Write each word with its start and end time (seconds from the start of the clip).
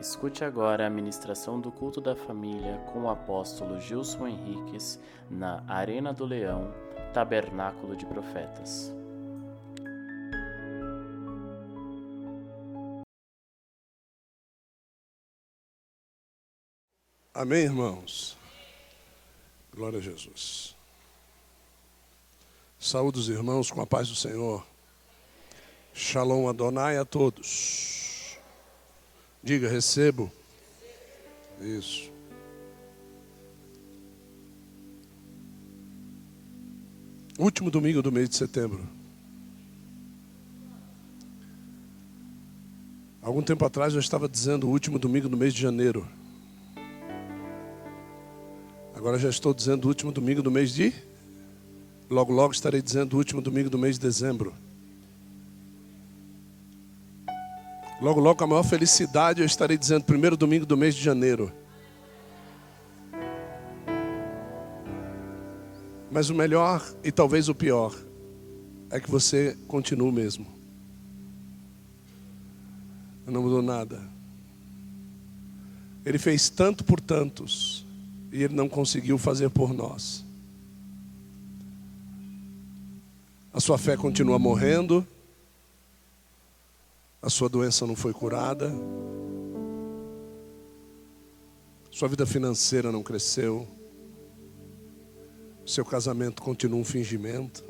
Escute 0.00 0.44
agora 0.44 0.86
a 0.86 0.90
ministração 0.90 1.60
do 1.60 1.70
culto 1.70 2.00
da 2.00 2.16
família 2.16 2.78
com 2.92 3.02
o 3.02 3.08
apóstolo 3.08 3.80
Gilson 3.80 4.26
Henriques 4.26 4.98
na 5.30 5.62
Arena 5.68 6.12
do 6.12 6.24
Leão, 6.24 6.74
Tabernáculo 7.14 7.96
de 7.96 8.04
Profetas. 8.04 8.92
Amém, 17.32 17.62
irmãos? 17.62 18.36
Glória 19.72 20.00
a 20.00 20.02
Jesus. 20.02 20.74
Saúde 22.78 23.20
os 23.20 23.28
irmãos 23.28 23.70
com 23.70 23.80
a 23.80 23.86
paz 23.86 24.08
do 24.08 24.16
Senhor. 24.16 24.66
Shalom 25.94 26.48
Adonai 26.48 26.98
a 26.98 27.04
todos. 27.04 28.01
Diga, 29.42 29.68
recebo. 29.68 30.30
Isso. 31.60 32.12
Último 37.38 37.70
domingo 37.70 38.00
do 38.00 38.12
mês 38.12 38.28
de 38.28 38.36
setembro. 38.36 38.86
Algum 43.20 43.42
tempo 43.42 43.64
atrás 43.64 43.94
eu 43.94 44.00
estava 44.00 44.28
dizendo 44.28 44.68
o 44.68 44.70
último 44.70 44.98
domingo 44.98 45.28
do 45.28 45.36
mês 45.36 45.52
de 45.52 45.60
janeiro. 45.60 46.06
Agora 48.94 49.18
já 49.18 49.28
estou 49.28 49.52
dizendo 49.52 49.86
o 49.86 49.88
último 49.88 50.12
domingo 50.12 50.42
do 50.42 50.50
mês 50.50 50.72
de. 50.72 50.92
Logo, 52.08 52.32
logo 52.32 52.52
estarei 52.52 52.80
dizendo 52.80 53.14
o 53.14 53.16
último 53.16 53.40
domingo 53.40 53.68
do 53.70 53.78
mês 53.78 53.96
de 53.96 54.02
dezembro. 54.02 54.54
Logo, 58.02 58.18
logo, 58.18 58.36
com 58.36 58.44
a 58.44 58.46
maior 58.48 58.64
felicidade, 58.64 59.42
eu 59.42 59.46
estarei 59.46 59.78
dizendo 59.78 60.02
primeiro 60.02 60.36
domingo 60.36 60.66
do 60.66 60.76
mês 60.76 60.92
de 60.92 61.00
janeiro. 61.00 61.52
Mas 66.10 66.28
o 66.28 66.34
melhor 66.34 66.84
e 67.04 67.12
talvez 67.12 67.48
o 67.48 67.54
pior 67.54 67.94
é 68.90 68.98
que 68.98 69.08
você 69.08 69.56
continua 69.68 70.08
o 70.08 70.12
mesmo. 70.12 70.44
Não 73.24 73.40
mudou 73.40 73.62
nada. 73.62 74.02
Ele 76.04 76.18
fez 76.18 76.50
tanto 76.50 76.82
por 76.82 77.00
tantos 77.00 77.86
e 78.32 78.42
ele 78.42 78.52
não 78.52 78.68
conseguiu 78.68 79.16
fazer 79.16 79.48
por 79.48 79.72
nós. 79.72 80.24
A 83.52 83.60
sua 83.60 83.78
fé 83.78 83.96
continua 83.96 84.40
morrendo, 84.40 85.06
a 87.22 87.30
sua 87.30 87.48
doença 87.48 87.86
não 87.86 87.94
foi 87.94 88.12
curada, 88.12 88.68
sua 91.88 92.08
vida 92.08 92.26
financeira 92.26 92.90
não 92.90 93.00
cresceu, 93.00 93.68
seu 95.64 95.84
casamento 95.84 96.42
continua 96.42 96.80
um 96.80 96.84
fingimento. 96.84 97.64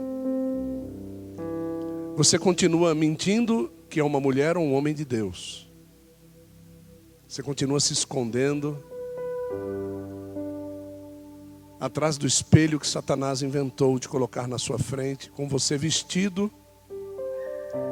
Você 2.17 2.39
continua 2.39 2.95
mentindo 2.95 3.71
que 3.91 4.01
é 4.01 4.05
uma 4.05 4.21
mulher 4.21 4.57
ou 4.57 4.65
um 4.65 4.73
homem 4.75 4.95
de 4.95 5.05
Deus. 5.05 5.71
Você 7.29 7.43
continua 7.43 7.79
se 7.79 7.93
escondendo 7.93 8.83
atrás 11.79 12.17
do 12.17 12.27
espelho 12.27 12.81
que 12.81 12.87
Satanás 12.87 13.43
inventou 13.43 13.99
de 13.99 14.09
colocar 14.09 14.47
na 14.47 14.59
sua 14.59 14.79
frente, 14.79 15.31
com 15.31 15.47
você 15.47 15.77
vestido 15.77 16.51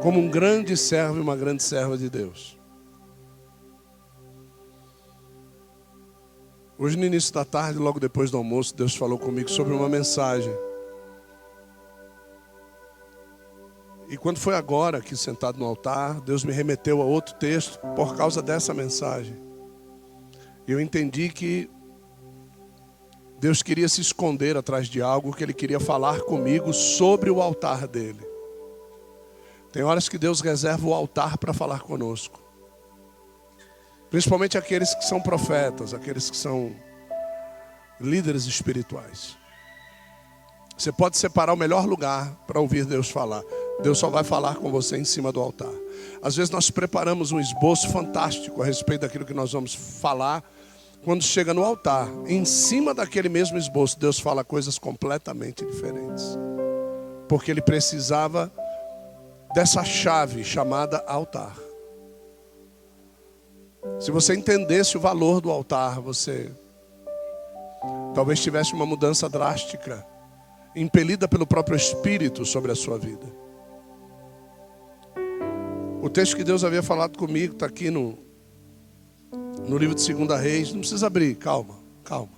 como 0.02 0.18
um 0.18 0.28
grande 0.28 0.76
servo 0.76 1.18
e 1.18 1.20
uma 1.20 1.36
grande 1.36 1.62
serva 1.62 1.96
de 1.96 2.08
Deus. 2.08 2.58
Hoje, 6.78 6.96
no 6.96 7.04
início 7.04 7.34
da 7.34 7.44
tarde, 7.44 7.78
logo 7.78 8.00
depois 8.00 8.30
do 8.30 8.38
almoço, 8.38 8.74
Deus 8.74 8.96
falou 8.96 9.18
comigo 9.18 9.50
sobre 9.50 9.74
uma 9.74 9.88
mensagem. 9.88 10.52
E 14.08 14.16
quando 14.16 14.38
foi 14.38 14.54
agora, 14.54 14.98
aqui 14.98 15.14
sentado 15.14 15.58
no 15.58 15.66
altar, 15.66 16.20
Deus 16.22 16.42
me 16.42 16.52
remeteu 16.52 17.02
a 17.02 17.04
outro 17.04 17.34
texto 17.34 17.78
por 17.94 18.16
causa 18.16 18.40
dessa 18.40 18.72
mensagem. 18.72 19.36
E 20.66 20.72
eu 20.72 20.80
entendi 20.80 21.28
que 21.28 21.70
Deus 23.38 23.62
queria 23.62 23.88
se 23.88 24.00
esconder 24.00 24.56
atrás 24.56 24.88
de 24.88 25.02
algo 25.02 25.34
que 25.34 25.44
Ele 25.44 25.54
queria 25.54 25.80
falar 25.80 26.20
comigo 26.22 26.72
sobre 26.72 27.30
o 27.30 27.42
altar 27.42 27.86
dele. 27.86 28.29
Tem 29.72 29.82
horas 29.82 30.08
que 30.08 30.18
Deus 30.18 30.40
reserva 30.40 30.86
o 30.86 30.94
altar 30.94 31.38
para 31.38 31.52
falar 31.52 31.80
conosco. 31.80 32.42
Principalmente 34.10 34.58
aqueles 34.58 34.94
que 34.94 35.04
são 35.04 35.20
profetas, 35.20 35.94
aqueles 35.94 36.28
que 36.28 36.36
são 36.36 36.74
líderes 38.00 38.44
espirituais. 38.46 39.36
Você 40.76 40.90
pode 40.90 41.18
separar 41.18 41.52
o 41.52 41.56
melhor 41.56 41.86
lugar 41.86 42.34
para 42.46 42.58
ouvir 42.58 42.84
Deus 42.84 43.10
falar. 43.10 43.42
Deus 43.82 43.98
só 43.98 44.08
vai 44.08 44.24
falar 44.24 44.56
com 44.56 44.70
você 44.70 44.96
em 44.96 45.04
cima 45.04 45.30
do 45.30 45.40
altar. 45.40 45.72
Às 46.22 46.36
vezes 46.36 46.50
nós 46.50 46.70
preparamos 46.70 47.32
um 47.32 47.38
esboço 47.38 47.88
fantástico 47.90 48.62
a 48.62 48.64
respeito 48.64 49.02
daquilo 49.02 49.24
que 49.24 49.34
nós 49.34 49.52
vamos 49.52 49.74
falar 49.74 50.42
quando 51.02 51.22
chega 51.22 51.54
no 51.54 51.64
altar, 51.64 52.08
em 52.26 52.44
cima 52.44 52.92
daquele 52.92 53.30
mesmo 53.30 53.56
esboço, 53.56 53.98
Deus 53.98 54.20
fala 54.20 54.44
coisas 54.44 54.78
completamente 54.78 55.64
diferentes. 55.64 56.38
Porque 57.26 57.50
ele 57.50 57.62
precisava 57.62 58.52
dessa 59.54 59.84
chave 59.84 60.44
chamada 60.44 61.04
altar. 61.06 61.56
Se 63.98 64.10
você 64.10 64.34
entendesse 64.34 64.96
o 64.96 65.00
valor 65.00 65.40
do 65.40 65.50
altar, 65.50 66.00
você 66.00 66.50
talvez 68.14 68.40
tivesse 68.40 68.74
uma 68.74 68.84
mudança 68.84 69.28
drástica, 69.28 70.06
impelida 70.76 71.26
pelo 71.26 71.46
próprio 71.46 71.76
Espírito 71.76 72.44
sobre 72.44 72.70
a 72.70 72.74
sua 72.74 72.98
vida. 72.98 73.26
O 76.02 76.08
texto 76.08 76.36
que 76.36 76.44
Deus 76.44 76.64
havia 76.64 76.82
falado 76.82 77.18
comigo 77.18 77.54
está 77.54 77.66
aqui 77.66 77.90
no 77.90 78.18
no 79.68 79.78
livro 79.78 79.94
de 79.94 80.00
Segunda 80.00 80.36
Reis, 80.36 80.72
não 80.72 80.80
precisa 80.80 81.06
abrir, 81.06 81.36
calma, 81.36 81.76
calma. 82.02 82.32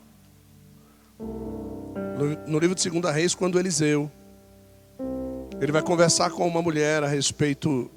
No, 1.18 2.46
no 2.46 2.58
livro 2.58 2.74
de 2.74 2.82
Segunda 2.82 3.10
Reis, 3.10 3.34
quando 3.34 3.58
Eliseu, 3.58 4.10
ele 5.62 5.70
vai 5.70 5.80
conversar 5.80 6.30
com 6.30 6.44
uma 6.44 6.60
mulher 6.60 7.04
a 7.04 7.06
respeito 7.06 7.88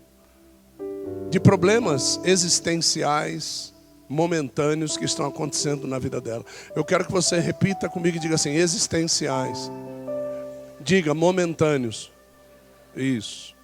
de 1.31 1.39
problemas 1.39 2.19
existenciais, 2.23 3.73
momentâneos 4.07 4.95
que 4.95 5.03
estão 5.03 5.25
acontecendo 5.25 5.87
na 5.87 5.97
vida 5.97 6.21
dela. 6.21 6.45
Eu 6.75 6.85
quero 6.85 7.03
que 7.03 7.11
você 7.11 7.39
repita 7.39 7.89
comigo 7.89 8.17
e 8.17 8.19
diga 8.19 8.35
assim: 8.35 8.51
existenciais. 8.51 9.71
Diga 10.79 11.15
momentâneos. 11.15 12.11
Isso. 12.95 13.55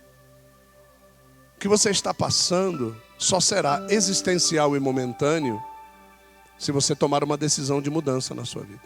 O 1.56 1.60
que 1.60 1.68
você 1.68 1.92
está 1.92 2.12
passando 2.12 2.98
só 3.20 3.40
será 3.40 3.86
existencial 3.88 4.76
e 4.76 4.80
momentâneo 4.80 5.62
se 6.58 6.72
você 6.72 6.96
tomar 6.96 7.24
uma 7.24 7.38
decisão 7.38 7.80
de 7.80 7.92
mudança 7.92 8.34
na 8.34 8.46
sua 8.46 8.64
vida. 8.64 8.82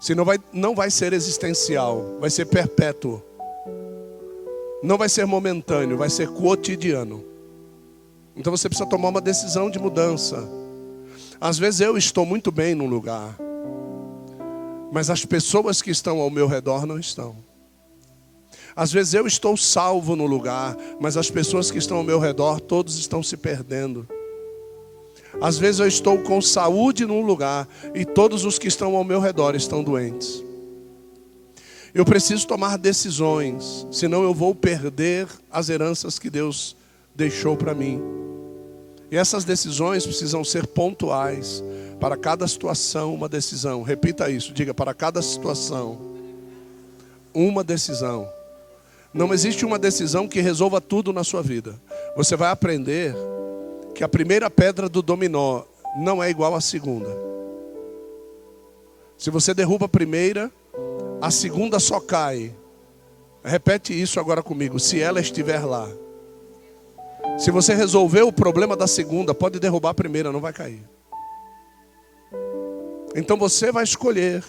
Se 0.00 0.14
não 0.14 0.24
vai, 0.24 0.38
não 0.54 0.74
vai 0.74 0.90
ser 0.90 1.12
existencial, 1.12 2.18
vai 2.18 2.30
ser 2.30 2.46
perpétuo. 2.46 3.22
Não 4.84 4.98
vai 4.98 5.08
ser 5.08 5.24
momentâneo, 5.24 5.96
vai 5.96 6.10
ser 6.10 6.28
cotidiano. 6.28 7.24
Então 8.36 8.54
você 8.54 8.68
precisa 8.68 8.86
tomar 8.86 9.08
uma 9.08 9.20
decisão 9.20 9.70
de 9.70 9.78
mudança. 9.78 10.46
Às 11.40 11.58
vezes 11.58 11.80
eu 11.80 11.96
estou 11.96 12.26
muito 12.26 12.52
bem 12.52 12.74
num 12.74 12.86
lugar, 12.86 13.34
mas 14.92 15.08
as 15.08 15.24
pessoas 15.24 15.80
que 15.80 15.90
estão 15.90 16.20
ao 16.20 16.28
meu 16.28 16.46
redor 16.46 16.84
não 16.84 16.98
estão. 16.98 17.34
Às 18.76 18.92
vezes 18.92 19.14
eu 19.14 19.26
estou 19.26 19.56
salvo 19.56 20.14
no 20.14 20.26
lugar, 20.26 20.76
mas 21.00 21.16
as 21.16 21.30
pessoas 21.30 21.70
que 21.70 21.78
estão 21.78 21.96
ao 21.96 22.04
meu 22.04 22.18
redor, 22.18 22.60
todos 22.60 22.98
estão 22.98 23.22
se 23.22 23.38
perdendo. 23.38 24.06
Às 25.40 25.56
vezes 25.56 25.80
eu 25.80 25.86
estou 25.86 26.18
com 26.18 26.42
saúde 26.42 27.06
num 27.06 27.22
lugar 27.22 27.66
e 27.94 28.04
todos 28.04 28.44
os 28.44 28.58
que 28.58 28.68
estão 28.68 28.94
ao 28.94 29.02
meu 29.02 29.18
redor 29.18 29.54
estão 29.54 29.82
doentes. 29.82 30.44
Eu 31.94 32.04
preciso 32.04 32.44
tomar 32.48 32.76
decisões, 32.76 33.86
senão 33.92 34.24
eu 34.24 34.34
vou 34.34 34.52
perder 34.52 35.28
as 35.48 35.68
heranças 35.68 36.18
que 36.18 36.28
Deus 36.28 36.76
deixou 37.14 37.56
para 37.56 37.72
mim. 37.72 38.02
E 39.12 39.16
essas 39.16 39.44
decisões 39.44 40.04
precisam 40.04 40.42
ser 40.42 40.66
pontuais. 40.66 41.62
Para 42.00 42.16
cada 42.16 42.48
situação, 42.48 43.14
uma 43.14 43.28
decisão. 43.28 43.82
Repita 43.82 44.28
isso, 44.28 44.52
diga: 44.52 44.74
para 44.74 44.92
cada 44.92 45.22
situação, 45.22 46.00
uma 47.32 47.62
decisão. 47.62 48.28
Não 49.12 49.32
existe 49.32 49.64
uma 49.64 49.78
decisão 49.78 50.26
que 50.26 50.40
resolva 50.40 50.80
tudo 50.80 51.12
na 51.12 51.22
sua 51.22 51.42
vida. 51.42 51.80
Você 52.16 52.34
vai 52.34 52.50
aprender 52.50 53.14
que 53.94 54.02
a 54.02 54.08
primeira 54.08 54.50
pedra 54.50 54.88
do 54.88 55.00
dominó 55.00 55.62
não 55.96 56.20
é 56.20 56.28
igual 56.28 56.56
à 56.56 56.60
segunda. 56.60 57.16
Se 59.16 59.30
você 59.30 59.54
derruba 59.54 59.86
a 59.86 59.88
primeira, 59.88 60.50
a 61.20 61.30
segunda 61.30 61.78
só 61.78 62.00
cai. 62.00 62.54
Repete 63.42 63.98
isso 63.98 64.18
agora 64.18 64.42
comigo. 64.42 64.78
Se 64.78 65.00
ela 65.00 65.20
estiver 65.20 65.64
lá. 65.64 65.88
Se 67.38 67.50
você 67.50 67.74
resolver 67.74 68.22
o 68.22 68.32
problema 68.32 68.76
da 68.76 68.86
segunda, 68.86 69.34
pode 69.34 69.58
derrubar 69.58 69.90
a 69.90 69.94
primeira, 69.94 70.30
não 70.30 70.40
vai 70.40 70.52
cair. 70.52 70.82
Então 73.16 73.36
você 73.36 73.72
vai 73.72 73.84
escolher 73.84 74.44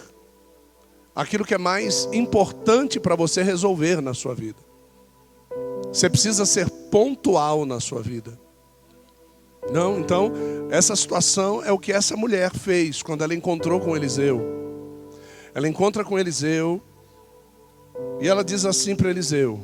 aquilo 1.14 1.44
que 1.44 1.54
é 1.54 1.58
mais 1.58 2.08
importante 2.12 3.00
para 3.00 3.16
você 3.16 3.42
resolver 3.42 4.00
na 4.00 4.12
sua 4.12 4.34
vida. 4.34 4.58
Você 5.92 6.10
precisa 6.10 6.44
ser 6.44 6.68
pontual 6.90 7.64
na 7.64 7.80
sua 7.80 8.02
vida. 8.02 8.38
Não, 9.72 9.98
então, 9.98 10.32
essa 10.70 10.94
situação 10.94 11.64
é 11.64 11.72
o 11.72 11.78
que 11.78 11.92
essa 11.92 12.16
mulher 12.16 12.52
fez 12.52 13.02
quando 13.02 13.24
ela 13.24 13.34
encontrou 13.34 13.80
com 13.80 13.96
Eliseu. 13.96 14.65
Ela 15.56 15.66
encontra 15.66 16.04
com 16.04 16.18
Eliseu 16.18 16.82
e 18.20 18.28
ela 18.28 18.44
diz 18.44 18.66
assim 18.66 18.94
para 18.94 19.08
Eliseu: 19.08 19.58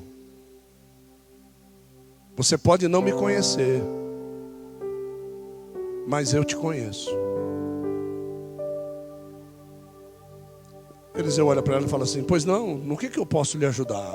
Você 2.34 2.56
pode 2.56 2.88
não 2.88 3.02
me 3.02 3.12
conhecer, 3.12 3.82
mas 6.08 6.32
eu 6.32 6.46
te 6.46 6.56
conheço. 6.56 7.10
Eliseu 11.14 11.46
olha 11.46 11.60
para 11.60 11.74
ela 11.76 11.84
e 11.84 11.90
fala 11.90 12.04
assim: 12.04 12.24
Pois 12.24 12.46
não, 12.46 12.74
no 12.74 12.96
que, 12.96 13.10
que 13.10 13.18
eu 13.18 13.26
posso 13.26 13.58
lhe 13.58 13.66
ajudar? 13.66 14.10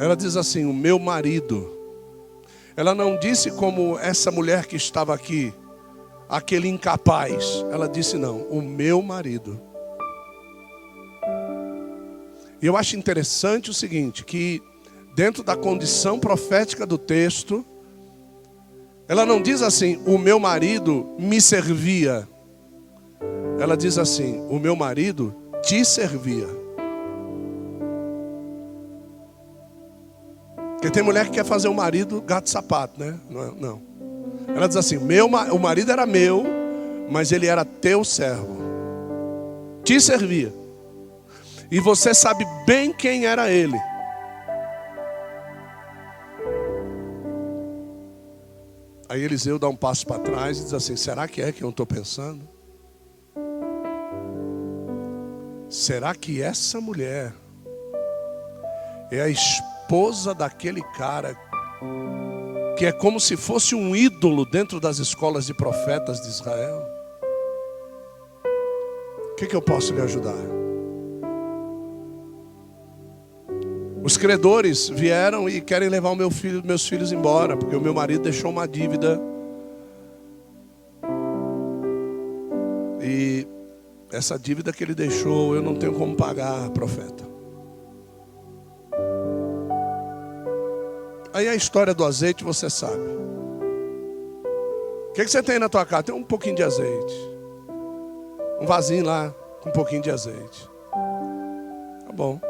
Ela 0.00 0.16
diz 0.16 0.34
assim: 0.34 0.64
O 0.64 0.72
meu 0.72 0.98
marido. 0.98 1.76
Ela 2.74 2.94
não 2.94 3.18
disse 3.18 3.50
como 3.50 3.98
essa 3.98 4.30
mulher 4.30 4.64
que 4.64 4.76
estava 4.76 5.14
aqui, 5.14 5.52
aquele 6.26 6.68
incapaz. 6.68 7.62
Ela 7.70 7.86
disse: 7.86 8.16
Não, 8.16 8.38
o 8.44 8.62
meu 8.62 9.02
marido. 9.02 9.75
E 12.60 12.66
eu 12.66 12.76
acho 12.76 12.96
interessante 12.96 13.70
o 13.70 13.74
seguinte: 13.74 14.24
que 14.24 14.62
dentro 15.14 15.42
da 15.42 15.56
condição 15.56 16.18
profética 16.18 16.86
do 16.86 16.98
texto, 16.98 17.64
ela 19.08 19.24
não 19.24 19.40
diz 19.40 19.62
assim, 19.62 20.00
o 20.06 20.18
meu 20.18 20.38
marido 20.38 21.14
me 21.18 21.40
servia. 21.40 22.28
Ela 23.58 23.76
diz 23.76 23.98
assim: 23.98 24.44
O 24.48 24.58
meu 24.58 24.76
marido 24.76 25.34
te 25.62 25.84
servia. 25.84 26.46
Porque 30.74 30.90
tem 30.90 31.02
mulher 31.02 31.26
que 31.26 31.32
quer 31.32 31.44
fazer 31.44 31.68
o 31.68 31.74
marido 31.74 32.20
gato 32.20 32.50
sapato, 32.50 33.00
né? 33.00 33.18
Não. 33.30 33.42
É, 33.42 33.52
não. 33.58 33.82
Ela 34.54 34.66
diz 34.68 34.76
assim: 34.76 34.98
meu, 34.98 35.26
O 35.26 35.58
marido 35.58 35.90
era 35.90 36.04
meu, 36.04 36.44
mas 37.10 37.32
ele 37.32 37.46
era 37.46 37.64
teu 37.64 38.04
servo. 38.04 38.58
Te 39.82 40.00
servia. 40.00 40.52
E 41.70 41.80
você 41.80 42.14
sabe 42.14 42.44
bem 42.66 42.92
quem 42.92 43.26
era 43.26 43.50
ele. 43.50 43.78
Aí 49.08 49.22
Eliseu 49.22 49.58
dá 49.58 49.68
um 49.68 49.76
passo 49.76 50.06
para 50.06 50.20
trás 50.20 50.58
e 50.58 50.64
diz 50.64 50.74
assim: 50.74 50.96
Será 50.96 51.26
que 51.28 51.40
é 51.40 51.52
que 51.52 51.62
eu 51.62 51.70
estou 51.70 51.86
pensando? 51.86 52.48
Será 55.68 56.14
que 56.14 56.40
essa 56.40 56.80
mulher 56.80 57.34
é 59.10 59.20
a 59.20 59.28
esposa 59.28 60.34
daquele 60.34 60.82
cara 60.96 61.36
que 62.76 62.84
é 62.84 62.92
como 62.92 63.18
se 63.18 63.36
fosse 63.36 63.74
um 63.74 63.96
ídolo 63.96 64.44
dentro 64.44 64.78
das 64.78 64.98
escolas 64.98 65.46
de 65.46 65.54
profetas 65.54 66.20
de 66.20 66.28
Israel? 66.28 66.82
O 69.32 69.34
que, 69.36 69.46
que 69.46 69.56
eu 69.56 69.62
posso 69.62 69.92
lhe 69.92 70.00
ajudar? 70.00 70.65
Os 74.02 74.16
credores 74.16 74.88
vieram 74.88 75.48
e 75.48 75.60
querem 75.60 75.88
levar 75.88 76.10
o 76.10 76.16
meu 76.16 76.30
filho, 76.30 76.62
meus 76.64 76.86
filhos 76.86 77.12
embora, 77.12 77.56
porque 77.56 77.74
o 77.74 77.80
meu 77.80 77.94
marido 77.94 78.22
deixou 78.22 78.50
uma 78.50 78.66
dívida. 78.66 79.20
E 83.00 83.46
essa 84.12 84.38
dívida 84.38 84.72
que 84.72 84.84
ele 84.84 84.94
deixou, 84.94 85.54
eu 85.54 85.62
não 85.62 85.74
tenho 85.74 85.92
como 85.92 86.14
pagar, 86.14 86.70
profeta. 86.70 87.24
Aí 91.32 91.48
a 91.48 91.54
história 91.54 91.92
do 91.92 92.04
azeite 92.04 92.42
você 92.42 92.70
sabe. 92.70 93.16
O 95.10 95.12
que, 95.12 95.24
que 95.24 95.30
você 95.30 95.42
tem 95.42 95.58
na 95.58 95.68
tua 95.68 95.84
casa? 95.84 96.04
Tem 96.04 96.14
um 96.14 96.22
pouquinho 96.22 96.56
de 96.56 96.62
azeite. 96.62 97.14
Um 98.60 98.66
vasinho 98.66 99.04
lá 99.04 99.34
com 99.60 99.68
um 99.68 99.72
pouquinho 99.72 100.00
de 100.00 100.10
azeite. 100.10 100.68
Tá 102.06 102.12
bom. 102.14 102.40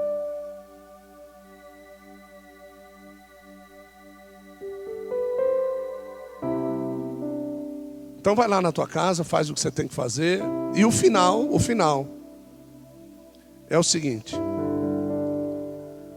Então 8.27 8.35
vai 8.35 8.49
lá 8.49 8.61
na 8.61 8.73
tua 8.73 8.89
casa, 8.89 9.23
faz 9.23 9.49
o 9.49 9.55
que 9.55 9.61
você 9.61 9.71
tem 9.71 9.87
que 9.87 9.95
fazer. 9.95 10.43
E 10.75 10.85
o 10.85 10.91
final, 10.91 11.49
o 11.49 11.61
final 11.61 12.09
é 13.71 13.79
o 13.79 13.85
seguinte: 13.85 14.35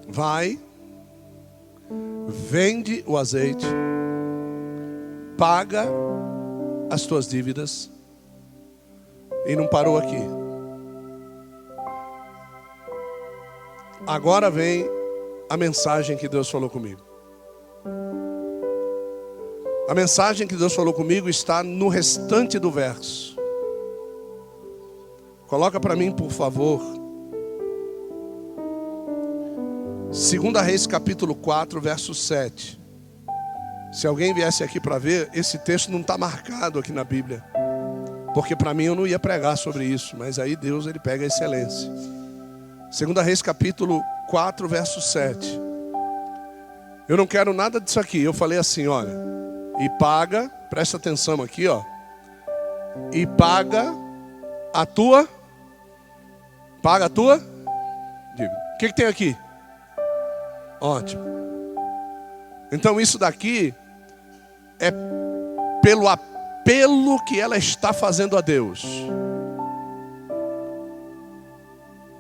vai, 0.08 0.60
vende 2.28 3.04
o 3.06 3.16
azeite, 3.16 3.68
paga 5.38 5.86
as 6.90 7.04
tuas 7.06 7.28
dívidas. 7.28 7.92
E 9.46 9.56
não 9.56 9.68
parou 9.68 9.96
aqui. 9.96 10.18
Agora 14.08 14.50
vem 14.50 14.90
a 15.48 15.56
mensagem 15.56 16.18
que 16.18 16.28
Deus 16.28 16.50
falou 16.50 16.72
comigo. 16.72 17.09
A 19.90 19.96
mensagem 19.96 20.46
que 20.46 20.56
Deus 20.56 20.76
falou 20.76 20.94
comigo 20.94 21.28
está 21.28 21.64
no 21.64 21.88
restante 21.88 22.60
do 22.60 22.70
verso. 22.70 23.36
Coloca 25.48 25.80
para 25.80 25.96
mim, 25.96 26.12
por 26.12 26.30
favor. 26.30 26.80
Segunda 30.12 30.62
Reis 30.62 30.86
capítulo 30.86 31.34
4, 31.34 31.82
verso 31.82 32.14
7. 32.14 32.80
Se 33.92 34.06
alguém 34.06 34.32
viesse 34.32 34.64
aqui 34.64 34.80
para 34.80 35.00
ver, 35.00 35.28
esse 35.34 35.58
texto 35.58 35.92
não 35.92 36.02
está 36.02 36.20
marcado 36.20 36.78
aqui 36.78 36.92
na 36.92 37.04
Bíblia. 37.04 37.44
Porque 38.36 38.56
para 38.56 38.76
mim 38.76 38.84
eu 38.84 38.94
não 38.94 39.08
ia 39.08 39.18
pregar 39.18 39.58
sobre 39.58 39.86
isso, 39.86 40.16
mas 40.16 40.38
aí 40.38 40.56
Deus 40.56 40.86
ele 40.86 41.00
pega 41.00 41.24
a 41.24 41.28
excelência. 41.28 41.92
Segunda 42.92 43.24
Reis 43.24 43.42
capítulo 43.42 44.04
4, 44.30 44.68
verso 44.68 45.02
7. 45.02 45.60
Eu 47.08 47.18
não 47.18 47.26
quero 47.26 47.54
nada 47.54 47.82
disso 47.82 48.00
aqui. 48.00 48.22
Eu 48.22 48.34
falei 48.34 48.60
assim, 48.60 48.86
olha, 48.86 49.40
e 49.80 49.90
paga, 49.98 50.50
presta 50.70 50.98
atenção 50.98 51.42
aqui, 51.42 51.68
ó. 51.68 51.84
E 53.14 53.26
paga 53.26 53.94
a 54.74 54.86
tua 54.86 55.28
paga 56.82 57.06
a 57.06 57.10
tua. 57.10 57.38
O 57.38 58.78
que, 58.80 58.88
que 58.88 58.96
tem 58.96 59.06
aqui? 59.06 59.36
Ótimo. 60.80 61.24
Então 62.72 63.00
isso 63.00 63.18
daqui 63.18 63.74
é 64.80 64.92
pelo 65.82 66.08
apelo 66.08 67.24
que 67.26 67.40
ela 67.40 67.58
está 67.58 67.92
fazendo 67.92 68.38
a 68.38 68.42
Deus. 68.42 68.86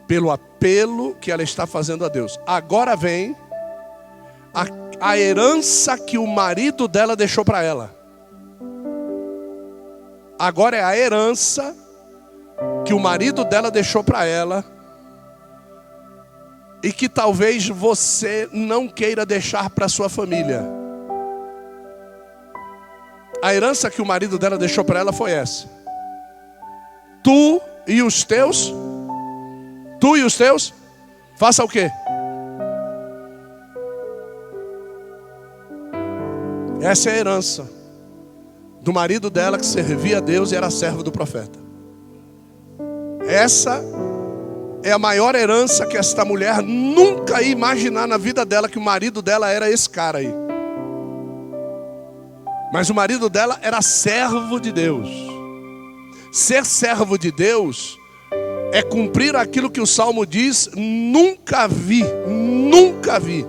Pelo 0.07 0.31
apelo 0.31 1.15
que 1.15 1.31
ela 1.31 1.43
está 1.43 1.67
fazendo 1.67 2.03
a 2.03 2.09
Deus. 2.09 2.39
Agora 2.45 2.95
vem 2.95 3.35
a 4.53 4.65
a 5.01 5.17
herança 5.17 5.97
que 5.97 6.17
o 6.17 6.27
marido 6.27 6.87
dela 6.87 7.15
deixou 7.15 7.45
para 7.45 7.63
ela. 7.63 7.95
Agora 10.37 10.77
é 10.77 10.83
a 10.83 10.97
herança 10.97 11.75
que 12.85 12.93
o 12.93 12.99
marido 12.99 13.43
dela 13.43 13.71
deixou 13.71 14.03
para 14.03 14.25
ela 14.25 14.63
e 16.83 16.91
que 16.91 17.09
talvez 17.09 17.67
você 17.67 18.49
não 18.51 18.87
queira 18.87 19.25
deixar 19.25 19.69
para 19.69 19.89
sua 19.89 20.09
família. 20.09 20.63
A 23.41 23.53
herança 23.53 23.89
que 23.89 24.01
o 24.01 24.05
marido 24.05 24.37
dela 24.37 24.57
deixou 24.57 24.83
para 24.83 24.99
ela 24.99 25.13
foi 25.13 25.31
essa: 25.31 25.67
Tu 27.23 27.61
e 27.87 28.01
os 28.01 28.23
teus, 28.23 28.73
tu 29.99 30.17
e 30.17 30.23
os 30.23 30.37
teus, 30.37 30.73
faça 31.37 31.63
o 31.63 31.67
quê? 31.67 31.89
Essa 36.81 37.09
é 37.09 37.13
a 37.13 37.17
herança 37.17 37.69
do 38.81 38.93
marido 38.93 39.29
dela 39.29 39.57
que 39.57 39.65
servia 39.65 40.17
a 40.17 40.21
Deus 40.21 40.51
e 40.51 40.55
era 40.55 40.69
servo 40.69 41.03
do 41.03 41.11
profeta. 41.11 41.59
Essa 43.27 43.83
é 44.81 44.91
a 44.91 44.97
maior 44.97 45.35
herança 45.35 45.85
que 45.85 45.97
esta 45.97 46.23
mulher 46.23 46.61
nunca 46.61 47.41
ia 47.41 47.51
imaginar 47.51 48.07
na 48.07 48.17
vida 48.17 48.45
dela 48.45 48.69
que 48.69 48.77
o 48.77 48.81
marido 48.81 49.21
dela 49.21 49.49
era 49.49 49.69
esse 49.69 49.89
cara 49.89 50.19
aí. 50.19 50.33
Mas 52.71 52.89
o 52.89 52.95
marido 52.95 53.29
dela 53.29 53.59
era 53.61 53.81
servo 53.81 54.57
de 54.57 54.71
Deus. 54.71 55.09
Ser 56.31 56.65
servo 56.65 57.17
de 57.17 57.31
Deus 57.31 57.97
é 58.71 58.81
cumprir 58.81 59.35
aquilo 59.35 59.69
que 59.69 59.81
o 59.81 59.87
salmo 59.87 60.25
diz: 60.25 60.69
nunca 60.75 61.67
vi, 61.67 62.05
nunca 62.25 63.19
vi 63.19 63.45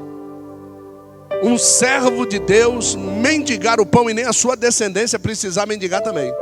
um 1.42 1.56
servo 1.56 2.26
de 2.26 2.38
Deus 2.38 2.94
mendigar 2.94 3.80
o 3.80 3.86
pão 3.86 4.10
e 4.10 4.14
nem 4.14 4.24
a 4.24 4.32
sua 4.32 4.56
descendência 4.56 5.18
precisar 5.18 5.66
mendigar 5.66 6.02
também. 6.02 6.32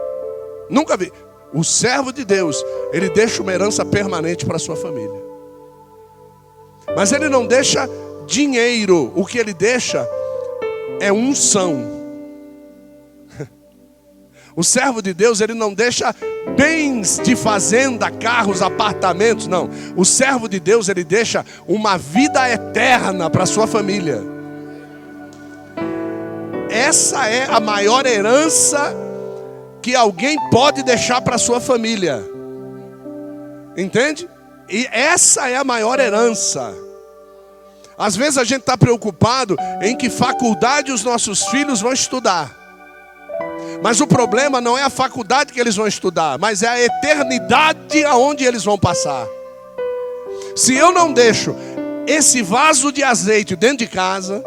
Nunca 0.68 0.96
vi. 0.96 1.12
O 1.52 1.64
servo 1.64 2.12
de 2.12 2.24
Deus, 2.24 2.62
ele 2.92 3.08
deixa 3.08 3.42
uma 3.42 3.52
herança 3.52 3.84
permanente 3.84 4.44
para 4.44 4.56
a 4.56 4.60
sua 4.60 4.76
família. 4.76 5.22
Mas 6.94 7.12
ele 7.12 7.28
não 7.28 7.46
deixa 7.46 7.88
dinheiro, 8.26 9.12
o 9.14 9.24
que 9.24 9.38
ele 9.38 9.54
deixa 9.54 10.06
é 11.00 11.12
unção. 11.12 11.96
O 14.56 14.64
servo 14.64 15.00
de 15.00 15.14
Deus, 15.14 15.40
ele 15.40 15.54
não 15.54 15.72
deixa 15.72 16.12
bens 16.56 17.20
de 17.22 17.36
fazenda, 17.36 18.10
carros, 18.10 18.60
apartamentos, 18.60 19.46
não. 19.46 19.70
O 19.96 20.04
servo 20.04 20.48
de 20.48 20.58
Deus, 20.58 20.88
ele 20.88 21.04
deixa 21.04 21.46
uma 21.68 21.96
vida 21.96 22.50
eterna 22.50 23.30
para 23.30 23.46
sua 23.46 23.68
família. 23.68 24.37
Essa 26.78 27.26
é 27.26 27.44
a 27.44 27.58
maior 27.58 28.06
herança 28.06 28.94
que 29.82 29.96
alguém 29.96 30.38
pode 30.48 30.84
deixar 30.84 31.20
para 31.20 31.36
sua 31.36 31.60
família. 31.60 32.24
Entende? 33.76 34.28
E 34.68 34.88
essa 34.92 35.48
é 35.48 35.56
a 35.56 35.64
maior 35.64 35.98
herança. 35.98 36.72
Às 37.98 38.14
vezes 38.14 38.38
a 38.38 38.44
gente 38.44 38.60
está 38.60 38.78
preocupado 38.78 39.56
em 39.82 39.96
que 39.96 40.08
faculdade 40.08 40.92
os 40.92 41.02
nossos 41.02 41.42
filhos 41.48 41.80
vão 41.80 41.92
estudar. 41.92 42.56
Mas 43.82 44.00
o 44.00 44.06
problema 44.06 44.60
não 44.60 44.78
é 44.78 44.84
a 44.84 44.90
faculdade 44.90 45.52
que 45.52 45.60
eles 45.60 45.74
vão 45.74 45.86
estudar, 45.88 46.38
mas 46.38 46.62
é 46.62 46.68
a 46.68 46.80
eternidade 46.80 48.04
aonde 48.04 48.44
eles 48.44 48.62
vão 48.62 48.78
passar. 48.78 49.26
Se 50.54 50.76
eu 50.76 50.92
não 50.92 51.12
deixo 51.12 51.56
esse 52.06 52.40
vaso 52.40 52.92
de 52.92 53.02
azeite 53.02 53.56
dentro 53.56 53.78
de 53.78 53.88
casa, 53.88 54.44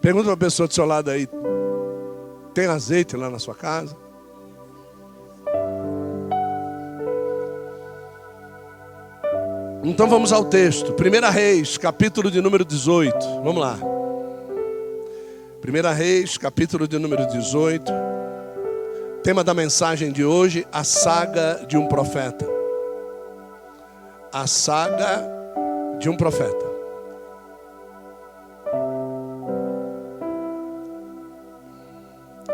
pergunta 0.00 0.24
para 0.24 0.34
a 0.34 0.36
pessoa 0.36 0.66
do 0.66 0.74
seu 0.74 0.84
lado 0.84 1.10
aí: 1.10 1.28
tem 2.54 2.66
azeite 2.66 3.16
lá 3.16 3.30
na 3.30 3.38
sua 3.38 3.54
casa? 3.54 3.96
Então 9.82 10.08
vamos 10.08 10.30
ao 10.32 10.44
texto. 10.44 10.94
1 10.94 11.30
Reis, 11.32 11.78
capítulo 11.78 12.30
de 12.30 12.40
número 12.40 12.64
18. 12.64 13.16
Vamos 13.42 13.60
lá. 13.60 13.78
1 15.66 15.94
Reis, 15.94 16.36
capítulo 16.36 16.86
de 16.86 16.98
número 16.98 17.26
18. 17.26 17.90
Tema 19.22 19.42
da 19.42 19.54
mensagem 19.54 20.12
de 20.12 20.24
hoje: 20.24 20.66
a 20.70 20.84
saga 20.84 21.64
de 21.66 21.76
um 21.76 21.86
profeta. 21.86 22.46
A 24.32 24.46
saga 24.46 25.24
de 25.98 26.08
um 26.08 26.16
profeta. 26.16 26.69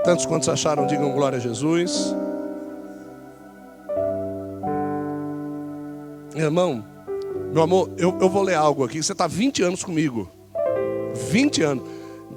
Tantos 0.07 0.25
quantos 0.25 0.49
acharam, 0.49 0.87
digam 0.87 1.11
glória 1.11 1.37
a 1.37 1.41
Jesus. 1.41 2.15
Irmão, 6.33 6.85
meu 7.53 7.65
amor, 7.65 7.91
eu, 7.99 8.17
eu 8.21 8.31
vou 8.31 8.45
ler 8.45 8.55
algo 8.55 8.85
aqui. 8.85 9.03
Você 9.03 9.11
está 9.11 9.27
20 9.27 9.65
anos 9.65 9.83
comigo. 9.83 10.31
20 11.31 11.63
anos. 11.65 11.89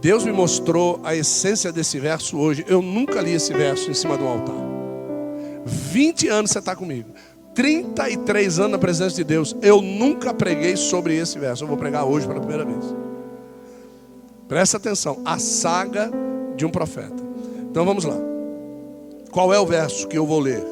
Deus 0.02 0.26
me 0.26 0.32
mostrou 0.32 1.00
a 1.04 1.16
essência 1.16 1.72
desse 1.72 2.00
verso 2.00 2.40
hoje. 2.40 2.66
Eu 2.68 2.82
nunca 2.82 3.22
li 3.22 3.34
esse 3.34 3.54
verso 3.54 3.92
em 3.92 3.94
cima 3.94 4.18
do 4.18 4.26
altar. 4.26 4.56
20 5.64 6.28
anos 6.28 6.50
você 6.50 6.58
está 6.58 6.76
comigo. 6.76 7.12
33 7.54 8.58
anos 8.58 8.72
na 8.72 8.80
presença 8.80 9.16
de 9.16 9.24
Deus. 9.24 9.56
Eu 9.62 9.80
nunca 9.80 10.34
preguei 10.34 10.76
sobre 10.76 11.16
esse 11.16 11.38
verso. 11.38 11.66
Eu 11.66 11.68
vou 11.68 11.78
pregar 11.78 12.04
hoje 12.04 12.26
pela 12.26 12.40
primeira 12.40 12.66
vez. 12.66 12.84
Presta 14.48 14.78
atenção. 14.78 15.22
A 15.24 15.38
saga 15.38 16.10
de 16.56 16.66
um 16.66 16.72
profeta. 16.72 17.29
Então 17.70 17.86
vamos 17.86 18.04
lá. 18.04 18.16
Qual 19.32 19.54
é 19.54 19.60
o 19.60 19.66
verso 19.66 20.08
que 20.08 20.18
eu 20.18 20.26
vou 20.26 20.40
ler? 20.40 20.64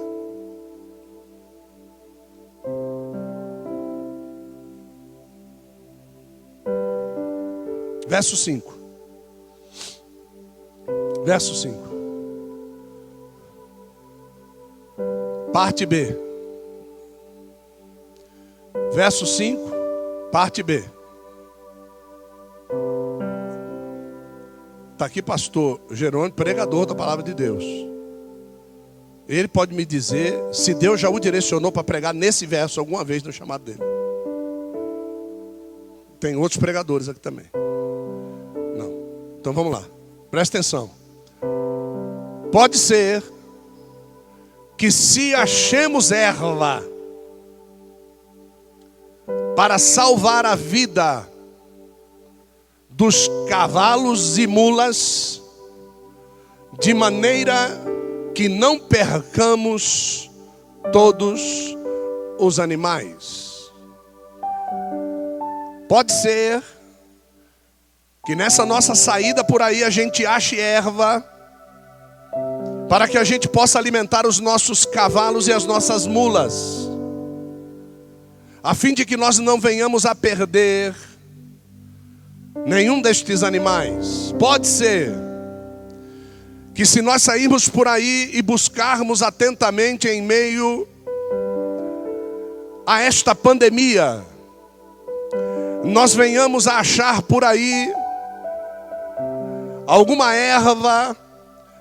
Verso 8.07 8.35
5. 8.35 8.73
Verso 11.23 11.53
5. 11.55 11.87
Parte 15.53 15.85
B. 15.85 16.15
Verso 18.93 19.25
5, 19.25 19.71
parte 20.31 20.63
B. 20.63 20.83
Está 24.97 25.05
aqui, 25.05 25.21
pastor 25.21 25.79
Jerônimo, 25.91 26.33
pregador 26.33 26.87
da 26.87 26.95
palavra 26.95 27.23
de 27.23 27.31
Deus. 27.35 27.63
Ele 29.29 29.47
pode 29.47 29.71
me 29.75 29.85
dizer 29.85 30.35
se 30.51 30.73
Deus 30.73 30.99
já 30.99 31.07
o 31.07 31.19
direcionou 31.19 31.71
para 31.71 31.83
pregar 31.83 32.15
nesse 32.15 32.47
verso 32.47 32.79
alguma 32.79 33.03
vez 33.03 33.21
no 33.21 33.31
chamado 33.31 33.63
dele. 33.63 33.77
Tem 36.19 36.35
outros 36.35 36.59
pregadores 36.59 37.07
aqui 37.07 37.19
também. 37.19 37.45
Então 39.39 39.53
vamos 39.53 39.71
lá, 39.71 39.83
presta 40.31 40.57
atenção. 40.57 40.89
Pode 42.51 42.79
ser 42.79 43.23
que 44.75 44.89
se 44.89 45.35
achemos 45.35 46.11
erva 46.11 46.83
para 49.55 49.77
salvar 49.77 50.43
a 50.43 50.55
vida 50.55 51.36
dos 52.97 53.29
cavalos 53.47 54.39
e 54.39 54.47
mulas, 54.47 55.39
de 56.79 56.95
maneira 56.95 57.53
que 58.33 58.49
não 58.49 58.79
percamos 58.79 60.31
todos 60.91 61.39
os 62.39 62.59
animais. 62.59 63.71
Pode 65.87 66.11
ser 66.11 66.63
que 68.25 68.35
nessa 68.35 68.65
nossa 68.65 68.95
saída 68.95 69.43
por 69.43 69.61
aí 69.61 69.83
a 69.83 69.91
gente 69.91 70.25
ache 70.25 70.59
erva, 70.59 71.23
para 72.89 73.07
que 73.07 73.19
a 73.19 73.23
gente 73.23 73.47
possa 73.47 73.77
alimentar 73.77 74.25
os 74.25 74.39
nossos 74.39 74.85
cavalos 74.85 75.47
e 75.47 75.53
as 75.53 75.65
nossas 75.65 76.07
mulas, 76.07 76.89
a 78.63 78.73
fim 78.73 78.95
de 78.95 79.05
que 79.05 79.15
nós 79.15 79.37
não 79.37 79.59
venhamos 79.59 80.03
a 80.03 80.15
perder 80.15 80.95
nenhum 82.65 83.01
destes 83.01 83.43
animais. 83.43 84.33
Pode 84.37 84.67
ser 84.67 85.13
que 86.73 86.85
se 86.85 87.01
nós 87.01 87.23
sairmos 87.23 87.67
por 87.67 87.87
aí 87.87 88.29
e 88.33 88.41
buscarmos 88.41 89.23
atentamente 89.23 90.07
em 90.07 90.21
meio 90.21 90.87
a 92.85 93.01
esta 93.01 93.33
pandemia, 93.33 94.23
nós 95.83 96.13
venhamos 96.13 96.67
a 96.67 96.79
achar 96.79 97.21
por 97.21 97.43
aí 97.43 97.91
alguma 99.87 100.35
erva, 100.35 101.17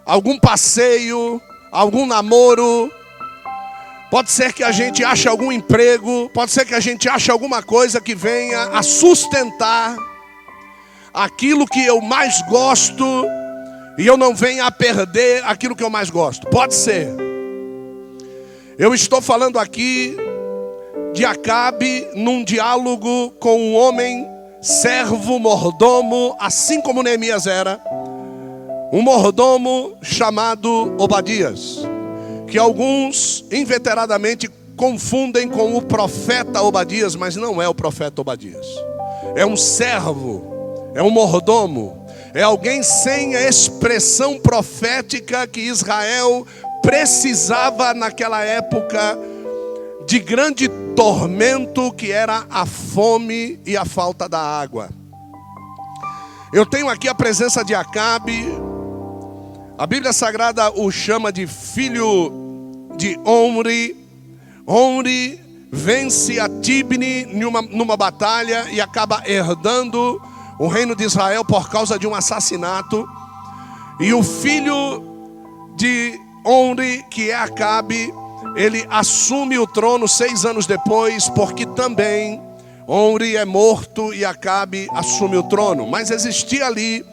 algum 0.04 0.38
passeio, 0.38 1.42
algum 1.71 2.06
namoro. 2.06 2.90
Pode 4.11 4.30
ser 4.30 4.52
que 4.52 4.64
a 4.64 4.73
gente 4.73 5.04
ache 5.04 5.28
algum 5.28 5.52
emprego, 5.52 6.30
pode 6.33 6.52
ser 6.52 6.64
que 6.64 6.75
a 6.75 6.80
gente 6.80 7.09
ache 7.09 7.30
alguma 7.30 7.62
coisa 7.62 8.00
que 8.00 8.14
venha 8.14 8.62
a 8.68 8.83
sustentar 8.83 9.97
aquilo 11.16 11.66
que 11.66 11.85
eu 11.85 12.00
mais 12.02 12.42
gosto 12.42 13.04
e 13.99 14.06
eu 14.06 14.18
não 14.18 14.35
venha 14.35 14.66
a 14.66 14.70
perder 14.70 15.42
aquilo 15.44 15.75
que 15.75 15.82
eu 15.82 15.88
mais 15.88 16.11
gosto. 16.11 16.46
Pode 16.49 16.75
ser. 16.75 17.08
Eu 18.78 18.94
estou 18.94 19.23
falando 19.23 19.58
aqui 19.58 20.14
de 21.14 21.25
Acabe 21.25 22.06
num 22.14 22.44
diálogo 22.44 23.30
com 23.40 23.58
um 23.58 23.75
homem 23.75 24.28
servo, 24.61 25.38
mordomo, 25.38 26.37
assim 26.38 26.82
como 26.82 27.02
Neemias 27.02 27.46
era, 27.46 27.80
um 28.92 29.00
mordomo 29.00 29.96
chamado 30.02 30.94
Obadias, 30.99 31.78
que 32.46 32.58
alguns 32.58 33.46
inveteradamente 33.50 34.50
confundem 34.76 35.49
com 35.49 35.75
o 35.75 35.80
profeta 35.80 36.61
Obadias, 36.61 37.16
mas 37.16 37.35
não 37.35 37.62
é 37.62 37.68
o 37.68 37.75
profeta 37.75 38.20
Obadias. 38.20 38.66
É 39.35 39.46
um 39.46 39.56
servo, 39.56 40.56
é 40.97 41.03
um 41.03 41.11
mordomo, 41.11 42.07
é 42.33 42.43
alguém 42.43 42.83
sem 42.83 43.37
a 43.37 43.47
expressão 43.47 44.38
profética 44.38 45.47
que 45.47 45.61
Israel 45.61 46.47
precisava 46.81 47.93
naquela 47.93 48.43
época 48.43 49.19
de 50.07 50.19
grande 50.19 50.71
tormento 50.97 51.93
que 51.93 52.11
era 52.11 52.47
a 52.49 52.65
fome 52.65 53.61
e 53.67 53.76
a 53.76 53.85
falta 53.85 54.26
da 54.26 54.41
água. 54.41 54.88
Eu 56.50 56.65
tenho 56.65 56.88
aqui 56.88 57.09
a 57.09 57.15
presença 57.15 57.62
de 57.62 57.75
Acabe. 57.75 58.47
A 59.76 59.87
Bíblia 59.87 60.15
Sagrada 60.15 60.71
o 60.71 60.91
chama 60.91 61.31
de 61.31 61.47
filho 61.47 62.33
de 62.97 63.21
Omri. 63.23 63.95
Omri 64.67 65.45
vence 65.71 66.41
a 66.41 66.49
Tibni 66.49 67.26
numa, 67.26 67.61
numa 67.61 67.99
batalha 67.99 68.67
e 68.71 68.81
acaba 68.81 69.23
herdando 69.26 70.19
o 70.59 70.69
reino 70.69 70.95
de 70.95 71.05
Israel 71.05 71.45
por 71.45 71.69
causa 71.69 71.99
de 71.99 72.07
um 72.07 72.15
assassinato. 72.15 73.09
E 74.01 74.13
o 74.13 74.23
filho 74.23 75.03
de 75.77 76.19
Onri, 76.45 77.05
que 77.11 77.31
é 77.31 77.35
Acabe, 77.35 78.13
ele 78.55 78.87
assume 78.89 79.59
o 79.59 79.67
trono 79.67 80.07
seis 80.07 80.45
anos 80.45 80.67
depois, 80.67 81.29
porque 81.31 81.67
também 81.67 82.41
Onri 82.87 83.37
é 83.37 83.45
morto 83.45 84.15
e 84.15 84.25
Acabe 84.25 84.89
assume 84.93 85.37
o 85.37 85.43
trono. 85.43 85.87
Mas 85.87 86.11
existia 86.11 86.67
ali 86.67 87.05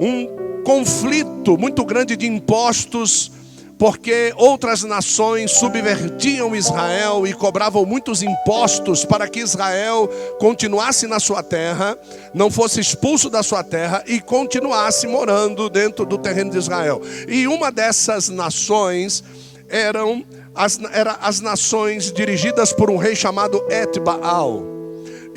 um 0.00 0.62
conflito 0.64 1.56
muito 1.56 1.84
grande 1.84 2.16
de 2.16 2.26
impostos 2.26 3.30
porque 3.78 4.34
outras 4.36 4.82
nações 4.82 5.52
subvertiam 5.52 6.56
Israel 6.56 7.26
e 7.26 7.32
cobravam 7.32 7.86
muitos 7.86 8.22
impostos 8.22 9.04
para 9.04 9.28
que 9.28 9.40
Israel 9.40 10.08
continuasse 10.40 11.06
na 11.06 11.20
sua 11.20 11.42
terra, 11.42 11.96
não 12.34 12.50
fosse 12.50 12.80
expulso 12.80 13.30
da 13.30 13.42
sua 13.42 13.62
terra 13.62 14.02
e 14.06 14.20
continuasse 14.20 15.06
morando 15.06 15.70
dentro 15.70 16.04
do 16.04 16.18
terreno 16.18 16.50
de 16.50 16.58
Israel. 16.58 17.00
E 17.28 17.46
uma 17.46 17.70
dessas 17.70 18.28
nações 18.28 19.22
eram 19.68 20.24
as, 20.54 20.80
era 20.92 21.12
as 21.20 21.40
nações 21.40 22.10
dirigidas 22.12 22.72
por 22.72 22.90
um 22.90 22.96
rei 22.96 23.14
chamado 23.14 23.64
Etbaal. 23.70 24.77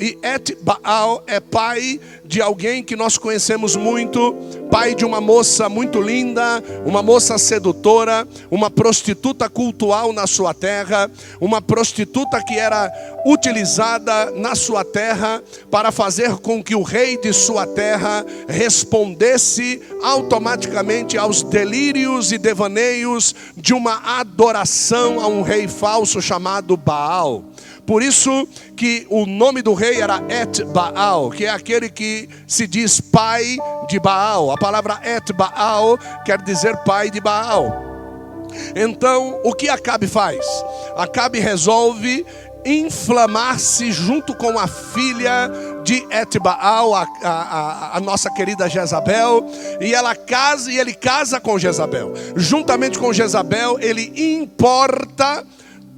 E 0.00 0.18
Et 0.22 0.56
Baal 0.62 1.22
é 1.26 1.40
pai 1.40 2.00
de 2.24 2.40
alguém 2.40 2.82
que 2.82 2.96
nós 2.96 3.18
conhecemos 3.18 3.76
muito, 3.76 4.34
pai 4.70 4.94
de 4.94 5.04
uma 5.04 5.20
moça 5.20 5.68
muito 5.68 6.00
linda, 6.00 6.62
uma 6.84 7.02
moça 7.02 7.36
sedutora, 7.36 8.26
uma 8.50 8.70
prostituta 8.70 9.48
cultual 9.48 10.12
na 10.12 10.26
sua 10.26 10.54
terra, 10.54 11.10
uma 11.40 11.60
prostituta 11.60 12.42
que 12.42 12.58
era 12.58 12.90
utilizada 13.24 14.30
na 14.32 14.54
sua 14.54 14.84
terra 14.84 15.42
para 15.70 15.92
fazer 15.92 16.38
com 16.38 16.62
que 16.62 16.74
o 16.74 16.82
rei 16.82 17.16
de 17.16 17.32
sua 17.32 17.66
terra 17.66 18.24
respondesse 18.48 19.80
automaticamente 20.02 21.16
aos 21.18 21.42
delírios 21.42 22.32
e 22.32 22.38
devaneios 22.38 23.34
de 23.56 23.74
uma 23.74 24.18
adoração 24.18 25.20
a 25.20 25.26
um 25.26 25.42
rei 25.42 25.68
falso 25.68 26.20
chamado 26.20 26.76
Baal. 26.76 27.44
Por 27.86 28.02
isso 28.02 28.46
que 28.76 29.06
o 29.10 29.26
nome 29.26 29.62
do 29.62 29.74
rei 29.74 30.00
era 30.00 30.22
Et 30.28 30.64
Baal, 30.66 31.30
que 31.30 31.44
é 31.44 31.50
aquele 31.50 31.90
que 31.90 32.28
se 32.46 32.66
diz 32.66 33.00
pai 33.00 33.56
de 33.88 33.98
Baal. 33.98 34.50
A 34.50 34.56
palavra 34.56 35.00
Et 35.04 35.32
Baal 35.32 35.98
quer 36.24 36.40
dizer 36.42 36.76
pai 36.84 37.10
de 37.10 37.20
Baal. 37.20 37.92
Então, 38.76 39.40
o 39.44 39.52
que 39.54 39.68
Acabe 39.68 40.06
faz? 40.06 40.44
Acabe 40.96 41.40
resolve 41.40 42.24
inflamar-se 42.64 43.90
junto 43.90 44.34
com 44.34 44.58
a 44.58 44.66
filha 44.66 45.50
de 45.82 46.06
Etbaal, 46.10 46.94
a, 46.94 47.06
a, 47.22 47.96
a, 47.96 48.00
nossa 48.00 48.30
querida 48.30 48.68
Jezabel, 48.68 49.50
e 49.80 49.92
ela 49.92 50.14
casa 50.14 50.70
e 50.70 50.78
ele 50.78 50.94
casa 50.94 51.40
com 51.40 51.58
Jezabel. 51.58 52.12
Juntamente 52.36 52.98
com 52.98 53.12
Jezabel, 53.12 53.78
ele 53.80 54.12
importa 54.34 55.44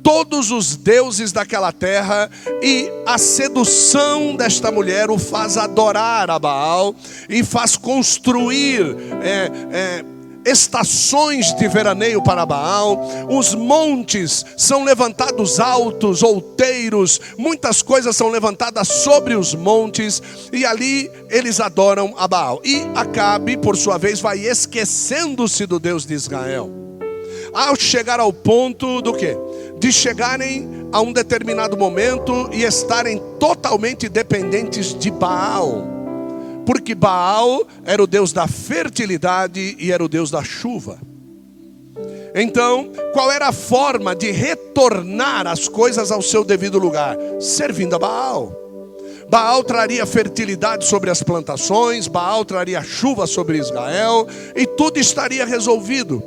todos 0.05 0.51
os 0.51 0.77
deuses 0.77 1.33
daquela 1.33 1.73
terra, 1.73 2.31
e 2.63 2.89
a 3.07 3.17
sedução 3.17 4.37
desta 4.37 4.71
mulher 4.71 5.11
o 5.11 5.19
faz 5.19 5.57
adorar 5.57 6.31
a 6.31 6.39
Baal 6.39 6.95
e 7.29 7.43
faz 7.43 7.75
construir 7.75 8.95
é, 9.23 9.51
é, 9.73 10.05
estações 10.45 11.55
de 11.55 11.67
veraneio 11.69 12.23
para 12.23 12.45
Baal, 12.45 13.01
os 13.31 13.55
montes 13.55 14.45
são 14.59 14.85
levantados 14.85 15.59
altos, 15.59 16.23
outeiros, 16.23 17.19
muitas 17.39 17.81
coisas 17.81 18.15
são 18.15 18.29
levantadas 18.29 18.87
sobre 18.89 19.35
os 19.35 19.55
montes, 19.55 20.23
e 20.53 20.67
ali 20.67 21.11
eles 21.31 21.61
adoram 21.61 22.15
a 22.19 22.29
Baal. 22.29 22.61
E 22.63 22.83
Acabe, 22.95 23.57
por 23.57 23.75
sua 23.75 23.97
vez, 23.97 24.21
vai 24.21 24.39
esquecendo-se 24.41 25.65
do 25.67 25.81
Deus 25.81 26.05
de 26.05 26.13
Israel. 26.13 26.71
Ao 27.55 27.77
chegar 27.77 28.19
ao 28.19 28.33
ponto 28.33 29.01
do 29.01 29.15
que? 29.15 29.37
De 29.85 29.93
chegarem 29.93 30.89
a 30.91 31.03
um 31.03 31.13
determinado 31.13 31.77
momento 31.77 32.49
e 32.55 32.63
estarem 32.63 33.21
totalmente 33.39 34.09
dependentes 34.09 34.99
de 34.99 35.11
Baal. 35.11 35.85
Porque 36.65 36.95
Baal 36.95 37.67
era 37.85 38.03
o 38.03 38.07
Deus 38.07 38.33
da 38.33 38.49
fertilidade 38.49 39.77
e 39.79 39.93
era 39.93 40.03
o 40.03 40.09
Deus 40.09 40.31
da 40.31 40.43
chuva. 40.43 40.97
Então, 42.35 42.93
qual 43.13 43.31
era 43.31 43.49
a 43.49 43.53
forma 43.53 44.17
de 44.17 44.31
retornar 44.31 45.47
as 45.47 45.69
coisas 45.69 46.11
ao 46.11 46.23
seu 46.23 46.45
devido 46.45 46.79
lugar? 46.79 47.19
Servindo 47.39 47.95
a 47.95 47.99
Baal. 47.99 48.57
Baal 49.29 49.63
traria 49.63 50.07
fertilidade 50.07 50.87
sobre 50.87 51.11
as 51.11 51.23
plantações, 51.23 52.09
Baal 52.09 52.43
traria 52.43 52.83
chuva 52.83 53.27
sobre 53.27 53.59
Israel, 53.59 54.27
e 54.57 54.67
tudo 54.67 54.99
estaria 54.99 55.45
resolvido. 55.45 56.23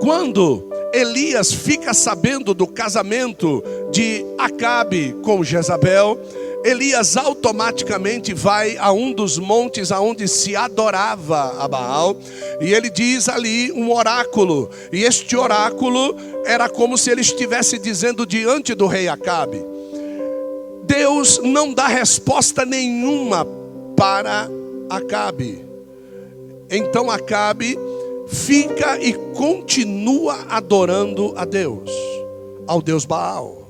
Quando 0.00 0.70
Elias 0.92 1.52
fica 1.52 1.94
sabendo 1.94 2.52
do 2.52 2.66
casamento 2.66 3.62
de 3.90 4.24
Acabe 4.38 5.16
com 5.22 5.42
Jezabel, 5.42 6.20
Elias 6.64 7.16
automaticamente 7.16 8.32
vai 8.32 8.76
a 8.76 8.92
um 8.92 9.12
dos 9.12 9.38
montes 9.38 9.90
aonde 9.90 10.28
se 10.28 10.54
adorava 10.54 11.56
a 11.58 11.66
Baal, 11.66 12.16
e 12.60 12.72
ele 12.72 12.88
diz 12.88 13.28
ali 13.28 13.72
um 13.72 13.92
oráculo, 13.92 14.70
e 14.92 15.02
este 15.02 15.36
oráculo 15.36 16.14
era 16.44 16.68
como 16.68 16.96
se 16.96 17.10
ele 17.10 17.20
estivesse 17.20 17.78
dizendo 17.78 18.24
diante 18.24 18.74
do 18.74 18.86
rei 18.86 19.08
Acabe. 19.08 19.64
Deus 20.84 21.40
não 21.42 21.72
dá 21.72 21.88
resposta 21.88 22.64
nenhuma 22.64 23.46
para 23.96 24.48
Acabe. 24.90 25.64
Então 26.70 27.10
Acabe 27.10 27.78
fica 28.32 28.98
e 28.98 29.12
continua 29.34 30.46
adorando 30.48 31.34
a 31.36 31.44
Deus, 31.44 31.90
ao 32.66 32.80
Deus 32.80 33.04
Baal. 33.04 33.68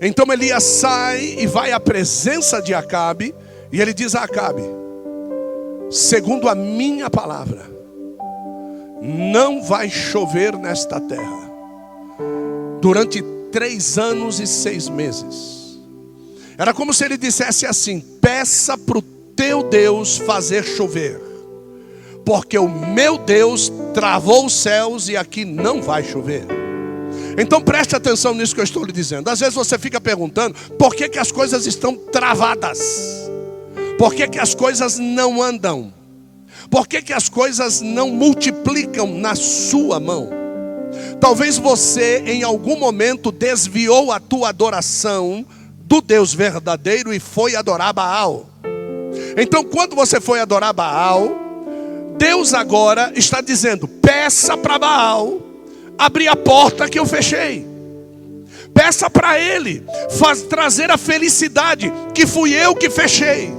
Então 0.00 0.32
Elias 0.32 0.62
sai 0.62 1.36
e 1.40 1.46
vai 1.46 1.72
à 1.72 1.80
presença 1.80 2.62
de 2.62 2.72
Acabe, 2.72 3.34
e 3.72 3.80
ele 3.80 3.92
diz 3.92 4.14
a 4.14 4.22
Acabe: 4.22 4.62
segundo 5.90 6.48
a 6.48 6.54
minha 6.54 7.10
palavra, 7.10 7.68
não 9.02 9.62
vai 9.62 9.90
chover 9.90 10.56
nesta 10.56 11.00
terra 11.00 11.50
durante 12.80 13.22
três 13.50 13.98
anos 13.98 14.38
e 14.38 14.46
seis 14.46 14.88
meses. 14.88 15.78
Era 16.56 16.72
como 16.72 16.94
se 16.94 17.04
ele 17.04 17.18
dissesse 17.18 17.66
assim: 17.66 18.00
peça 18.00 18.78
para 18.78 18.98
o 18.98 19.02
teu 19.02 19.64
Deus 19.64 20.16
fazer 20.16 20.64
chover 20.64 21.30
porque 22.24 22.58
o 22.58 22.68
meu 22.68 23.18
Deus 23.18 23.72
travou 23.92 24.46
os 24.46 24.54
céus 24.54 25.08
e 25.08 25.16
aqui 25.16 25.44
não 25.44 25.82
vai 25.82 26.04
chover. 26.04 26.46
Então 27.38 27.60
preste 27.60 27.94
atenção 27.96 28.34
nisso 28.34 28.54
que 28.54 28.60
eu 28.60 28.64
estou 28.64 28.84
lhe 28.84 28.92
dizendo. 28.92 29.28
Às 29.28 29.40
vezes 29.40 29.54
você 29.54 29.78
fica 29.78 30.00
perguntando 30.00 30.54
por 30.78 30.94
que, 30.94 31.08
que 31.08 31.18
as 31.18 31.32
coisas 31.32 31.66
estão 31.66 31.96
travadas, 31.96 33.28
por 33.98 34.14
que, 34.14 34.26
que 34.28 34.38
as 34.38 34.54
coisas 34.54 34.98
não 34.98 35.42
andam, 35.42 35.92
por 36.70 36.86
que, 36.86 37.02
que 37.02 37.12
as 37.12 37.28
coisas 37.28 37.80
não 37.80 38.10
multiplicam 38.10 39.06
na 39.18 39.34
sua 39.34 39.98
mão. 39.98 40.30
Talvez 41.20 41.58
você 41.58 42.22
em 42.26 42.42
algum 42.42 42.78
momento 42.78 43.30
desviou 43.30 44.10
a 44.10 44.18
tua 44.18 44.48
adoração 44.48 45.44
do 45.82 46.00
Deus 46.00 46.32
verdadeiro 46.32 47.12
e 47.12 47.20
foi 47.20 47.56
adorar 47.56 47.92
Baal. 47.92 48.46
Então, 49.36 49.64
quando 49.64 49.96
você 49.96 50.20
foi 50.20 50.40
adorar 50.40 50.72
Baal, 50.72 51.49
Deus 52.20 52.52
agora 52.52 53.12
está 53.16 53.40
dizendo: 53.40 53.88
peça 53.88 54.54
para 54.54 54.78
Baal 54.78 55.40
abrir 55.98 56.28
a 56.28 56.36
porta 56.36 56.86
que 56.86 56.98
eu 56.98 57.06
fechei. 57.06 57.66
Peça 58.74 59.08
para 59.08 59.40
ele 59.40 59.82
faz, 60.18 60.42
trazer 60.42 60.90
a 60.90 60.98
felicidade 60.98 61.90
que 62.14 62.26
fui 62.26 62.52
eu 62.52 62.76
que 62.76 62.90
fechei. 62.90 63.50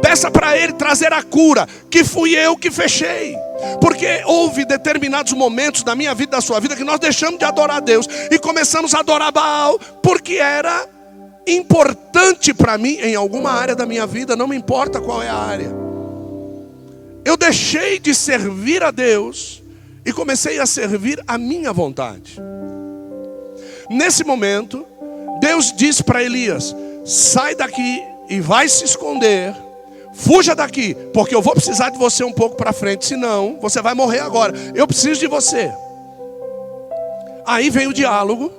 Peça 0.00 0.30
para 0.30 0.56
ele 0.56 0.72
trazer 0.74 1.12
a 1.12 1.20
cura 1.20 1.68
que 1.90 2.04
fui 2.04 2.34
eu 2.36 2.56
que 2.56 2.70
fechei. 2.70 3.34
Porque 3.80 4.22
houve 4.24 4.64
determinados 4.64 5.32
momentos 5.32 5.82
da 5.82 5.96
minha 5.96 6.14
vida, 6.14 6.32
da 6.32 6.40
sua 6.40 6.60
vida, 6.60 6.76
que 6.76 6.84
nós 6.84 7.00
deixamos 7.00 7.38
de 7.40 7.44
adorar 7.44 7.78
a 7.78 7.80
Deus 7.80 8.08
e 8.30 8.38
começamos 8.38 8.94
a 8.94 9.00
adorar 9.00 9.32
Baal, 9.32 9.80
porque 10.00 10.34
era 10.34 10.88
importante 11.46 12.54
para 12.54 12.78
mim 12.78 12.98
em 13.00 13.16
alguma 13.16 13.50
área 13.50 13.74
da 13.74 13.84
minha 13.84 14.06
vida, 14.06 14.36
não 14.36 14.46
me 14.46 14.56
importa 14.56 15.00
qual 15.00 15.22
é 15.22 15.28
a 15.28 15.34
área. 15.34 15.85
Eu 17.26 17.36
deixei 17.36 17.98
de 17.98 18.14
servir 18.14 18.84
a 18.84 18.92
Deus 18.92 19.60
e 20.04 20.12
comecei 20.12 20.60
a 20.60 20.64
servir 20.64 21.20
a 21.26 21.36
minha 21.36 21.72
vontade. 21.72 22.40
Nesse 23.90 24.22
momento, 24.22 24.86
Deus 25.40 25.72
disse 25.72 26.04
para 26.04 26.22
Elias: 26.22 26.72
sai 27.04 27.56
daqui 27.56 28.00
e 28.30 28.40
vai 28.40 28.68
se 28.68 28.84
esconder. 28.84 29.52
Fuja 30.14 30.54
daqui, 30.54 30.94
porque 31.12 31.34
eu 31.34 31.42
vou 31.42 31.52
precisar 31.52 31.90
de 31.90 31.98
você 31.98 32.22
um 32.22 32.32
pouco 32.32 32.54
para 32.54 32.72
frente, 32.72 33.04
senão 33.04 33.58
você 33.60 33.82
vai 33.82 33.92
morrer 33.92 34.20
agora. 34.20 34.54
Eu 34.72 34.86
preciso 34.86 35.18
de 35.18 35.26
você. 35.26 35.68
Aí 37.44 37.70
vem 37.70 37.88
o 37.88 37.92
diálogo 37.92 38.52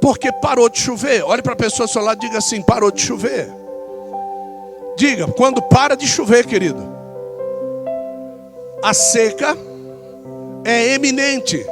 Porque 0.00 0.32
parou 0.32 0.70
de 0.70 0.78
chover. 0.78 1.22
Olhe 1.22 1.42
para 1.42 1.52
a 1.52 1.56
pessoa 1.56 1.84
ao 1.84 1.88
seu 1.88 2.00
lado 2.00 2.16
e 2.16 2.26
diga 2.26 2.38
assim: 2.38 2.62
parou 2.62 2.90
de 2.90 3.02
chover. 3.02 3.46
Diga, 4.96 5.26
quando 5.28 5.60
para 5.60 5.94
de 5.94 6.08
chover, 6.08 6.46
querido, 6.46 6.95
a 8.82 8.94
seca 8.94 9.56
é 10.64 10.94
eminente. 10.94 11.64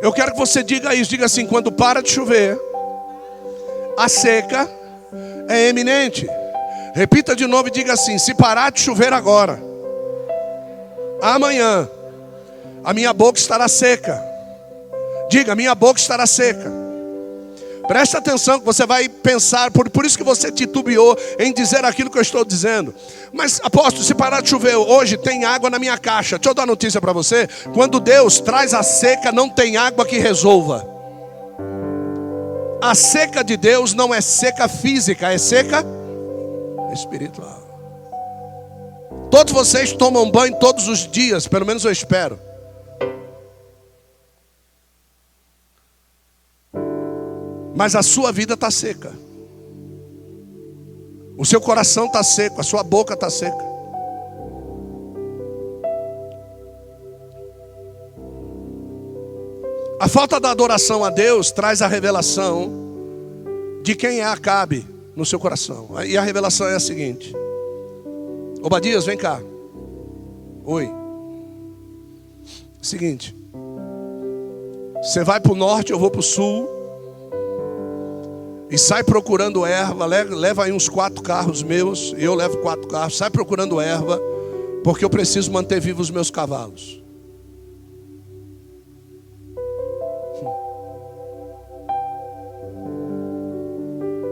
Eu 0.00 0.12
quero 0.12 0.32
que 0.32 0.38
você 0.38 0.62
diga 0.62 0.94
isso, 0.94 1.10
diga 1.10 1.26
assim: 1.26 1.46
quando 1.46 1.72
para 1.72 2.02
de 2.02 2.10
chover, 2.10 2.58
a 3.96 4.08
seca 4.08 4.68
é 5.48 5.68
eminente. 5.68 6.28
Repita 6.94 7.34
de 7.34 7.46
novo 7.46 7.68
e 7.68 7.70
diga 7.70 7.92
assim: 7.92 8.18
se 8.18 8.34
parar 8.34 8.70
de 8.70 8.80
chover 8.80 9.12
agora, 9.12 9.60
amanhã, 11.20 11.88
a 12.84 12.94
minha 12.94 13.12
boca 13.12 13.38
estará 13.38 13.68
seca. 13.68 14.22
Diga, 15.28 15.54
minha 15.54 15.74
boca 15.74 16.00
estará 16.00 16.26
seca. 16.26 16.77
Presta 17.88 18.18
atenção 18.18 18.60
que 18.60 18.66
você 18.66 18.84
vai 18.84 19.08
pensar, 19.08 19.70
por, 19.70 19.88
por 19.88 20.04
isso 20.04 20.18
que 20.18 20.22
você 20.22 20.52
titubeou 20.52 21.16
em 21.38 21.54
dizer 21.54 21.86
aquilo 21.86 22.10
que 22.10 22.18
eu 22.18 22.22
estou 22.22 22.44
dizendo. 22.44 22.94
Mas, 23.32 23.58
apóstolo, 23.64 24.04
se 24.04 24.14
parar 24.14 24.42
de 24.42 24.50
chover 24.50 24.76
hoje, 24.76 25.16
tem 25.16 25.46
água 25.46 25.70
na 25.70 25.78
minha 25.78 25.96
caixa. 25.96 26.38
Deixa 26.38 26.50
eu 26.50 26.54
dar 26.54 26.66
notícia 26.66 27.00
para 27.00 27.14
você. 27.14 27.48
Quando 27.72 27.98
Deus 27.98 28.40
traz 28.40 28.74
a 28.74 28.82
seca, 28.82 29.32
não 29.32 29.48
tem 29.48 29.78
água 29.78 30.04
que 30.04 30.18
resolva. 30.18 30.86
A 32.82 32.94
seca 32.94 33.42
de 33.42 33.56
Deus 33.56 33.94
não 33.94 34.14
é 34.14 34.20
seca 34.20 34.68
física, 34.68 35.32
é 35.32 35.38
seca 35.38 35.82
espiritual. 36.92 37.62
Todos 39.30 39.52
vocês 39.52 39.92
tomam 39.92 40.30
banho 40.30 40.54
todos 40.58 40.88
os 40.88 41.10
dias, 41.10 41.48
pelo 41.48 41.64
menos 41.64 41.86
eu 41.86 41.90
espero. 41.90 42.47
Mas 47.78 47.94
a 47.94 48.02
sua 48.02 48.32
vida 48.32 48.54
está 48.54 48.72
seca. 48.72 49.12
O 51.36 51.46
seu 51.46 51.60
coração 51.60 52.06
está 52.06 52.24
seco, 52.24 52.60
a 52.60 52.64
sua 52.64 52.82
boca 52.82 53.14
está 53.14 53.30
seca. 53.30 53.64
A 60.00 60.08
falta 60.08 60.40
da 60.40 60.50
adoração 60.50 61.04
a 61.04 61.10
Deus 61.10 61.52
traz 61.52 61.80
a 61.80 61.86
revelação 61.86 62.68
de 63.84 63.94
quem 63.94 64.18
é 64.18 64.24
Acabe 64.24 64.84
no 65.14 65.24
seu 65.24 65.38
coração. 65.38 65.88
E 66.04 66.18
a 66.18 66.22
revelação 66.22 66.66
é 66.66 66.74
a 66.74 66.80
seguinte: 66.80 67.32
Obadias, 68.60 69.06
vem 69.06 69.16
cá. 69.16 69.40
Oi. 70.64 70.90
Seguinte. 72.82 73.36
Você 75.00 75.22
vai 75.22 75.40
para 75.40 75.52
o 75.52 75.56
norte, 75.56 75.92
eu 75.92 75.98
vou 76.00 76.10
para 76.10 76.18
o 76.18 76.24
sul. 76.24 76.77
E 78.70 78.76
sai 78.76 79.02
procurando 79.02 79.64
erva, 79.64 80.04
leva 80.04 80.64
aí 80.64 80.72
uns 80.72 80.88
quatro 80.88 81.22
carros 81.22 81.62
meus, 81.62 82.14
eu 82.18 82.34
levo 82.34 82.58
quatro 82.58 82.86
carros, 82.86 83.16
sai 83.16 83.30
procurando 83.30 83.80
erva, 83.80 84.20
porque 84.84 85.04
eu 85.04 85.10
preciso 85.10 85.50
manter 85.50 85.80
vivos 85.80 86.08
os 86.08 86.10
meus 86.10 86.30
cavalos. 86.30 87.02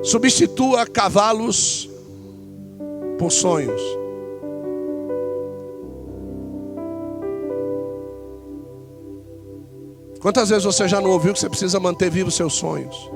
Substitua 0.02 0.86
cavalos 0.86 1.88
por 3.18 3.32
sonhos. 3.32 3.80
Quantas 10.20 10.48
vezes 10.48 10.64
você 10.64 10.86
já 10.86 11.00
não 11.00 11.10
ouviu 11.10 11.32
que 11.32 11.40
você 11.40 11.48
precisa 11.48 11.80
manter 11.80 12.10
vivos 12.10 12.34
seus 12.34 12.54
sonhos? 12.54 13.10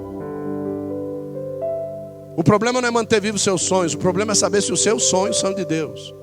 O 2.41 2.43
problema 2.43 2.81
não 2.81 2.89
é 2.89 2.91
manter 2.91 3.21
vivos 3.21 3.43
seus 3.43 3.61
sonhos, 3.61 3.93
o 3.93 3.99
problema 3.99 4.33
é 4.33 4.35
saber 4.35 4.63
se 4.63 4.73
os 4.73 4.83
seus 4.83 5.05
sonhos 5.05 5.39
são 5.39 5.53
de 5.53 5.63
Deus. 5.63 6.15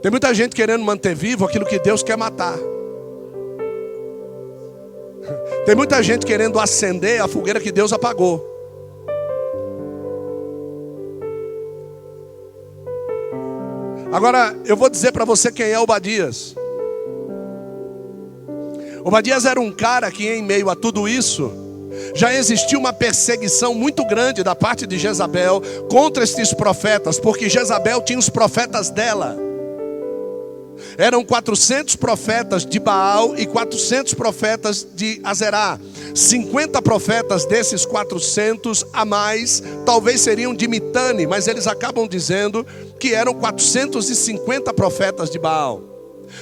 Tem 0.00 0.12
muita 0.12 0.32
gente 0.32 0.54
querendo 0.54 0.84
manter 0.84 1.12
vivo 1.12 1.44
aquilo 1.44 1.66
que 1.66 1.80
Deus 1.80 2.04
quer 2.04 2.16
matar. 2.16 2.56
Tem 5.64 5.74
muita 5.74 6.00
gente 6.04 6.24
querendo 6.24 6.60
acender 6.60 7.20
a 7.20 7.26
fogueira 7.26 7.58
que 7.58 7.72
Deus 7.72 7.92
apagou. 7.92 8.46
Agora, 14.12 14.56
eu 14.66 14.76
vou 14.76 14.88
dizer 14.88 15.10
para 15.10 15.24
você 15.24 15.50
quem 15.50 15.72
é 15.72 15.80
Obadias. 15.80 16.54
Obadias 19.02 19.44
era 19.44 19.60
um 19.60 19.72
cara 19.72 20.12
que, 20.12 20.28
em 20.28 20.44
meio 20.44 20.70
a 20.70 20.76
tudo 20.76 21.08
isso, 21.08 21.65
já 22.14 22.34
existia 22.34 22.78
uma 22.78 22.92
perseguição 22.92 23.74
muito 23.74 24.04
grande 24.06 24.42
da 24.42 24.54
parte 24.54 24.86
de 24.86 24.98
Jezabel 24.98 25.62
contra 25.90 26.24
estes 26.24 26.52
profetas, 26.52 27.18
porque 27.18 27.48
Jezabel 27.48 28.00
tinha 28.02 28.18
os 28.18 28.28
profetas 28.28 28.90
dela. 28.90 29.46
Eram 30.98 31.24
400 31.24 31.96
profetas 31.96 32.64
de 32.64 32.78
Baal 32.78 33.36
e 33.36 33.46
400 33.46 34.14
profetas 34.14 34.86
de 34.94 35.20
Azerá. 35.24 35.78
50 36.14 36.80
profetas 36.82 37.44
desses 37.44 37.84
400 37.84 38.84
a 38.92 39.04
mais, 39.04 39.62
talvez 39.84 40.20
seriam 40.20 40.54
de 40.54 40.66
Mitane, 40.66 41.26
mas 41.26 41.48
eles 41.48 41.66
acabam 41.66 42.08
dizendo 42.08 42.66
que 42.98 43.14
eram 43.14 43.34
450 43.34 44.72
profetas 44.72 45.30
de 45.30 45.38
Baal. 45.38 45.82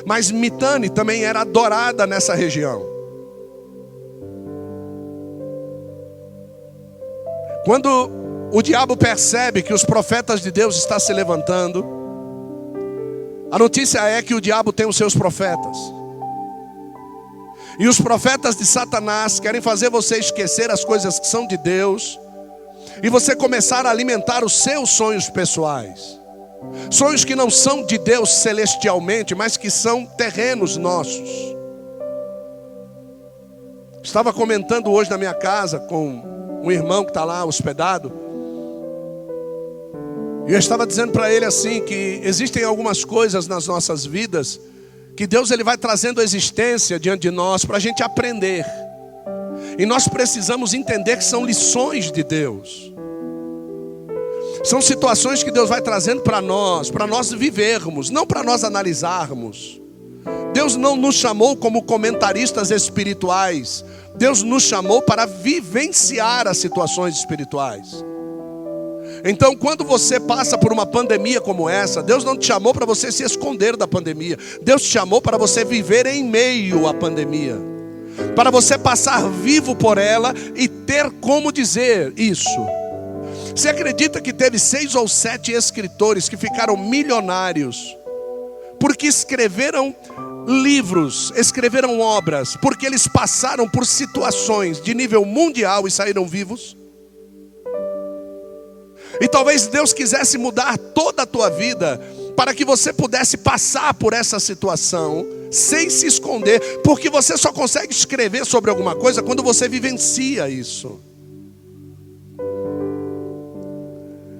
Mas 0.06 0.30
Mitane 0.30 0.88
também 0.88 1.24
era 1.24 1.40
adorada 1.40 2.06
nessa 2.06 2.34
região. 2.34 2.93
Quando 7.64 8.10
o 8.52 8.62
diabo 8.62 8.96
percebe 8.96 9.62
que 9.62 9.72
os 9.72 9.84
profetas 9.84 10.42
de 10.42 10.50
Deus 10.50 10.76
estão 10.76 11.00
se 11.00 11.12
levantando, 11.12 11.84
a 13.50 13.58
notícia 13.58 14.00
é 14.00 14.20
que 14.22 14.34
o 14.34 14.40
diabo 14.40 14.72
tem 14.72 14.86
os 14.86 14.96
seus 14.96 15.14
profetas. 15.14 15.76
E 17.78 17.88
os 17.88 18.00
profetas 18.00 18.54
de 18.54 18.66
Satanás 18.66 19.40
querem 19.40 19.60
fazer 19.60 19.90
você 19.90 20.18
esquecer 20.18 20.70
as 20.70 20.84
coisas 20.84 21.18
que 21.18 21.26
são 21.26 21.46
de 21.46 21.56
Deus 21.56 22.20
e 23.02 23.08
você 23.08 23.34
começar 23.34 23.86
a 23.86 23.90
alimentar 23.90 24.44
os 24.44 24.52
seus 24.62 24.90
sonhos 24.90 25.30
pessoais. 25.30 26.20
Sonhos 26.90 27.24
que 27.24 27.34
não 27.34 27.50
são 27.50 27.84
de 27.84 27.98
Deus 27.98 28.30
celestialmente, 28.30 29.34
mas 29.34 29.56
que 29.56 29.70
são 29.70 30.04
terrenos 30.04 30.76
nossos. 30.76 31.28
Estava 34.02 34.32
comentando 34.32 34.90
hoje 34.90 35.10
na 35.10 35.18
minha 35.18 35.34
casa 35.34 35.78
com 35.80 36.34
um 36.64 36.72
irmão 36.72 37.04
que 37.04 37.10
está 37.10 37.24
lá 37.24 37.44
hospedado. 37.44 38.10
E 40.46 40.52
eu 40.52 40.58
estava 40.58 40.86
dizendo 40.86 41.12
para 41.12 41.30
ele 41.30 41.44
assim 41.44 41.82
que 41.82 42.20
existem 42.22 42.64
algumas 42.64 43.04
coisas 43.04 43.46
nas 43.46 43.66
nossas 43.66 44.06
vidas 44.06 44.58
que 45.14 45.26
Deus 45.26 45.50
ele 45.50 45.62
vai 45.62 45.76
trazendo 45.76 46.20
a 46.20 46.24
existência 46.24 46.98
diante 46.98 47.22
de 47.22 47.30
nós 47.30 47.64
para 47.66 47.76
a 47.76 47.80
gente 47.80 48.02
aprender. 48.02 48.64
E 49.78 49.84
nós 49.84 50.08
precisamos 50.08 50.72
entender 50.72 51.18
que 51.18 51.24
são 51.24 51.44
lições 51.44 52.10
de 52.10 52.24
Deus. 52.24 52.92
São 54.64 54.80
situações 54.80 55.42
que 55.42 55.50
Deus 55.50 55.68
vai 55.68 55.82
trazendo 55.82 56.22
para 56.22 56.40
nós, 56.40 56.90
para 56.90 57.06
nós 57.06 57.30
vivermos, 57.30 58.08
não 58.08 58.26
para 58.26 58.42
nós 58.42 58.64
analisarmos. 58.64 59.80
Deus 60.54 60.76
não 60.76 60.96
nos 60.96 61.16
chamou 61.16 61.56
como 61.56 61.82
comentaristas 61.82 62.70
espirituais, 62.70 63.84
Deus 64.16 64.42
nos 64.42 64.62
chamou 64.62 65.02
para 65.02 65.26
vivenciar 65.26 66.46
as 66.46 66.58
situações 66.58 67.16
espirituais. 67.16 68.04
Então, 69.24 69.56
quando 69.56 69.84
você 69.84 70.20
passa 70.20 70.56
por 70.56 70.72
uma 70.72 70.86
pandemia 70.86 71.40
como 71.40 71.68
essa, 71.68 72.02
Deus 72.02 72.24
não 72.24 72.36
te 72.36 72.46
chamou 72.46 72.72
para 72.72 72.86
você 72.86 73.10
se 73.10 73.22
esconder 73.22 73.76
da 73.76 73.86
pandemia. 73.86 74.38
Deus 74.62 74.82
te 74.82 74.88
chamou 74.88 75.20
para 75.20 75.38
você 75.38 75.64
viver 75.64 76.06
em 76.06 76.22
meio 76.22 76.86
à 76.86 76.94
pandemia. 76.94 77.56
Para 78.36 78.50
você 78.50 78.78
passar 78.78 79.28
vivo 79.28 79.74
por 79.74 79.98
ela 79.98 80.32
e 80.54 80.68
ter 80.68 81.10
como 81.20 81.50
dizer 81.50 82.12
isso. 82.16 82.48
Você 83.54 83.68
acredita 83.68 84.20
que 84.20 84.32
teve 84.32 84.58
seis 84.58 84.94
ou 84.94 85.08
sete 85.08 85.52
escritores 85.52 86.28
que 86.28 86.36
ficaram 86.36 86.76
milionários 86.76 87.96
porque 88.78 89.06
escreveram 89.06 89.94
livros, 90.46 91.32
escreveram 91.36 92.00
obras, 92.00 92.56
porque 92.56 92.86
eles 92.86 93.06
passaram 93.08 93.68
por 93.68 93.86
situações 93.86 94.80
de 94.80 94.94
nível 94.94 95.24
mundial 95.24 95.86
e 95.86 95.90
saíram 95.90 96.26
vivos? 96.26 96.76
E 99.20 99.28
talvez 99.28 99.66
Deus 99.66 99.92
quisesse 99.92 100.36
mudar 100.36 100.76
toda 100.76 101.22
a 101.22 101.26
tua 101.26 101.48
vida 101.48 102.00
para 102.36 102.54
que 102.54 102.64
você 102.64 102.92
pudesse 102.92 103.36
passar 103.36 103.94
por 103.94 104.12
essa 104.12 104.40
situação 104.40 105.24
sem 105.50 105.88
se 105.88 106.06
esconder, 106.06 106.60
porque 106.82 107.08
você 107.08 107.36
só 107.36 107.52
consegue 107.52 107.92
escrever 107.92 108.44
sobre 108.44 108.70
alguma 108.70 108.96
coisa 108.96 109.22
quando 109.22 109.42
você 109.42 109.68
vivencia 109.68 110.48
isso. 110.48 111.00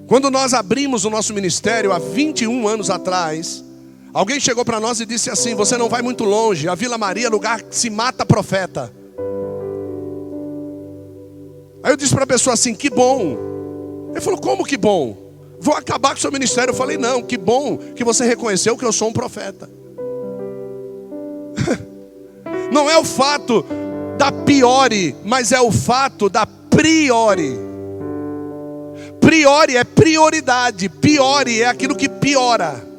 Quando 0.08 0.30
nós 0.30 0.52
abrimos 0.52 1.04
o 1.04 1.10
nosso 1.10 1.32
ministério 1.32 1.92
há 1.92 1.98
21 1.98 2.66
anos 2.68 2.90
atrás, 2.90 3.64
Alguém 4.14 4.38
chegou 4.38 4.64
para 4.64 4.78
nós 4.78 5.00
e 5.00 5.06
disse 5.06 5.28
assim: 5.28 5.56
Você 5.56 5.76
não 5.76 5.88
vai 5.88 6.00
muito 6.00 6.22
longe, 6.22 6.68
a 6.68 6.76
Vila 6.76 6.96
Maria 6.96 7.26
é 7.26 7.28
lugar 7.28 7.60
que 7.60 7.74
se 7.74 7.90
mata 7.90 8.24
profeta. 8.24 8.92
Aí 11.82 11.92
eu 11.92 11.96
disse 11.96 12.14
para 12.14 12.22
a 12.22 12.26
pessoa 12.26 12.54
assim: 12.54 12.76
que 12.76 12.88
bom. 12.88 13.36
Ele 14.12 14.20
falou: 14.20 14.40
como 14.40 14.64
que 14.64 14.76
bom? 14.76 15.16
Vou 15.60 15.74
acabar 15.74 16.10
com 16.10 16.18
o 16.18 16.20
seu 16.20 16.30
ministério. 16.30 16.70
Eu 16.70 16.76
falei: 16.76 16.96
não, 16.96 17.22
que 17.22 17.36
bom 17.36 17.76
que 17.76 18.04
você 18.04 18.24
reconheceu 18.24 18.78
que 18.78 18.84
eu 18.84 18.92
sou 18.92 19.08
um 19.08 19.12
profeta. 19.12 19.68
Não 22.72 22.88
é 22.88 22.96
o 22.96 23.04
fato 23.04 23.64
da 24.16 24.30
piore, 24.30 25.14
mas 25.24 25.52
é 25.52 25.60
o 25.60 25.72
fato 25.72 26.28
da 26.28 26.46
priori. 26.46 27.58
Priori 29.20 29.76
é 29.76 29.84
prioridade, 29.84 30.88
piore 30.88 31.62
é 31.62 31.66
aquilo 31.66 31.96
que 31.96 32.08
piora. 32.08 32.93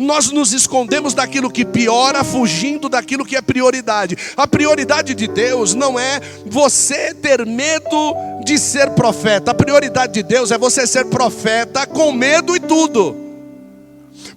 Nós 0.00 0.30
nos 0.30 0.52
escondemos 0.52 1.12
daquilo 1.12 1.50
que 1.50 1.64
piora, 1.64 2.22
fugindo 2.22 2.88
daquilo 2.88 3.26
que 3.26 3.34
é 3.34 3.42
prioridade. 3.42 4.16
A 4.36 4.46
prioridade 4.46 5.12
de 5.12 5.26
Deus 5.26 5.74
não 5.74 5.98
é 5.98 6.20
você 6.46 7.12
ter 7.12 7.44
medo 7.44 8.14
de 8.44 8.60
ser 8.60 8.90
profeta. 8.90 9.50
A 9.50 9.54
prioridade 9.54 10.12
de 10.12 10.22
Deus 10.22 10.52
é 10.52 10.56
você 10.56 10.86
ser 10.86 11.06
profeta 11.06 11.84
com 11.84 12.12
medo 12.12 12.54
e 12.54 12.60
tudo. 12.60 13.16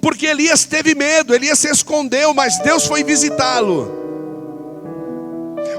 Porque 0.01 0.25
Elias 0.25 0.65
teve 0.65 0.95
medo, 0.95 1.31
Elias 1.31 1.59
se 1.59 1.69
escondeu, 1.69 2.33
mas 2.33 2.57
Deus 2.63 2.87
foi 2.87 3.03
visitá-lo. 3.03 3.99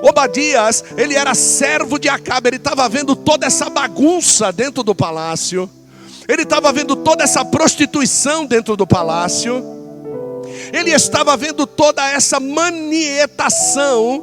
Obadias, 0.00 0.84
ele 0.96 1.16
era 1.16 1.34
servo 1.34 1.98
de 1.98 2.08
Acabe, 2.08 2.50
ele 2.50 2.56
estava 2.56 2.88
vendo 2.88 3.16
toda 3.16 3.46
essa 3.46 3.68
bagunça 3.68 4.52
dentro 4.52 4.84
do 4.84 4.94
palácio, 4.94 5.68
ele 6.28 6.42
estava 6.42 6.72
vendo 6.72 6.96
toda 6.96 7.24
essa 7.24 7.44
prostituição 7.44 8.44
dentro 8.44 8.76
do 8.76 8.86
palácio, 8.86 9.64
ele 10.72 10.90
estava 10.90 11.36
vendo 11.36 11.66
toda 11.66 12.08
essa 12.10 12.38
manietação 12.38 14.22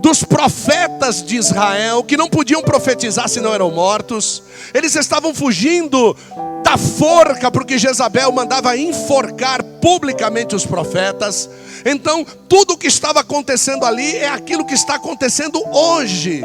dos 0.00 0.22
profetas 0.22 1.22
de 1.22 1.36
Israel, 1.36 2.04
que 2.04 2.16
não 2.16 2.28
podiam 2.28 2.62
profetizar 2.62 3.28
se 3.28 3.40
não 3.40 3.52
eram 3.52 3.70
mortos, 3.70 4.42
eles 4.72 4.94
estavam 4.94 5.34
fugindo 5.34 6.16
da 6.62 6.76
forca, 6.76 7.50
porque 7.50 7.78
Jezabel 7.78 8.30
mandava 8.32 8.76
enforcar 8.76 9.62
publicamente 9.62 10.54
os 10.54 10.66
profetas. 10.66 11.48
Então, 11.84 12.26
tudo 12.48 12.74
o 12.74 12.76
que 12.78 12.88
estava 12.88 13.20
acontecendo 13.20 13.84
ali 13.84 14.16
é 14.16 14.28
aquilo 14.28 14.64
que 14.64 14.74
está 14.74 14.96
acontecendo 14.96 15.62
hoje. 15.72 16.42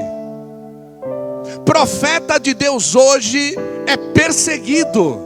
Profeta 1.66 2.40
de 2.40 2.54
Deus 2.54 2.96
hoje 2.96 3.56
é 3.88 3.98
perseguido. 3.98 5.20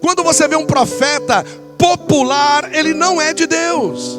Quando 0.00 0.22
você 0.22 0.48
vê 0.48 0.56
um 0.56 0.66
profeta 0.66 1.44
popular, 1.78 2.74
ele 2.74 2.94
não 2.94 3.20
é 3.20 3.32
de 3.32 3.46
Deus. 3.46 4.18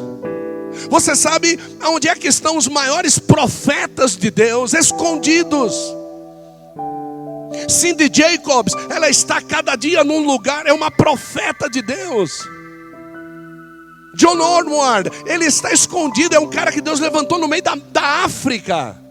Você 0.88 1.16
sabe 1.16 1.58
aonde 1.80 2.08
é 2.08 2.14
que 2.14 2.28
estão 2.28 2.56
os 2.56 2.68
maiores 2.68 3.18
profetas 3.18 4.16
de 4.16 4.30
Deus 4.30 4.72
escondidos? 4.72 5.74
Cindy 7.68 8.10
Jacobs, 8.12 8.72
ela 8.90 9.08
está 9.08 9.42
cada 9.42 9.74
dia 9.74 10.04
num 10.04 10.24
lugar, 10.24 10.66
é 10.66 10.72
uma 10.72 10.90
profeta 10.90 11.68
de 11.68 11.82
Deus. 11.82 12.30
John 14.14 14.38
Ormond, 14.40 15.10
ele 15.26 15.44
está 15.46 15.72
escondido, 15.72 16.34
é 16.34 16.38
um 16.38 16.48
cara 16.48 16.72
que 16.72 16.80
Deus 16.80 17.00
levantou 17.00 17.38
no 17.38 17.48
meio 17.48 17.62
da, 17.62 17.76
da 17.92 18.24
África. 18.24 19.07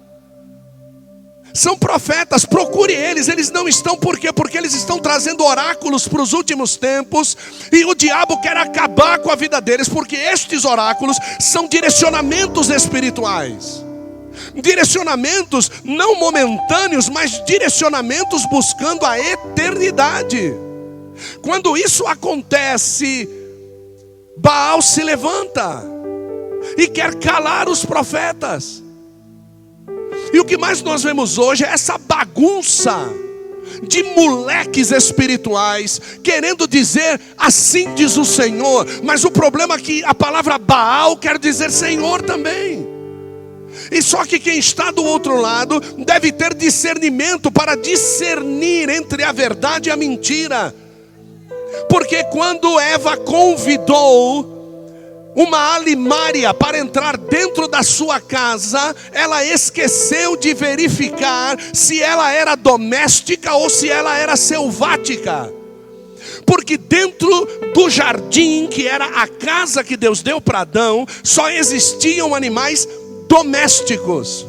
São 1.58 1.76
profetas, 1.76 2.46
procure 2.46 2.94
eles, 2.94 3.28
eles 3.28 3.50
não 3.50 3.68
estão 3.68 3.98
por 3.98 4.20
quê? 4.20 4.32
Porque 4.32 4.56
eles 4.56 4.76
estão 4.76 5.00
trazendo 5.00 5.44
oráculos 5.44 6.08
para 6.08 6.22
os 6.22 6.32
últimos 6.32 6.78
tempos 6.78 7.36
e 7.72 7.84
o 7.84 7.96
diabo 7.96 8.40
quer 8.42 8.56
acabar 8.56 9.18
com 9.18 9.32
a 9.32 9.36
vida 9.36 9.60
deles, 9.60 9.90
porque 9.90 10.16
estes 10.16 10.66
oráculos 10.66 11.18
são 11.40 11.68
direcionamentos 11.68 12.70
espirituais. 12.70 13.84
Direcionamentos 14.54 15.72
não 15.84 16.20
momentâneos, 16.20 17.10
mas 17.10 17.44
direcionamentos 17.44 18.46
buscando 18.52 19.04
a 19.04 19.18
eternidade. 19.18 20.54
Quando 21.42 21.76
isso 21.76 22.06
acontece, 22.06 23.28
Baal 24.38 24.80
se 24.80 25.02
levanta 25.02 25.84
e 26.78 26.88
quer 26.88 27.16
calar 27.16 27.68
os 27.68 27.84
profetas. 27.84 28.86
E 30.34 30.40
o 30.40 30.46
que 30.46 30.58
mais 30.58 30.82
nós 30.82 31.04
vemos 31.04 31.38
hoje 31.38 31.64
é 31.64 31.70
essa 31.70 31.98
bagunça 31.98 33.10
de 33.84 34.04
moleques 34.04 34.92
espirituais 34.92 36.02
querendo 36.24 36.68
dizer 36.68 37.20
assim 37.38 37.94
diz 37.94 38.18
o 38.18 38.26
Senhor, 38.26 38.88
mas 39.04 39.24
o 39.24 39.32
problema 39.32 39.76
é 39.76 39.80
que 39.80 40.04
a 40.04 40.16
palavra 40.16 40.58
Baal 40.58 41.18
quer 41.18 41.38
dizer 41.38 41.70
Senhor 41.72 42.22
também. 42.22 42.88
E 43.92 44.02
só 44.02 44.26
que 44.26 44.40
quem 44.40 44.58
está 44.58 44.92
do 44.92 45.04
outro 45.04 45.40
lado 45.40 45.80
deve 45.80 46.32
ter 46.32 46.54
discernimento 46.54 47.52
para 47.52 47.76
discernir 47.76 48.90
entre 48.90 49.24
a 49.24 49.32
verdade 49.32 49.90
e 49.90 49.92
a 49.92 49.96
mentira. 49.96 50.74
Porque 51.90 52.24
quando 52.26 52.80
Eva 52.80 53.16
convidou 53.18 54.57
uma 55.38 55.76
alimária 55.76 56.52
para 56.52 56.80
entrar 56.80 57.16
dentro 57.16 57.68
da 57.68 57.84
sua 57.84 58.20
casa, 58.20 58.96
ela 59.12 59.46
esqueceu 59.46 60.36
de 60.36 60.56
verificar 60.56 61.56
se 61.72 62.02
ela 62.02 62.32
era 62.32 62.56
doméstica 62.56 63.54
ou 63.54 63.70
se 63.70 63.88
ela 63.88 64.18
era 64.18 64.36
selvática. 64.36 65.54
Porque 66.44 66.76
dentro 66.76 67.30
do 67.72 67.88
jardim, 67.88 68.66
que 68.66 68.88
era 68.88 69.06
a 69.06 69.28
casa 69.28 69.84
que 69.84 69.96
Deus 69.96 70.24
deu 70.24 70.42
para 70.42 70.62
Adão, 70.62 71.06
só 71.24 71.52
existiam 71.52 72.34
animais 72.34 72.88
domésticos. 73.30 74.44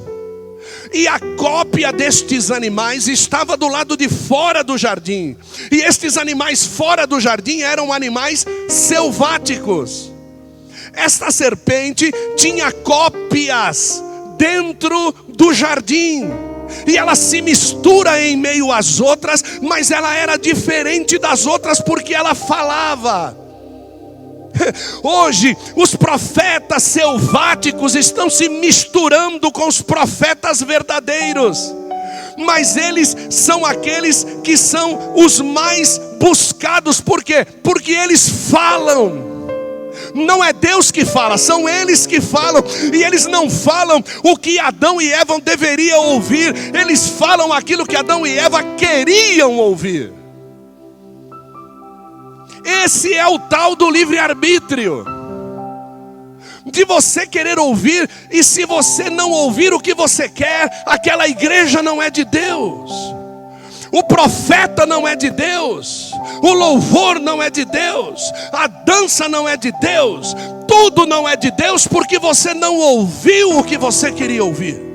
E 0.90 1.06
a 1.06 1.20
cópia 1.36 1.92
destes 1.92 2.50
animais 2.50 3.08
estava 3.08 3.58
do 3.58 3.68
lado 3.68 3.94
de 3.94 4.08
fora 4.08 4.64
do 4.64 4.78
jardim. 4.78 5.36
E 5.70 5.82
estes 5.82 6.16
animais 6.16 6.64
fora 6.64 7.06
do 7.06 7.20
jardim 7.20 7.60
eram 7.60 7.92
animais 7.92 8.46
selváticos. 8.70 10.16
Esta 10.98 11.30
serpente 11.30 12.12
tinha 12.36 12.72
cópias 12.72 14.02
dentro 14.36 15.14
do 15.28 15.54
jardim. 15.54 16.28
E 16.88 16.96
ela 16.98 17.14
se 17.14 17.40
mistura 17.40 18.20
em 18.20 18.36
meio 18.36 18.72
às 18.72 18.98
outras, 18.98 19.44
mas 19.62 19.92
ela 19.92 20.12
era 20.12 20.36
diferente 20.36 21.16
das 21.16 21.46
outras 21.46 21.80
porque 21.80 22.12
ela 22.12 22.34
falava. 22.34 23.36
Hoje, 25.00 25.56
os 25.76 25.94
profetas 25.94 26.82
selváticos 26.82 27.94
estão 27.94 28.28
se 28.28 28.48
misturando 28.48 29.52
com 29.52 29.68
os 29.68 29.80
profetas 29.80 30.60
verdadeiros, 30.60 31.72
mas 32.36 32.76
eles 32.76 33.16
são 33.30 33.64
aqueles 33.64 34.26
que 34.42 34.56
são 34.56 35.14
os 35.14 35.40
mais 35.40 35.96
buscados, 36.18 37.00
por 37.00 37.22
quê? 37.22 37.46
Porque 37.62 37.92
eles 37.92 38.28
falam. 38.50 39.27
Não 40.14 40.42
é 40.42 40.52
Deus 40.52 40.90
que 40.90 41.04
fala, 41.04 41.36
são 41.38 41.68
eles 41.68 42.06
que 42.06 42.20
falam, 42.20 42.62
e 42.92 43.02
eles 43.02 43.26
não 43.26 43.50
falam 43.50 44.02
o 44.22 44.36
que 44.36 44.58
Adão 44.58 45.00
e 45.00 45.12
Eva 45.12 45.40
deveriam 45.40 46.04
ouvir, 46.06 46.54
eles 46.74 47.08
falam 47.08 47.52
aquilo 47.52 47.86
que 47.86 47.96
Adão 47.96 48.26
e 48.26 48.38
Eva 48.38 48.62
queriam 48.76 49.56
ouvir. 49.56 50.12
Esse 52.64 53.14
é 53.14 53.26
o 53.26 53.38
tal 53.38 53.74
do 53.74 53.90
livre-arbítrio. 53.90 55.04
De 56.66 56.84
você 56.84 57.26
querer 57.26 57.58
ouvir, 57.58 58.08
e 58.30 58.44
se 58.44 58.66
você 58.66 59.08
não 59.08 59.30
ouvir 59.30 59.72
o 59.72 59.80
que 59.80 59.94
você 59.94 60.28
quer, 60.28 60.82
aquela 60.84 61.26
igreja 61.26 61.82
não 61.82 62.02
é 62.02 62.10
de 62.10 62.24
Deus. 62.24 62.90
O 63.92 64.02
profeta 64.04 64.84
não 64.84 65.06
é 65.08 65.16
de 65.16 65.30
Deus, 65.30 66.12
o 66.42 66.52
louvor 66.52 67.18
não 67.18 67.42
é 67.42 67.48
de 67.48 67.64
Deus, 67.64 68.22
a 68.52 68.66
dança 68.66 69.28
não 69.28 69.48
é 69.48 69.56
de 69.56 69.72
Deus, 69.80 70.34
tudo 70.66 71.06
não 71.06 71.28
é 71.28 71.36
de 71.36 71.50
Deus 71.50 71.86
porque 71.86 72.18
você 72.18 72.52
não 72.52 72.76
ouviu 72.76 73.58
o 73.58 73.64
que 73.64 73.78
você 73.78 74.12
queria 74.12 74.44
ouvir. 74.44 74.86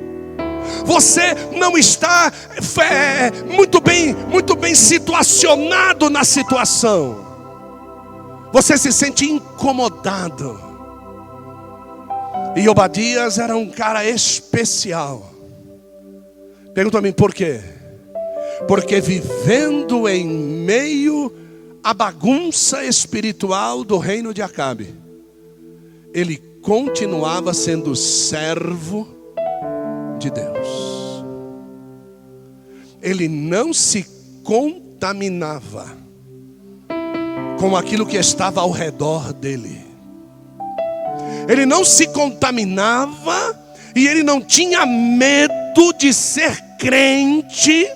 Você 0.86 1.34
não 1.56 1.78
está 1.78 2.32
é, 2.80 3.32
muito 3.52 3.80
bem, 3.80 4.14
muito 4.14 4.56
bem 4.56 4.76
situacionado 4.76 6.10
na 6.10 6.24
situação 6.24 7.24
você 8.54 8.78
se 8.78 8.94
sente 8.94 9.26
incomodado. 9.26 10.62
E 12.56 12.70
Obadias 12.70 13.40
era 13.40 13.58
um 13.58 13.68
cara 13.68 14.06
especial. 14.08 15.34
Pergunta 16.72 17.00
a 17.00 17.02
mim 17.02 17.12
por 17.12 17.34
quê? 17.34 17.62
Porque 18.68 19.02
vivendo 19.02 20.08
em 20.08 20.26
meio 20.26 21.32
à 21.84 21.94
bagunça 21.94 22.84
espiritual 22.86 23.84
do 23.84 23.98
reino 23.98 24.34
de 24.34 24.42
Acabe, 24.42 24.96
ele 26.14 26.38
continuava 26.62 27.54
sendo 27.54 27.96
servo 27.96 29.08
de 30.18 30.30
Deus. 30.32 31.24
Ele 33.02 33.28
não 33.28 33.74
se 33.74 34.06
contaminava 34.44 35.86
com 37.60 37.76
aquilo 37.76 38.06
que 38.06 38.18
estava 38.18 38.62
ao 38.62 38.72
redor 38.72 39.34
dele. 39.34 39.82
Ele 41.50 41.66
não 41.66 41.84
se 41.84 42.08
contaminava 42.08 43.60
e 43.94 44.08
ele 44.08 44.24
não 44.24 44.40
tinha 44.42 44.86
medo 44.86 45.92
de 45.98 46.14
ser 46.14 46.58
crente 46.80 47.90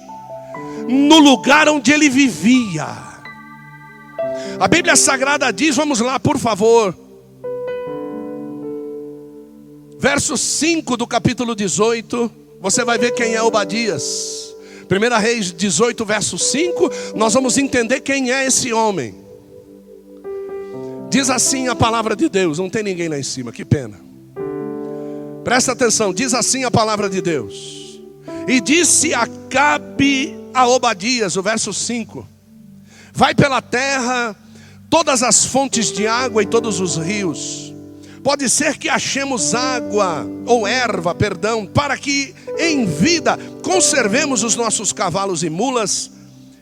no 0.88 1.20
lugar 1.20 1.68
onde 1.70 1.92
ele 1.92 2.10
vivia. 2.10 2.88
A 4.60 4.68
Bíblia 4.68 4.96
Sagrada 4.96 5.52
diz, 5.52 5.76
vamos 5.76 6.00
lá, 6.00 6.20
por 6.20 6.38
favor. 6.38 6.96
Verso 10.00 10.38
5 10.38 10.96
do 10.96 11.08
capítulo 11.08 11.56
18, 11.56 12.32
você 12.62 12.84
vai 12.84 12.98
ver 12.98 13.12
quem 13.12 13.34
é 13.34 13.42
Obadias. 13.42 14.56
1 14.90 15.20
Reis 15.20 15.52
18, 15.52 16.06
verso 16.06 16.38
5, 16.38 16.90
nós 17.16 17.34
vamos 17.34 17.58
entender 17.58 18.00
quem 18.00 18.32
é 18.32 18.46
esse 18.46 18.72
homem. 18.72 19.16
Diz 21.10 21.30
assim 21.30 21.68
a 21.68 21.76
palavra 21.76 22.16
de 22.16 22.30
Deus, 22.30 22.60
não 22.60 22.70
tem 22.70 22.84
ninguém 22.84 23.10
lá 23.10 23.18
em 23.18 23.24
cima, 23.24 23.52
que 23.52 23.66
pena. 23.66 24.00
Presta 25.44 25.72
atenção, 25.72 26.14
diz 26.14 26.34
assim 26.34 26.64
a 26.64 26.72
palavra 26.72 27.10
de 27.10 27.22
Deus. 27.22 28.02
E 28.48 28.62
disse 28.62 29.14
Acabe 29.14 30.36
a 30.58 30.68
Obadias, 30.68 31.38
o 31.38 31.44
verso 31.44 31.72
5: 31.72 32.28
Vai 33.14 33.36
pela 33.36 33.62
terra 33.62 34.36
todas 34.90 35.22
as 35.22 35.46
fontes 35.46 35.92
de 35.92 36.08
água 36.08 36.42
e 36.42 36.48
todos 36.48 36.80
os 36.80 36.98
rios. 36.98 37.72
Pode 38.24 38.50
ser 38.50 38.78
que 38.78 38.90
achemos 38.90 39.54
água 39.54 40.26
ou 40.48 40.68
erva, 40.68 41.14
perdão, 41.14 41.66
para 41.66 41.96
que 41.96 42.34
em 42.58 42.86
vida 42.86 43.38
conservemos 43.64 44.44
os 44.44 44.56
nossos 44.56 44.92
cavalos 44.92 45.44
e 45.44 45.50
mulas 45.50 46.12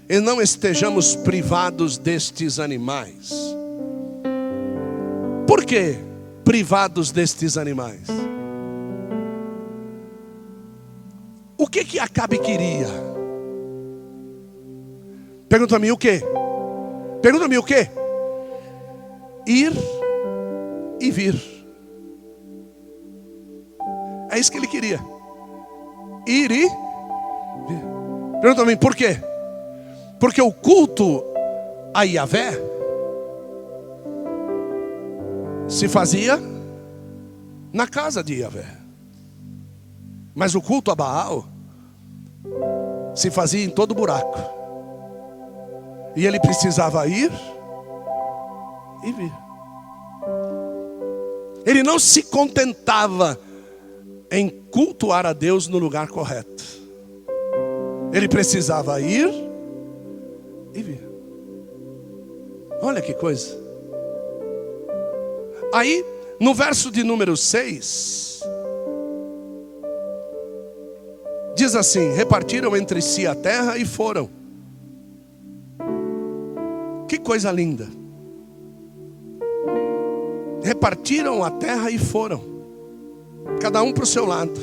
e 0.09 0.19
não 0.19 0.41
estejamos 0.41 1.15
privados 1.15 1.97
destes 1.97 2.59
animais. 2.59 3.33
Por 5.47 5.63
que 5.63 5.97
privados 6.43 7.11
destes 7.11 7.57
animais? 7.57 8.07
O 11.57 11.65
que 11.65 11.85
que 11.85 11.97
Acabe 11.97 12.37
queria? 12.37 13.14
Pergunta-me 15.55 15.89
o 15.89 15.97
que? 15.97 16.21
Pergunta-me 17.21 17.57
o 17.57 17.63
que? 17.63 17.89
Ir 19.47 19.71
e 20.99 21.09
vir. 21.09 21.33
É 24.29 24.37
isso 24.37 24.51
que 24.51 24.57
ele 24.57 24.67
queria. 24.67 24.99
Ir 26.27 26.51
e 26.51 26.67
vir. 26.67 27.81
Pergunta-me 28.41 28.75
por 28.75 28.93
quê? 28.93 29.17
Porque 30.19 30.41
o 30.41 30.51
culto 30.51 31.23
a 31.93 32.03
Yahvé 32.03 32.59
se 35.69 35.87
fazia 35.87 36.37
na 37.71 37.87
casa 37.87 38.21
de 38.21 38.41
Yahvé. 38.41 38.65
Mas 40.35 40.53
o 40.53 40.61
culto 40.61 40.91
a 40.91 40.95
Baal 40.95 41.45
se 43.15 43.31
fazia 43.31 43.63
em 43.63 43.69
todo 43.69 43.95
buraco. 43.95 44.64
E 46.15 46.25
ele 46.25 46.39
precisava 46.39 47.05
ir 47.07 47.31
e 49.03 49.11
vir. 49.11 49.31
Ele 51.65 51.83
não 51.83 51.99
se 51.99 52.23
contentava 52.23 53.39
em 54.31 54.49
cultuar 54.49 55.25
a 55.25 55.33
Deus 55.33 55.67
no 55.67 55.77
lugar 55.77 56.07
correto. 56.07 56.63
Ele 58.13 58.27
precisava 58.27 59.01
ir 59.01 59.29
e 60.73 60.81
vir. 60.81 61.01
Olha 62.81 63.01
que 63.01 63.13
coisa. 63.13 63.57
Aí, 65.73 66.05
no 66.39 66.53
verso 66.53 66.91
de 66.91 67.03
número 67.03 67.35
6, 67.35 68.41
diz 71.55 71.75
assim: 71.75 72.13
repartiram 72.13 72.75
entre 72.77 73.01
si 73.01 73.25
a 73.25 73.35
terra 73.35 73.77
e 73.77 73.85
foram. 73.85 74.29
Que 77.15 77.21
coisa 77.21 77.49
linda. 77.49 77.87
Repartiram 80.61 81.45
a 81.45 81.49
terra 81.49 81.89
e 81.89 81.97
foram, 81.97 82.41
cada 83.61 83.81
um 83.81 83.93
para 83.93 84.03
o 84.03 84.05
seu 84.05 84.25
lado. 84.25 84.59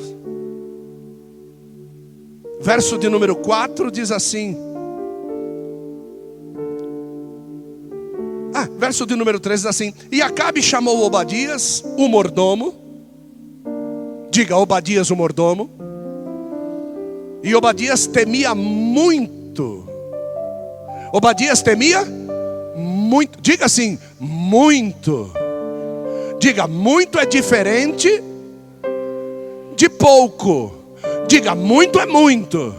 Verso 2.61 2.99
de 2.99 3.09
número 3.09 3.37
4 3.37 3.91
diz 3.91 4.11
assim: 4.11 4.55
Ah, 8.53 8.69
verso 8.77 9.07
de 9.07 9.17
número 9.17 9.41
13 9.41 9.63
diz 9.63 9.67
assim: 9.71 9.95
E 10.13 10.21
Acabe 10.21 10.61
chamou 10.61 11.07
Obadias, 11.07 11.83
o 11.97 12.07
mordomo. 12.07 12.75
Diga, 14.31 14.59
Obadias, 14.59 15.11
o 15.11 15.17
mordomo. 15.17 15.71
E 17.43 17.55
Obadias 17.55 18.07
temia 18.07 18.55
muito. 18.55 19.89
Obadias 21.15 21.63
temia 21.63 22.22
muito. 23.13 23.39
Diga 23.43 23.67
assim, 23.67 23.99
muito. 24.19 25.31
Diga, 26.39 26.67
muito 26.67 27.19
é 27.19 27.27
diferente 27.27 28.23
de 29.77 29.89
pouco. 29.89 30.75
Diga, 31.29 31.55
muito 31.55 32.01
é 32.01 32.07
muito. 32.07 32.75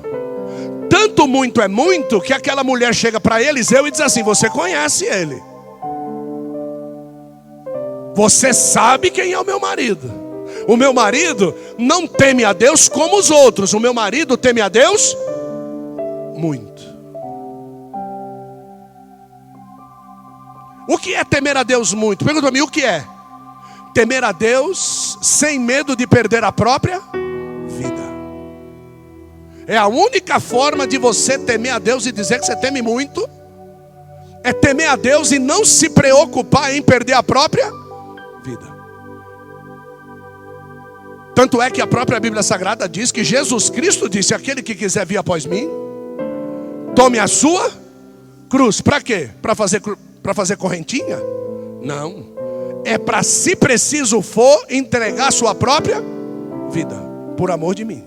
Tanto 0.89 1.27
muito 1.27 1.61
é 1.61 1.67
muito 1.67 2.19
que 2.19 2.33
aquela 2.33 2.63
mulher 2.63 2.93
chega 2.95 3.19
para 3.19 3.41
Eliseu 3.41 3.85
e 3.87 3.91
diz 3.91 4.01
assim: 4.01 4.23
Você 4.23 4.49
conhece 4.49 5.05
ele. 5.05 5.41
Você 8.15 8.53
sabe 8.53 9.11
quem 9.11 9.33
é 9.33 9.39
o 9.39 9.45
meu 9.45 9.59
marido. 9.59 10.11
O 10.67 10.75
meu 10.75 10.93
marido 10.93 11.53
não 11.77 12.07
teme 12.07 12.43
a 12.43 12.53
Deus 12.53 12.87
como 12.87 13.17
os 13.17 13.29
outros. 13.29 13.73
O 13.73 13.79
meu 13.79 13.93
marido 13.93 14.35
teme 14.37 14.61
a 14.61 14.69
Deus 14.69 15.15
muito. 16.35 16.72
O 20.87 20.97
que 20.97 21.13
é 21.13 21.23
temer 21.23 21.55
a 21.55 21.63
Deus 21.63 21.93
muito? 21.93 22.25
Pergunta 22.25 22.51
me 22.51 22.61
o 22.61 22.67
que 22.67 22.83
é? 22.83 23.05
Temer 23.93 24.23
a 24.23 24.31
Deus 24.31 25.17
sem 25.21 25.59
medo 25.59 25.95
de 25.95 26.05
perder 26.05 26.43
a 26.43 26.51
própria 26.51 26.99
vida. 27.67 28.03
É 29.65 29.77
a 29.77 29.87
única 29.87 30.39
forma 30.39 30.85
de 30.85 30.97
você 30.97 31.37
temer 31.37 31.73
a 31.73 31.79
Deus 31.79 32.05
e 32.05 32.11
dizer 32.11 32.39
que 32.39 32.45
você 32.45 32.55
teme 32.55 32.81
muito. 32.81 33.29
É 34.43 34.51
temer 34.51 34.89
a 34.89 34.95
Deus 34.95 35.31
e 35.31 35.39
não 35.39 35.63
se 35.63 35.89
preocupar 35.89 36.73
em 36.75 36.81
perder 36.81 37.13
a 37.13 37.23
própria 37.23 37.71
vida. 38.43 38.73
Tanto 41.33 41.61
é 41.61 41.71
que 41.71 41.81
a 41.81 41.87
própria 41.87 42.19
Bíblia 42.19 42.43
Sagrada 42.43 42.89
diz 42.89 43.11
que 43.11 43.23
Jesus 43.23 43.69
Cristo 43.69 44.09
disse: 44.09 44.33
Aquele 44.33 44.61
que 44.61 44.75
quiser 44.75 45.05
vir 45.05 45.17
após 45.17 45.45
mim, 45.45 45.69
tome 46.93 47.17
a 47.19 47.27
sua 47.27 47.71
cruz. 48.49 48.81
Para 48.81 49.01
quê? 49.01 49.29
Para 49.41 49.55
fazer, 49.55 49.81
fazer 50.33 50.55
correntinha? 50.55 51.17
Não. 51.81 52.31
É 52.85 52.97
para, 52.97 53.23
se 53.23 53.55
preciso 53.55 54.21
for, 54.21 54.65
entregar 54.69 55.31
sua 55.31 55.55
própria 55.55 56.01
vida, 56.71 56.95
por 57.35 57.49
amor 57.49 57.73
de 57.73 57.83
mim. 57.83 58.03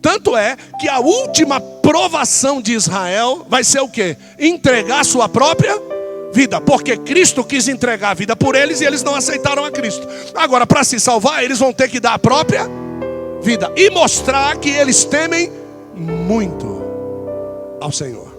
Tanto 0.00 0.36
é 0.36 0.56
que 0.80 0.88
a 0.88 0.98
última 0.98 1.60
provação 1.60 2.60
de 2.60 2.72
Israel 2.72 3.46
vai 3.48 3.62
ser 3.62 3.80
o 3.80 3.88
que? 3.88 4.16
Entregar 4.38 5.04
sua 5.04 5.28
própria 5.28 5.80
vida, 6.32 6.60
porque 6.60 6.96
Cristo 6.96 7.44
quis 7.44 7.68
entregar 7.68 8.10
a 8.10 8.14
vida 8.14 8.34
por 8.34 8.56
eles 8.56 8.80
e 8.80 8.84
eles 8.84 9.02
não 9.02 9.14
aceitaram 9.14 9.64
a 9.64 9.70
Cristo. 9.70 10.06
Agora, 10.34 10.66
para 10.66 10.82
se 10.82 10.98
salvar, 10.98 11.44
eles 11.44 11.58
vão 11.58 11.72
ter 11.72 11.88
que 11.88 12.00
dar 12.00 12.14
a 12.14 12.18
própria 12.18 12.68
vida 13.42 13.70
e 13.76 13.90
mostrar 13.90 14.56
que 14.56 14.70
eles 14.70 15.04
temem 15.04 15.52
muito 15.94 16.82
ao 17.80 17.92
Senhor. 17.92 18.31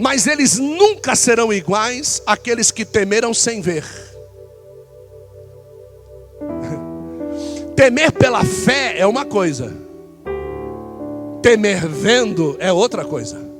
Mas 0.00 0.26
eles 0.26 0.58
nunca 0.58 1.14
serão 1.14 1.52
iguais 1.52 2.22
àqueles 2.26 2.70
que 2.70 2.84
temeram 2.84 3.34
sem 3.34 3.60
ver. 3.60 3.84
Temer 7.76 8.12
pela 8.12 8.44
fé 8.44 8.98
é 8.98 9.06
uma 9.06 9.24
coisa, 9.24 9.74
temer 11.40 11.88
vendo 11.88 12.56
é 12.58 12.70
outra 12.70 13.06
coisa 13.06 13.50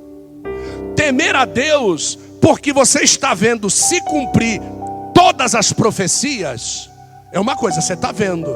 temer 1.01 1.35
a 1.35 1.45
Deus, 1.45 2.15
porque 2.39 2.71
você 2.71 3.01
está 3.01 3.33
vendo 3.33 3.71
se 3.71 3.99
cumprir 4.01 4.61
todas 5.15 5.55
as 5.55 5.73
profecias, 5.73 6.87
é 7.31 7.39
uma 7.39 7.55
coisa, 7.55 7.81
você 7.81 7.93
está 7.93 8.11
vendo. 8.11 8.47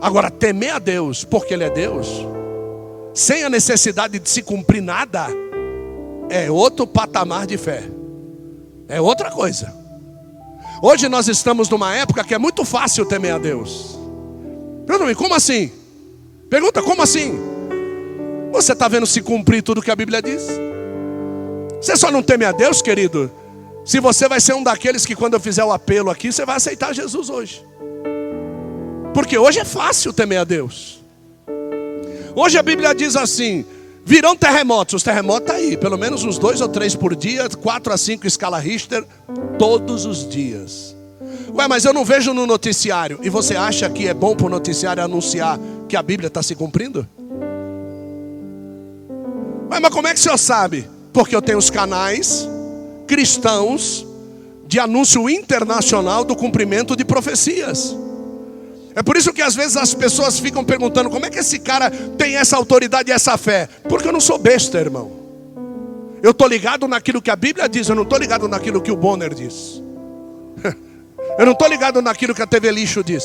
Agora, 0.00 0.30
temer 0.30 0.74
a 0.74 0.78
Deus, 0.78 1.22
porque 1.22 1.52
Ele 1.52 1.64
é 1.64 1.68
Deus, 1.68 2.08
sem 3.12 3.44
a 3.44 3.50
necessidade 3.50 4.18
de 4.18 4.30
se 4.30 4.40
cumprir 4.40 4.80
nada, 4.80 5.26
é 6.30 6.50
outro 6.50 6.86
patamar 6.86 7.46
de 7.46 7.58
fé, 7.58 7.82
é 8.88 9.00
outra 9.00 9.30
coisa. 9.30 9.74
Hoje 10.80 11.08
nós 11.08 11.28
estamos 11.28 11.68
numa 11.68 11.94
época 11.94 12.24
que 12.24 12.32
é 12.32 12.38
muito 12.38 12.64
fácil 12.64 13.04
temer 13.04 13.34
a 13.34 13.38
Deus. 13.38 13.98
Pergunta-me, 14.86 15.14
como 15.14 15.34
assim? 15.34 15.70
Pergunta, 16.48 16.80
como 16.82 17.02
assim? 17.02 17.38
Você 18.52 18.72
está 18.72 18.88
vendo 18.88 19.06
se 19.06 19.20
cumprir 19.20 19.62
tudo 19.62 19.82
que 19.82 19.90
a 19.90 19.96
Bíblia 19.96 20.22
diz? 20.22 20.46
Você 21.80 21.96
só 21.96 22.10
não 22.10 22.22
teme 22.22 22.44
a 22.44 22.52
Deus, 22.52 22.80
querido, 22.80 23.30
se 23.84 24.00
você 24.00 24.28
vai 24.28 24.40
ser 24.40 24.54
um 24.54 24.62
daqueles 24.62 25.04
que 25.04 25.16
quando 25.16 25.34
eu 25.34 25.40
fizer 25.40 25.64
o 25.64 25.72
apelo 25.72 26.10
aqui, 26.10 26.32
você 26.32 26.46
vai 26.46 26.56
aceitar 26.56 26.94
Jesus 26.94 27.28
hoje. 27.28 27.64
Porque 29.12 29.36
hoje 29.36 29.58
é 29.58 29.64
fácil 29.64 30.12
temer 30.12 30.38
a 30.38 30.44
Deus. 30.44 31.00
Hoje 32.34 32.56
a 32.56 32.62
Bíblia 32.62 32.94
diz 32.94 33.16
assim: 33.16 33.64
virão 34.04 34.36
terremotos. 34.36 34.94
Os 34.94 35.02
terremotos 35.02 35.48
estão 35.48 35.56
tá 35.56 35.60
aí, 35.60 35.76
pelo 35.76 35.98
menos 35.98 36.24
uns 36.24 36.38
dois 36.38 36.60
ou 36.60 36.68
três 36.68 36.94
por 36.94 37.14
dia, 37.14 37.48
quatro 37.48 37.92
a 37.92 37.98
cinco 37.98 38.26
escala 38.26 38.58
Richter, 38.58 39.04
todos 39.58 40.06
os 40.06 40.28
dias. 40.28 40.96
Ué, 41.54 41.68
mas 41.68 41.84
eu 41.84 41.92
não 41.92 42.04
vejo 42.04 42.32
no 42.32 42.46
noticiário. 42.46 43.18
E 43.22 43.28
você 43.28 43.56
acha 43.56 43.88
que 43.90 44.06
é 44.06 44.14
bom 44.14 44.34
para 44.34 44.46
o 44.46 44.50
noticiário 44.50 45.02
anunciar 45.02 45.58
que 45.88 45.96
a 45.96 46.02
Bíblia 46.02 46.28
está 46.28 46.42
se 46.42 46.54
cumprindo? 46.54 47.06
Ué, 49.70 49.80
mas 49.80 49.92
como 49.92 50.08
é 50.08 50.14
que 50.14 50.20
o 50.20 50.22
senhor 50.22 50.38
sabe? 50.38 50.88
Porque 51.12 51.34
eu 51.34 51.42
tenho 51.42 51.58
os 51.58 51.70
canais 51.70 52.48
cristãos 53.06 54.06
de 54.66 54.78
anúncio 54.78 55.28
internacional 55.28 56.24
do 56.24 56.36
cumprimento 56.36 56.94
de 56.94 57.04
profecias. 57.04 57.96
É 58.94 59.02
por 59.02 59.16
isso 59.16 59.32
que 59.32 59.42
às 59.42 59.54
vezes 59.54 59.76
as 59.76 59.94
pessoas 59.94 60.38
ficam 60.38 60.64
perguntando: 60.64 61.10
como 61.10 61.26
é 61.26 61.30
que 61.30 61.38
esse 61.38 61.58
cara 61.58 61.90
tem 61.90 62.36
essa 62.36 62.56
autoridade 62.56 63.10
e 63.10 63.12
essa 63.12 63.36
fé? 63.36 63.68
Porque 63.88 64.08
eu 64.08 64.12
não 64.12 64.20
sou 64.20 64.38
besta, 64.38 64.78
irmão. 64.78 65.20
Eu 66.22 66.32
estou 66.32 66.46
ligado 66.46 66.86
naquilo 66.86 67.22
que 67.22 67.30
a 67.30 67.36
Bíblia 67.36 67.68
diz, 67.68 67.88
eu 67.88 67.94
não 67.94 68.02
estou 68.02 68.18
ligado 68.18 68.46
naquilo 68.46 68.80
que 68.80 68.90
o 68.90 68.96
Bonner 68.96 69.34
diz. 69.34 69.82
Eu 71.38 71.46
não 71.46 71.52
estou 71.52 71.68
ligado 71.68 72.02
naquilo 72.02 72.34
que 72.34 72.42
a 72.42 72.46
TV 72.46 72.70
Lixo 72.70 73.04
diz. 73.04 73.24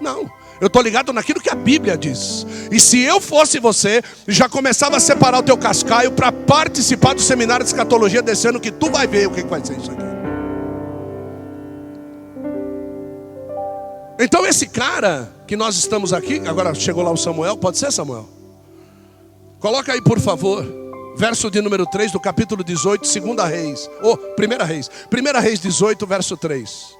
Não. 0.00 0.30
Eu 0.60 0.68
estou 0.68 0.80
ligado 0.80 1.12
naquilo 1.12 1.40
que 1.40 1.50
a 1.50 1.54
Bíblia 1.54 1.96
diz. 1.98 2.46
E 2.70 2.80
se 2.80 3.00
eu 3.00 3.20
fosse 3.20 3.58
você, 3.58 4.02
já 4.26 4.48
começava 4.48 4.96
a 4.96 5.00
separar 5.00 5.40
o 5.40 5.42
teu 5.42 5.58
cascaio 5.58 6.12
para 6.12 6.32
participar 6.32 7.14
do 7.14 7.20
seminário 7.20 7.64
de 7.64 7.70
escatologia 7.70 8.22
desse 8.22 8.48
ano, 8.48 8.60
que 8.60 8.70
tu 8.70 8.90
vai 8.90 9.06
ver 9.06 9.26
o 9.26 9.32
que 9.32 9.42
vai 9.42 9.62
ser 9.62 9.76
isso 9.76 9.90
aqui. 9.90 10.15
Então 14.18 14.46
esse 14.46 14.66
cara 14.66 15.30
que 15.46 15.56
nós 15.56 15.76
estamos 15.76 16.12
aqui, 16.12 16.40
agora 16.46 16.74
chegou 16.74 17.02
lá 17.02 17.10
o 17.10 17.16
Samuel, 17.16 17.56
pode 17.56 17.76
ser 17.76 17.92
Samuel? 17.92 18.28
Coloca 19.60 19.92
aí 19.92 20.00
por 20.00 20.18
favor, 20.18 20.64
verso 21.16 21.50
de 21.50 21.60
número 21.60 21.86
3 21.86 22.12
do 22.12 22.20
capítulo 22.20 22.64
18, 22.64 23.06
segunda 23.06 23.44
Reis, 23.44 23.90
ou 24.02 24.14
oh, 24.14 24.16
primeira 24.34 24.64
Reis, 24.64 24.90
primeira 25.10 25.38
Reis 25.38 25.60
18, 25.60 26.06
verso 26.06 26.36
3. 26.36 26.96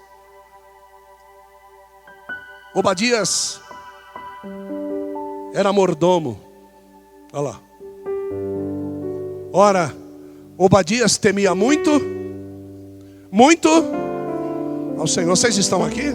Obadias 2.75 3.61
era 5.55 5.73
mordomo. 5.73 6.39
Olha 7.33 7.43
lá. 7.43 7.61
Ora, 9.53 9.95
Obadias 10.59 11.17
temia 11.17 11.55
muito, 11.55 11.91
muito 13.31 13.69
ao 14.99 15.07
Senhor. 15.07 15.35
Vocês 15.35 15.57
estão 15.57 15.83
aqui? 15.83 16.13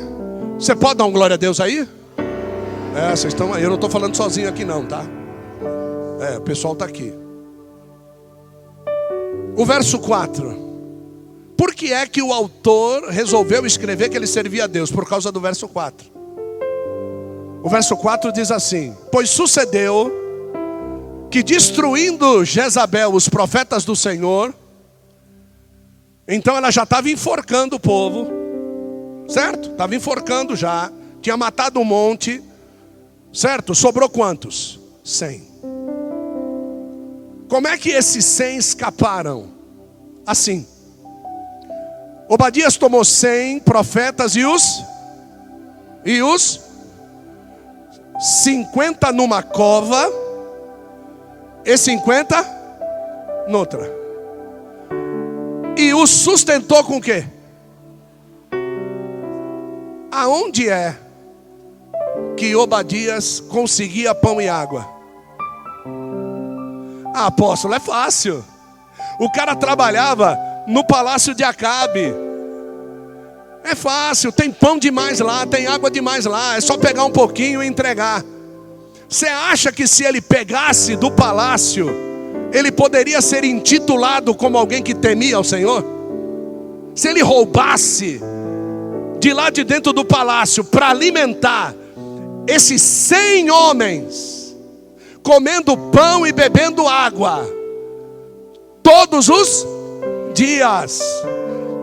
Você 0.61 0.75
pode 0.75 0.93
dar 0.93 1.05
um 1.05 1.11
glória 1.11 1.33
a 1.33 1.37
Deus 1.37 1.59
aí? 1.59 1.89
É, 2.95 3.09
vocês 3.09 3.33
estão 3.33 3.51
aí. 3.51 3.63
Eu 3.63 3.69
não 3.69 3.77
estou 3.77 3.89
falando 3.89 4.15
sozinho 4.15 4.47
aqui, 4.47 4.63
não, 4.63 4.85
tá? 4.85 5.03
É, 6.19 6.37
o 6.37 6.41
pessoal 6.41 6.73
está 6.73 6.85
aqui. 6.85 7.11
O 9.57 9.65
verso 9.65 9.97
4. 9.97 10.55
Por 11.57 11.73
que 11.73 11.91
é 11.91 12.05
que 12.05 12.21
o 12.21 12.31
autor 12.31 13.09
resolveu 13.09 13.65
escrever 13.65 14.09
que 14.09 14.15
ele 14.15 14.27
servia 14.27 14.65
a 14.65 14.67
Deus? 14.67 14.91
Por 14.91 15.09
causa 15.09 15.31
do 15.31 15.41
verso 15.41 15.67
4. 15.67 16.05
O 17.63 17.67
verso 17.67 17.97
4 17.97 18.31
diz 18.31 18.51
assim: 18.51 18.95
Pois 19.11 19.31
sucedeu 19.31 20.11
que 21.31 21.41
destruindo 21.41 22.45
Jezabel 22.45 23.15
os 23.15 23.27
profetas 23.27 23.83
do 23.83 23.95
Senhor, 23.95 24.53
então 26.27 26.55
ela 26.55 26.69
já 26.69 26.83
estava 26.83 27.09
enforcando 27.09 27.77
o 27.77 27.79
povo, 27.79 28.40
certo? 29.31 29.71
Estava 29.71 29.95
enforcando 29.95 30.55
já, 30.55 30.91
tinha 31.21 31.37
matado 31.37 31.79
um 31.79 31.85
monte, 31.85 32.43
certo? 33.33 33.73
Sobrou 33.73 34.09
quantos? 34.09 34.79
Cem. 35.03 35.47
Como 37.47 37.67
é 37.67 37.77
que 37.77 37.89
esses 37.89 38.25
cem 38.25 38.57
escaparam? 38.57 39.49
Assim. 40.25 40.67
Obadias 42.27 42.77
tomou 42.77 43.03
cem 43.03 43.59
profetas 43.59 44.35
e 44.35 44.45
os 44.45 44.83
e 46.05 46.21
os 46.21 46.59
50 48.19 49.11
numa 49.11 49.43
cova 49.43 50.09
e 51.65 51.77
50 51.77 53.45
noutra. 53.47 53.91
E 55.77 55.93
o 55.93 56.05
sustentou 56.05 56.83
com 56.83 56.97
o 56.97 57.01
quê? 57.01 57.25
Aonde 60.11 60.67
é 60.69 60.97
que 62.35 62.53
Obadias 62.55 63.39
conseguia 63.39 64.13
pão 64.13 64.41
e 64.41 64.49
água? 64.49 64.85
Ah, 67.13 67.27
apóstolo, 67.27 67.73
é 67.73 67.79
fácil. 67.79 68.43
O 69.19 69.31
cara 69.31 69.55
trabalhava 69.55 70.37
no 70.67 70.85
palácio 70.85 71.33
de 71.33 71.43
Acabe. 71.43 72.13
É 73.63 73.75
fácil, 73.75 74.31
tem 74.31 74.51
pão 74.51 74.77
demais 74.77 75.19
lá, 75.19 75.45
tem 75.45 75.67
água 75.67 75.89
demais 75.89 76.25
lá, 76.25 76.57
é 76.57 76.61
só 76.61 76.77
pegar 76.77 77.05
um 77.05 77.11
pouquinho 77.11 77.63
e 77.63 77.67
entregar. 77.67 78.23
Você 79.07 79.27
acha 79.27 79.71
que 79.71 79.87
se 79.87 80.03
ele 80.03 80.19
pegasse 80.19 80.95
do 80.95 81.11
palácio, 81.11 81.89
ele 82.51 82.71
poderia 82.71 83.21
ser 83.21 83.43
intitulado 83.43 84.33
como 84.33 84.57
alguém 84.57 84.81
que 84.81 84.95
temia 84.95 85.35
ao 85.35 85.43
Senhor? 85.43 85.85
Se 86.95 87.07
ele 87.07 87.21
roubasse 87.21 88.21
de 89.21 89.33
lá 89.33 89.51
de 89.51 89.63
dentro 89.63 89.93
do 89.93 90.03
palácio 90.03 90.63
para 90.63 90.89
alimentar 90.89 91.75
esses 92.47 92.81
cem 92.81 93.51
homens, 93.51 94.57
comendo 95.21 95.77
pão 95.77 96.25
e 96.25 96.31
bebendo 96.31 96.87
água, 96.87 97.47
todos 98.81 99.29
os 99.29 99.67
dias, 100.33 100.99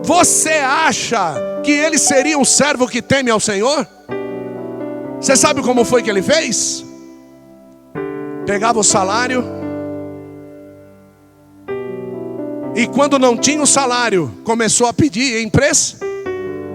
você 0.03 0.55
acha 0.55 1.33
que 1.63 1.71
ele 1.71 1.97
seria 1.97 2.37
um 2.37 2.43
servo 2.43 2.85
que 2.85 3.01
teme 3.01 3.31
ao 3.31 3.39
Senhor? 3.39 3.87
Você 5.21 5.37
sabe 5.37 5.61
como 5.61 5.85
foi 5.85 6.03
que 6.03 6.09
ele 6.09 6.21
fez? 6.21 6.83
Pegava 8.45 8.79
o 8.79 8.83
salário, 8.83 9.45
e 12.75 12.85
quando 12.85 13.17
não 13.17 13.37
tinha 13.37 13.61
o 13.61 13.67
salário, 13.67 14.29
começou 14.43 14.87
a 14.87 14.93
pedir 14.93 15.41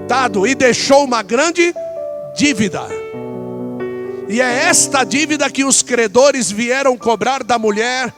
emprestado 0.04 0.46
e 0.46 0.54
deixou 0.54 1.04
uma 1.04 1.22
grande 1.22 1.74
dívida. 2.36 2.82
E 4.28 4.40
é 4.40 4.66
esta 4.68 5.04
dívida 5.04 5.50
que 5.50 5.64
os 5.64 5.82
credores 5.82 6.50
vieram 6.50 6.96
cobrar 6.96 7.42
da 7.42 7.58
mulher 7.58 8.12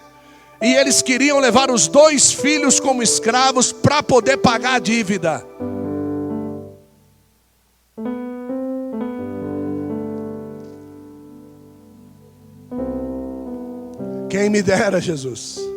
e 0.61 0.75
eles 0.75 1.03
queriam 1.03 1.39
levar 1.39 1.71
os 1.71 1.87
dois 1.87 2.33
filhos 2.33 2.81
como 2.81 3.03
escravos 3.03 3.73
para 3.73 4.03
poder 4.03 4.39
pagar 4.39 4.77
a 4.77 4.79
dívida. 4.79 5.47
Quem 14.29 14.51
me 14.51 14.63
dera, 14.63 15.01
Jesus. 15.01 15.76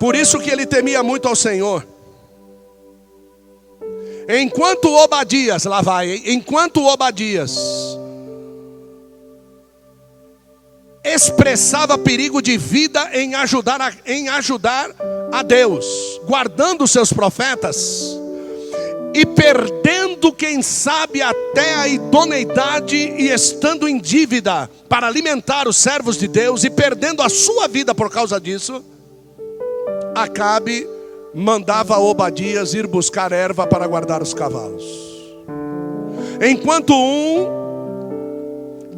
Por 0.00 0.16
isso 0.16 0.40
que 0.40 0.50
ele 0.50 0.64
temia 0.64 1.02
muito 1.02 1.28
ao 1.28 1.36
Senhor. 1.36 1.86
Enquanto 4.26 4.90
Obadias, 4.90 5.64
lá 5.64 5.82
vai, 5.82 6.22
enquanto 6.24 6.82
Obadias 6.82 7.58
expressava 11.04 11.98
perigo 11.98 12.40
de 12.40 12.56
vida 12.56 13.10
em 13.12 13.34
ajudar 13.34 13.80
a, 13.80 13.92
em 14.06 14.28
ajudar 14.30 14.90
a 15.32 15.42
Deus, 15.42 15.84
guardando 16.24 16.88
seus 16.88 17.12
profetas 17.12 18.16
e 19.12 19.26
perdendo, 19.26 20.32
quem 20.32 20.62
sabe, 20.62 21.20
até 21.20 21.74
a 21.74 21.88
idoneidade 21.88 22.96
e 22.96 23.30
estando 23.30 23.86
em 23.86 23.98
dívida 23.98 24.70
para 24.88 25.06
alimentar 25.06 25.68
os 25.68 25.76
servos 25.76 26.16
de 26.16 26.26
Deus 26.26 26.64
e 26.64 26.70
perdendo 26.70 27.20
a 27.20 27.28
sua 27.28 27.68
vida 27.68 27.94
por 27.94 28.10
causa 28.10 28.40
disso, 28.40 28.82
Acabe 30.22 30.86
mandava 31.34 31.98
Obadias 31.98 32.74
ir 32.74 32.86
buscar 32.86 33.32
erva 33.32 33.66
para 33.66 33.86
guardar 33.86 34.22
os 34.22 34.34
cavalos. 34.34 34.84
Enquanto 36.40 36.94
um 36.94 37.60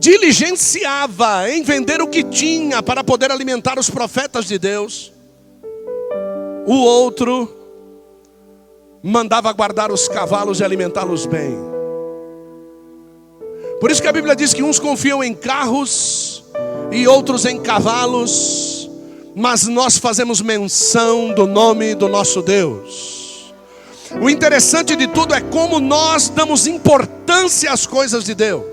diligenciava 0.02 1.48
em 1.48 1.62
vender 1.62 2.02
o 2.02 2.08
que 2.08 2.24
tinha 2.24 2.82
para 2.82 3.04
poder 3.04 3.30
alimentar 3.30 3.78
os 3.78 3.88
profetas 3.88 4.46
de 4.46 4.58
Deus. 4.58 5.12
O 6.66 6.74
outro 6.74 7.48
mandava 9.00 9.52
guardar 9.52 9.92
os 9.92 10.08
cavalos 10.08 10.58
e 10.58 10.64
alimentá-los 10.64 11.24
bem. 11.24 11.56
Por 13.80 13.92
isso 13.92 14.02
que 14.02 14.08
a 14.08 14.12
Bíblia 14.12 14.34
diz 14.34 14.52
que 14.52 14.62
uns 14.64 14.80
confiam 14.80 15.22
em 15.22 15.32
carros 15.34 16.44
e 16.90 17.06
outros 17.06 17.46
em 17.46 17.60
cavalos, 17.60 18.90
mas 19.34 19.66
nós 19.66 19.98
fazemos 19.98 20.40
menção 20.40 21.32
do 21.34 21.46
nome 21.46 21.94
do 21.94 22.08
nosso 22.08 22.42
Deus. 22.42 23.52
O 24.20 24.28
interessante 24.28 24.94
de 24.94 25.06
tudo 25.06 25.34
é 25.34 25.40
como 25.40 25.80
nós 25.80 26.28
damos 26.28 26.66
importância 26.66 27.72
às 27.72 27.86
coisas 27.86 28.24
de 28.24 28.34
Deus. 28.34 28.66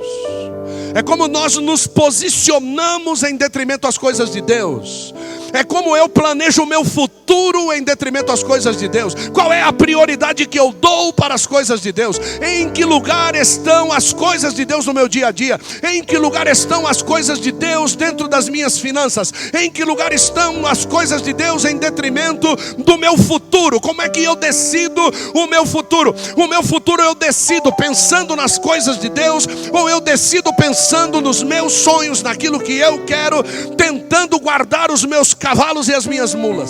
É 0.94 1.02
como 1.02 1.28
nós 1.28 1.56
nos 1.58 1.88
posicionamos 1.88 3.24
em 3.24 3.36
detrimento 3.36 3.88
às 3.88 3.98
coisas 3.98 4.32
de 4.32 4.42
Deus 4.42 5.14
é 5.54 5.64
como 5.64 5.96
eu 5.96 6.08
planejo 6.08 6.64
o 6.64 6.66
meu 6.66 6.84
futuro 6.84 7.72
em 7.74 7.84
detrimento 7.84 8.32
às 8.32 8.44
coisas 8.44 8.78
de 8.78 8.88
Deus. 8.88 9.14
Qual 9.34 9.52
é 9.52 9.62
a 9.62 9.72
prioridade 9.72 10.46
que 10.46 10.60
eu 10.60 10.72
dou 10.72 11.14
para 11.14 11.34
as 11.34 11.46
coisas 11.46 11.82
de 11.82 11.92
Deus? 11.92 12.20
Em 12.42 12.70
que 12.70 12.84
lugar 12.84 13.36
estão 13.36 13.92
as 13.92 14.14
coisas 14.14 14.54
de 14.54 14.66
Deus 14.66 14.86
no 14.86 14.94
meu 14.94 15.08
dia 15.08 15.28
a 15.28 15.32
dia? 15.32 15.60
Em 15.84 16.04
que 16.04 16.18
lugar 16.18 16.48
estão 16.48 16.88
as 16.88 17.02
coisas 17.02 17.40
de 17.40 17.52
Deus 17.52 17.96
dentro 17.96 18.28
das 18.28 18.50
minhas 18.50 18.80
finanças? 18.80 19.32
Em 19.54 19.70
que 19.70 19.84
lugar 19.84 20.12
estão 20.12 20.66
as 20.66 20.86
coisas 20.86 21.22
de 21.22 21.34
Deus 21.34 21.66
em 21.66 21.78
detrimento 21.78 22.56
do 22.78 22.98
meu 22.98 23.18
futuro? 23.18 23.80
Como 23.80 24.02
é 24.02 24.10
que 24.10 24.24
eu 24.24 24.36
decido 24.36 25.02
o 25.34 25.48
meu 25.48 25.66
futuro? 25.66 26.16
O 26.36 26.48
meu 26.48 26.64
futuro 26.64 27.02
eu 27.02 27.16
decido 27.16 27.72
pensando 27.74 28.36
nas 28.36 28.58
coisas 28.58 29.00
de 29.00 29.10
Deus 29.10 29.48
ou 29.72 29.90
eu 29.90 30.00
decido 30.00 30.54
pensando 30.54 31.22
nos 31.22 31.44
meus 31.44 31.74
sonhos, 31.74 32.22
naquilo 32.22 32.60
que 32.60 32.74
eu 32.74 33.06
quero, 33.06 33.44
tentando 33.78 34.40
guardar 34.40 34.92
os 34.92 35.06
meus 35.06 35.34
cavalos 35.40 35.88
e 35.88 35.94
as 35.94 36.06
minhas 36.06 36.36
mulas. 36.36 36.70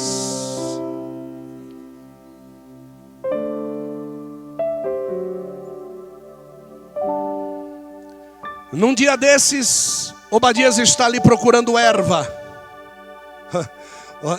Num 8.71 8.93
dia 8.93 9.17
desses, 9.17 10.13
Obadias 10.29 10.77
está 10.77 11.05
ali 11.05 11.19
procurando 11.19 11.77
erva. 11.77 12.27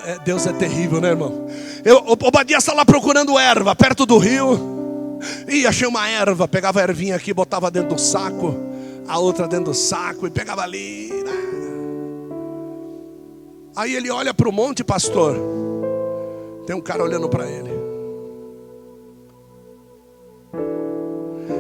É, 0.05 0.19
Deus 0.19 0.47
é 0.47 0.53
terrível, 0.53 1.01
né, 1.01 1.09
irmão? 1.09 1.47
Eu, 1.83 2.05
Obadias 2.07 2.63
está 2.63 2.75
lá 2.75 2.85
procurando 2.85 3.39
erva, 3.39 3.75
perto 3.75 4.05
do 4.05 4.19
rio. 4.19 5.19
E 5.49 5.67
achei 5.67 5.89
uma 5.89 6.07
erva, 6.07 6.47
pegava 6.47 6.81
a 6.81 6.83
ervinha 6.83 7.17
aqui, 7.17 7.33
botava 7.33 7.71
dentro 7.71 7.95
do 7.95 7.99
saco, 7.99 8.55
a 9.09 9.19
outra 9.19 9.49
dentro 9.49 9.73
do 9.73 9.75
saco 9.75 10.27
e 10.27 10.31
pegava 10.31 10.61
ali. 10.61 11.11
Aí 13.77 13.95
ele 13.95 14.11
olha 14.11 14.35
para 14.35 14.49
o 14.49 14.53
monte, 14.53 14.83
pastor. 14.83 15.37
Tem 16.67 16.75
um 16.75 16.81
cara 16.81 17.03
olhando 17.03 17.29
para 17.29 17.47
ele. 17.49 17.71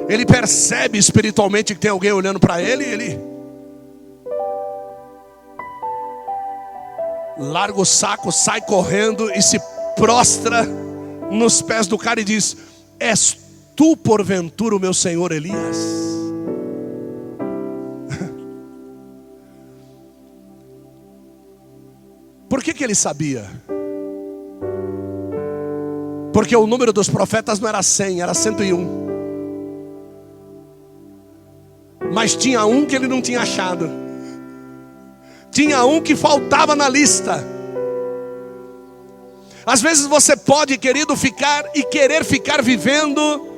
Ele 0.08 0.26
percebe 0.26 0.98
espiritualmente 0.98 1.74
que 1.74 1.80
tem 1.80 1.90
alguém 1.90 2.12
olhando 2.12 2.40
para 2.40 2.60
ele 2.60 2.84
e 2.84 2.88
ele 2.88 3.30
larga 7.38 7.80
o 7.80 7.86
saco, 7.86 8.30
sai 8.30 8.60
correndo 8.60 9.30
e 9.30 9.40
se 9.40 9.58
prostra 9.96 10.64
nos 11.30 11.62
pés 11.62 11.86
do 11.86 11.96
cara 11.96 12.20
e 12.20 12.24
diz: 12.24 12.56
És 12.98 13.36
tu 13.76 13.96
porventura 13.96 14.76
o 14.76 14.80
meu 14.80 14.92
senhor 14.92 15.32
Elias? 15.32 16.09
Por 22.50 22.64
que, 22.64 22.74
que 22.74 22.82
ele 22.82 22.96
sabia? 22.96 23.48
Porque 26.32 26.56
o 26.56 26.66
número 26.66 26.92
dos 26.92 27.08
profetas 27.08 27.60
não 27.60 27.68
era 27.68 27.80
100, 27.80 28.22
era 28.22 28.34
101. 28.34 29.08
Mas 32.12 32.34
tinha 32.34 32.64
um 32.66 32.84
que 32.84 32.96
ele 32.96 33.06
não 33.06 33.22
tinha 33.22 33.40
achado. 33.40 33.88
Tinha 35.52 35.84
um 35.84 36.00
que 36.00 36.16
faltava 36.16 36.74
na 36.74 36.88
lista. 36.88 37.46
Às 39.64 39.80
vezes 39.80 40.06
você 40.06 40.36
pode, 40.36 40.76
querido, 40.76 41.16
ficar 41.16 41.64
e 41.72 41.84
querer 41.84 42.24
ficar 42.24 42.62
vivendo 42.62 43.49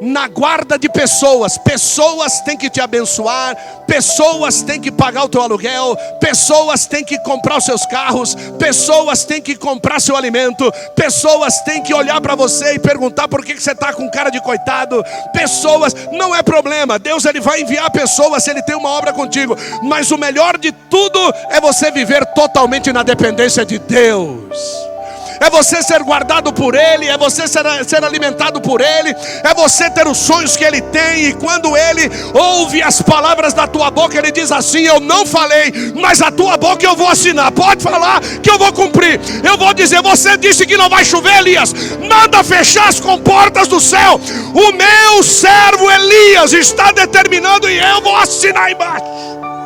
na 0.00 0.28
guarda 0.28 0.78
de 0.78 0.88
pessoas. 0.88 1.58
Pessoas 1.58 2.40
têm 2.40 2.56
que 2.56 2.70
te 2.70 2.80
abençoar, 2.80 3.56
pessoas 3.86 4.62
têm 4.62 4.80
que 4.80 4.90
pagar 4.90 5.24
o 5.24 5.28
teu 5.28 5.42
aluguel, 5.42 5.96
pessoas 6.20 6.86
têm 6.86 7.04
que 7.04 7.18
comprar 7.18 7.58
os 7.58 7.64
seus 7.64 7.84
carros, 7.86 8.34
pessoas 8.58 9.24
têm 9.24 9.42
que 9.42 9.54
comprar 9.54 10.00
seu 10.00 10.16
alimento, 10.16 10.72
pessoas 10.94 11.60
têm 11.62 11.82
que 11.82 11.92
olhar 11.92 12.20
para 12.20 12.34
você 12.34 12.74
e 12.74 12.78
perguntar 12.78 13.28
por 13.28 13.44
que 13.44 13.58
você 13.60 13.72
está 13.72 13.92
com 13.92 14.10
cara 14.10 14.30
de 14.30 14.40
coitado. 14.40 15.04
Pessoas, 15.32 15.94
não 16.12 16.34
é 16.34 16.42
problema, 16.42 16.98
Deus 16.98 17.24
ele 17.24 17.40
vai 17.40 17.60
enviar 17.60 17.90
pessoas 17.90 18.44
se 18.44 18.50
ele 18.50 18.62
tem 18.62 18.76
uma 18.76 18.90
obra 18.90 19.12
contigo, 19.12 19.56
mas 19.82 20.10
o 20.10 20.18
melhor 20.18 20.56
de 20.56 20.72
tudo 20.72 21.18
é 21.50 21.60
você 21.60 21.90
viver 21.90 22.24
totalmente 22.26 22.92
na 22.92 23.02
dependência 23.02 23.64
de 23.64 23.78
Deus 23.78 24.89
é 25.40 25.48
você 25.48 25.82
ser 25.82 26.02
guardado 26.02 26.52
por 26.52 26.74
Ele, 26.74 27.06
é 27.06 27.16
você 27.16 27.48
ser, 27.48 27.64
ser 27.88 28.04
alimentado 28.04 28.60
por 28.60 28.82
Ele, 28.82 29.16
é 29.42 29.54
você 29.54 29.88
ter 29.90 30.06
os 30.06 30.18
sonhos 30.18 30.54
que 30.54 30.62
Ele 30.62 30.82
tem, 30.82 31.28
e 31.28 31.32
quando 31.32 31.74
Ele 31.74 32.10
ouve 32.34 32.82
as 32.82 33.00
palavras 33.00 33.54
da 33.54 33.66
tua 33.66 33.90
boca, 33.90 34.18
Ele 34.18 34.30
diz 34.30 34.52
assim: 34.52 34.82
Eu 34.82 35.00
não 35.00 35.24
falei, 35.24 35.72
mas 35.94 36.20
a 36.20 36.30
tua 36.30 36.58
boca 36.58 36.84
eu 36.84 36.94
vou 36.94 37.08
assinar. 37.08 37.50
Pode 37.52 37.82
falar 37.82 38.20
que 38.20 38.50
eu 38.50 38.58
vou 38.58 38.72
cumprir. 38.72 39.18
Eu 39.42 39.56
vou 39.56 39.72
dizer: 39.72 40.02
Você 40.02 40.36
disse 40.36 40.66
que 40.66 40.76
não 40.76 40.90
vai 40.90 41.04
chover, 41.04 41.38
Elias, 41.38 41.72
manda 42.06 42.44
fechar 42.44 42.88
as 42.88 43.00
comportas 43.00 43.66
do 43.66 43.80
céu. 43.80 44.20
O 44.54 44.72
meu 44.72 45.22
servo 45.22 45.90
Elias 45.90 46.52
está 46.52 46.92
determinando 46.92 47.68
e 47.70 47.78
eu 47.78 48.02
vou 48.02 48.14
assinar 48.16 48.70
embaixo. 48.70 49.59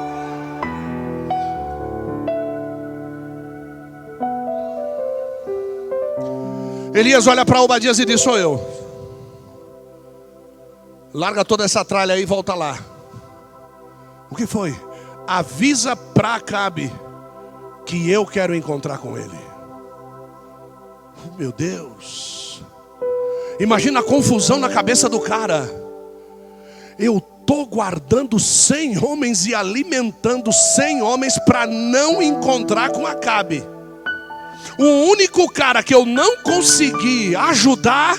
Elias 6.94 7.26
olha 7.26 7.44
para 7.44 7.60
Obadias 7.60 7.98
e 7.98 8.04
diz: 8.04 8.20
Sou 8.20 8.38
eu. 8.38 8.64
Larga 11.12 11.44
toda 11.44 11.64
essa 11.64 11.84
tralha 11.84 12.14
aí 12.14 12.22
e 12.22 12.26
volta 12.26 12.54
lá. 12.54 12.78
O 14.30 14.36
que 14.36 14.46
foi? 14.46 14.74
Avisa 15.26 15.96
para 15.96 16.36
Acabe 16.36 16.92
que 17.84 18.08
eu 18.08 18.24
quero 18.24 18.54
encontrar 18.54 18.98
com 18.98 19.18
ele. 19.18 19.38
Meu 21.36 21.50
Deus. 21.50 22.62
Imagina 23.58 24.00
a 24.00 24.02
confusão 24.02 24.58
na 24.58 24.68
cabeça 24.68 25.08
do 25.08 25.20
cara. 25.20 25.68
Eu 26.98 27.18
estou 27.18 27.66
guardando 27.66 28.38
cem 28.38 29.02
homens 29.02 29.46
e 29.46 29.54
alimentando 29.54 30.52
cem 30.52 31.02
homens 31.02 31.38
para 31.40 31.66
não 31.66 32.22
encontrar 32.22 32.90
com 32.90 33.06
Acabe. 33.06 33.73
O 34.78 35.10
único 35.10 35.48
cara 35.50 35.82
que 35.82 35.94
eu 35.94 36.04
não 36.04 36.38
consegui 36.38 37.34
ajudar, 37.36 38.16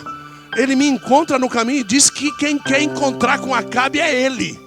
ele 0.56 0.76
me 0.76 0.88
encontra 0.88 1.38
no 1.38 1.50
caminho 1.50 1.80
e 1.80 1.84
diz 1.84 2.10
que 2.10 2.32
quem 2.38 2.58
quer 2.58 2.82
encontrar 2.82 3.40
com 3.40 3.54
Acabe 3.54 4.00
é 4.00 4.14
ele. 4.14 4.60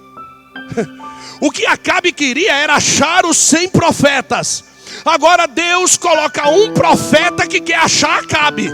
O 1.41 1.49
que 1.51 1.65
Acabe 1.65 2.11
queria 2.11 2.53
era 2.53 2.75
achar 2.75 3.25
os 3.25 3.37
cem 3.37 3.69
profetas. 3.69 4.61
Agora 5.05 5.47
Deus 5.47 5.95
coloca 5.95 6.49
um 6.49 6.73
profeta 6.73 7.47
que 7.47 7.61
quer 7.61 7.77
achar 7.77 8.19
Acabe. 8.19 8.69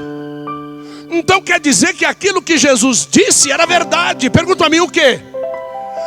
Então 1.11 1.41
quer 1.41 1.59
dizer 1.59 1.93
que 1.93 2.03
aquilo 2.03 2.41
que 2.41 2.57
Jesus 2.57 3.07
disse 3.09 3.51
era 3.51 3.67
verdade. 3.67 4.31
Pergunta 4.31 4.65
a 4.65 4.69
mim 4.69 4.79
o 4.79 4.89
que? 4.89 5.34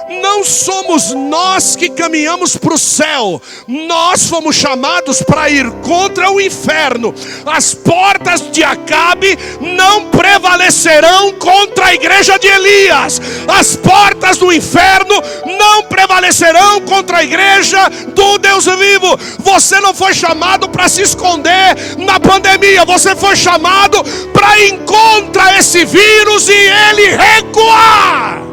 Não 0.08 0.44
somos 0.44 1.12
nós 1.12 1.76
que 1.76 1.88
caminhamos 1.88 2.56
para 2.56 2.74
o 2.74 2.78
céu, 2.78 3.40
nós 3.66 4.26
fomos 4.26 4.56
chamados 4.56 5.22
para 5.22 5.50
ir 5.50 5.70
contra 5.82 6.30
o 6.30 6.40
inferno. 6.40 7.14
As 7.46 7.74
portas 7.74 8.50
de 8.50 8.62
Acabe 8.64 9.38
não 9.60 10.06
prevalecerão 10.06 11.32
contra 11.34 11.86
a 11.86 11.94
igreja 11.94 12.38
de 12.38 12.46
Elias, 12.46 13.20
as 13.48 13.76
portas 13.76 14.38
do 14.38 14.52
inferno 14.52 15.14
não 15.58 15.84
prevalecerão 15.84 16.80
contra 16.82 17.18
a 17.18 17.24
igreja 17.24 17.88
do 18.14 18.38
Deus 18.38 18.64
vivo. 18.64 19.18
Você 19.40 19.80
não 19.80 19.94
foi 19.94 20.14
chamado 20.14 20.68
para 20.68 20.88
se 20.88 21.02
esconder 21.02 21.76
na 21.98 22.18
pandemia, 22.20 22.84
você 22.84 23.14
foi 23.14 23.36
chamado 23.36 24.02
para 24.32 24.66
encontrar 24.66 25.58
esse 25.58 25.84
vírus 25.84 26.48
e 26.48 26.52
ele 26.52 27.16
recuar. 27.16 28.47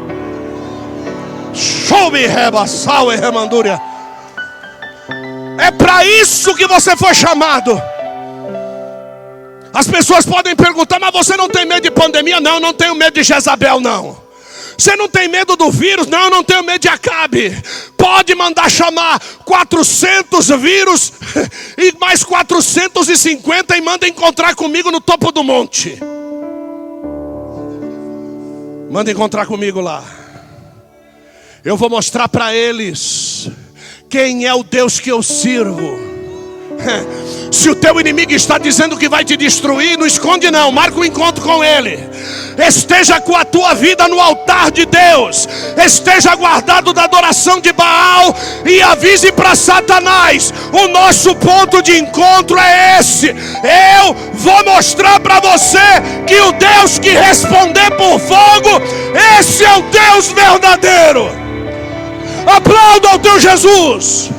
Chove 1.56 2.26
rebaçal 2.26 3.10
e. 3.10 3.80
É 5.58 5.70
para 5.70 6.04
isso 6.04 6.54
que 6.54 6.66
você 6.66 6.96
foi 6.96 7.14
chamado. 7.14 7.80
As 9.72 9.86
pessoas 9.86 10.24
podem 10.24 10.54
perguntar, 10.54 10.98
mas 10.98 11.12
você 11.12 11.36
não 11.36 11.48
tem 11.48 11.64
medo 11.64 11.82
de 11.82 11.90
pandemia? 11.90 12.40
Não, 12.40 12.60
não 12.60 12.72
tenho 12.72 12.94
medo 12.94 13.14
de 13.14 13.22
Jezabel, 13.22 13.80
não. 13.80 14.16
Você 14.76 14.94
não 14.96 15.08
tem 15.08 15.28
medo 15.28 15.56
do 15.56 15.70
vírus? 15.70 16.06
Não, 16.06 16.28
não 16.28 16.44
tenho 16.44 16.62
medo 16.62 16.80
de 16.80 16.88
Acabe. 16.88 17.56
Pode 17.96 18.34
mandar 18.34 18.70
chamar 18.70 19.20
400 19.44 20.48
vírus 20.48 21.12
e 21.78 21.94
mais 21.98 22.22
450 22.22 23.76
e 23.76 23.80
manda 23.80 24.06
encontrar 24.06 24.54
comigo 24.54 24.90
no 24.90 25.00
topo 25.00 25.32
do 25.32 25.42
monte. 25.42 25.98
Manda 28.90 29.10
encontrar 29.10 29.46
comigo 29.46 29.80
lá. 29.80 30.04
Eu 31.66 31.76
vou 31.76 31.90
mostrar 31.90 32.28
para 32.28 32.54
eles 32.54 33.50
quem 34.08 34.46
é 34.46 34.54
o 34.54 34.62
Deus 34.62 35.00
que 35.00 35.10
eu 35.10 35.20
sirvo. 35.20 35.98
Se 37.50 37.68
o 37.68 37.74
teu 37.74 37.98
inimigo 37.98 38.30
está 38.30 38.56
dizendo 38.56 38.96
que 38.96 39.08
vai 39.08 39.24
te 39.24 39.36
destruir, 39.36 39.98
não 39.98 40.06
esconde 40.06 40.48
não, 40.48 40.70
marca 40.70 40.96
um 40.96 41.04
encontro 41.04 41.42
com 41.42 41.64
ele. 41.64 41.98
Esteja 42.56 43.20
com 43.20 43.34
a 43.34 43.44
tua 43.44 43.74
vida 43.74 44.06
no 44.06 44.20
altar 44.20 44.70
de 44.70 44.86
Deus. 44.86 45.48
Esteja 45.76 46.36
guardado 46.36 46.92
da 46.92 47.02
adoração 47.02 47.60
de 47.60 47.72
Baal 47.72 48.32
e 48.64 48.80
avise 48.80 49.32
para 49.32 49.56
Satanás: 49.56 50.54
o 50.72 50.86
nosso 50.86 51.34
ponto 51.34 51.82
de 51.82 51.98
encontro 51.98 52.56
é 52.56 53.00
esse. 53.00 53.26
Eu 53.26 54.14
vou 54.34 54.64
mostrar 54.64 55.18
para 55.18 55.40
você 55.40 55.78
que 56.28 56.40
o 56.42 56.52
Deus 56.52 57.00
que 57.00 57.10
responder 57.10 57.90
por 57.96 58.20
fogo, 58.20 58.80
esse 59.40 59.64
é 59.64 59.74
o 59.74 59.82
Deus 59.82 60.28
verdadeiro. 60.28 61.45
Aplauda 62.46 63.14
o 63.14 63.18
teu 63.18 63.38
Jesus. 63.40 64.30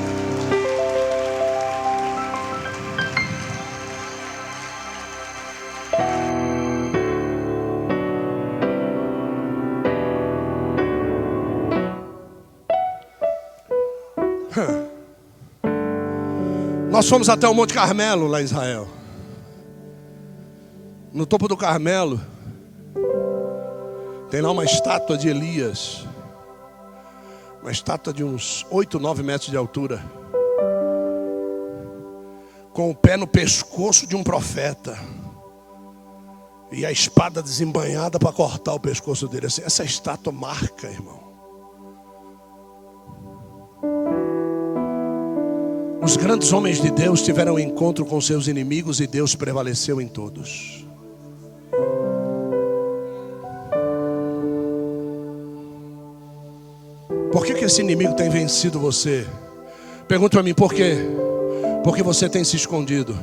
Nós 16.90 17.08
fomos 17.08 17.30
até 17.30 17.48
o 17.48 17.54
Monte 17.54 17.76
Carmelo, 17.76 18.26
lá 18.26 18.42
em 18.42 18.46
Israel. 18.46 18.88
No 21.14 21.28
topo 21.28 21.48
do 21.48 21.56
Carmelo, 21.56 22.20
tem 24.32 24.42
lá 24.42 24.50
uma 24.50 24.66
estátua 24.66 25.16
de 25.16 25.30
Elias. 25.30 26.07
Uma 27.68 27.74
estátua 27.74 28.14
de 28.14 28.24
uns 28.24 28.66
8, 28.72 28.98
9 28.98 29.24
metros 29.24 29.52
de 29.52 29.58
altura. 29.58 30.02
Com 32.72 32.90
o 32.90 32.96
pé 32.96 33.18
no 33.18 33.28
pescoço 33.28 34.08
de 34.08 34.16
um 34.16 34.24
profeta. 34.24 34.98
E 36.72 36.86
a 36.86 36.92
espada 36.94 37.44
desembanhada 37.44 38.18
para 38.18 38.32
cortar 38.32 38.74
o 38.74 38.80
pescoço 38.80 39.28
dele. 39.28 39.48
Essa 39.48 39.84
estátua 39.84 40.32
marca, 40.32 40.88
irmão. 40.88 41.20
Os 46.02 46.16
grandes 46.16 46.54
homens 46.54 46.82
de 46.82 46.90
Deus 46.90 47.22
tiveram 47.22 47.60
encontro 47.60 48.06
com 48.06 48.22
seus 48.22 48.48
inimigos 48.48 49.02
e 49.02 49.08
Deus 49.08 49.36
prevaleceu 49.36 50.00
em 50.00 50.08
todos. 50.08 50.87
Por 57.32 57.46
que, 57.46 57.54
que 57.54 57.66
esse 57.66 57.82
inimigo 57.82 58.14
tem 58.14 58.30
vencido 58.30 58.80
você? 58.80 59.28
Pergunta 60.08 60.38
para 60.38 60.44
mim, 60.44 60.54
por 60.54 60.74
quê? 60.74 60.98
Porque 61.84 62.02
você 62.02 62.30
tem 62.30 62.44
se 62.44 62.56
escondido. 62.56 63.18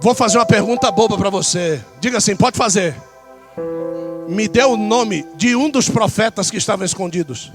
Vou 0.00 0.14
fazer 0.14 0.38
uma 0.38 0.46
pergunta 0.46 0.90
boba 0.90 1.16
para 1.16 1.30
você. 1.30 1.80
Diga 2.00 2.18
assim, 2.18 2.36
pode 2.36 2.56
fazer 2.56 2.94
me 4.28 4.46
deu 4.46 4.72
o 4.72 4.76
nome 4.76 5.26
de 5.36 5.56
um 5.56 5.70
dos 5.70 5.88
profetas 5.88 6.50
que 6.50 6.58
estavam 6.58 6.84
escondidos. 6.84 7.50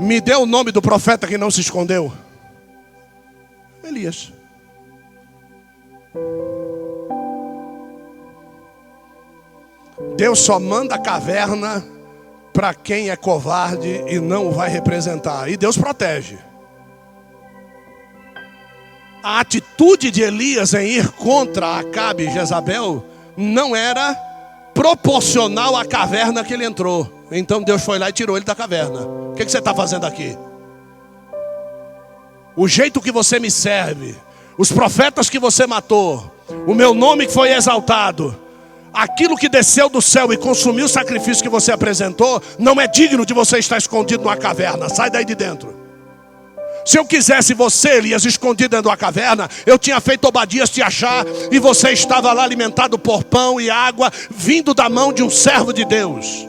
Me 0.00 0.20
deu 0.20 0.42
o 0.42 0.46
nome 0.46 0.72
do 0.72 0.80
profeta 0.80 1.26
que 1.26 1.36
não 1.36 1.50
se 1.50 1.60
escondeu. 1.60 2.10
Elias. 3.84 4.32
Deus 10.16 10.38
só 10.38 10.58
manda 10.58 10.98
caverna 10.98 11.84
para 12.52 12.72
quem 12.72 13.10
é 13.10 13.16
covarde 13.16 14.02
e 14.08 14.18
não 14.18 14.50
vai 14.50 14.68
representar. 14.68 15.48
E 15.50 15.56
Deus 15.56 15.76
protege 15.76 16.38
a 19.26 19.40
atitude 19.40 20.12
de 20.12 20.22
Elias 20.22 20.72
em 20.72 20.86
ir 20.86 21.08
contra 21.08 21.80
Acabe 21.80 22.28
e 22.28 22.30
Jezabel 22.30 23.04
não 23.36 23.74
era 23.74 24.14
proporcional 24.72 25.74
à 25.74 25.84
caverna 25.84 26.44
que 26.44 26.54
ele 26.54 26.64
entrou. 26.64 27.12
Então 27.32 27.60
Deus 27.60 27.82
foi 27.84 27.98
lá 27.98 28.08
e 28.08 28.12
tirou 28.12 28.36
ele 28.36 28.46
da 28.46 28.54
caverna. 28.54 29.00
O 29.00 29.34
que, 29.34 29.44
que 29.44 29.50
você 29.50 29.58
está 29.58 29.74
fazendo 29.74 30.06
aqui? 30.06 30.38
O 32.54 32.68
jeito 32.68 33.00
que 33.00 33.10
você 33.10 33.40
me 33.40 33.50
serve, 33.50 34.14
os 34.58 34.72
profetas 34.72 35.28
que 35.28 35.38
você 35.38 35.66
matou, 35.66 36.32
o 36.66 36.74
meu 36.74 36.94
nome 36.94 37.26
que 37.26 37.32
foi 37.32 37.52
exaltado, 37.52 38.36
aquilo 38.92 39.36
que 39.36 39.48
desceu 39.48 39.88
do 39.88 40.00
céu 40.00 40.32
e 40.32 40.36
consumiu 40.36 40.86
o 40.86 40.88
sacrifício 40.88 41.42
que 41.42 41.48
você 41.48 41.70
apresentou, 41.70 42.42
não 42.58 42.80
é 42.80 42.86
digno 42.86 43.26
de 43.26 43.34
você 43.34 43.58
estar 43.58 43.76
escondido 43.76 44.22
numa 44.24 44.36
caverna. 44.36 44.88
Sai 44.88 45.10
daí 45.10 45.24
de 45.24 45.34
dentro. 45.34 45.86
Se 46.86 46.98
eu 46.98 47.04
quisesse 47.04 47.52
você, 47.52 47.96
Elias, 47.96 48.24
escondido 48.24 48.70
dentro 48.70 48.90
da 48.90 48.96
caverna, 48.96 49.50
eu 49.66 49.76
tinha 49.76 50.00
feito 50.00 50.26
Obadias 50.26 50.70
te 50.70 50.80
achar 50.80 51.26
e 51.50 51.58
você 51.58 51.90
estava 51.90 52.32
lá 52.32 52.44
alimentado 52.44 52.96
por 52.96 53.24
pão 53.24 53.60
e 53.60 53.68
água, 53.68 54.10
vindo 54.30 54.72
da 54.72 54.88
mão 54.88 55.12
de 55.12 55.22
um 55.22 55.28
servo 55.28 55.72
de 55.72 55.84
Deus. 55.84 56.46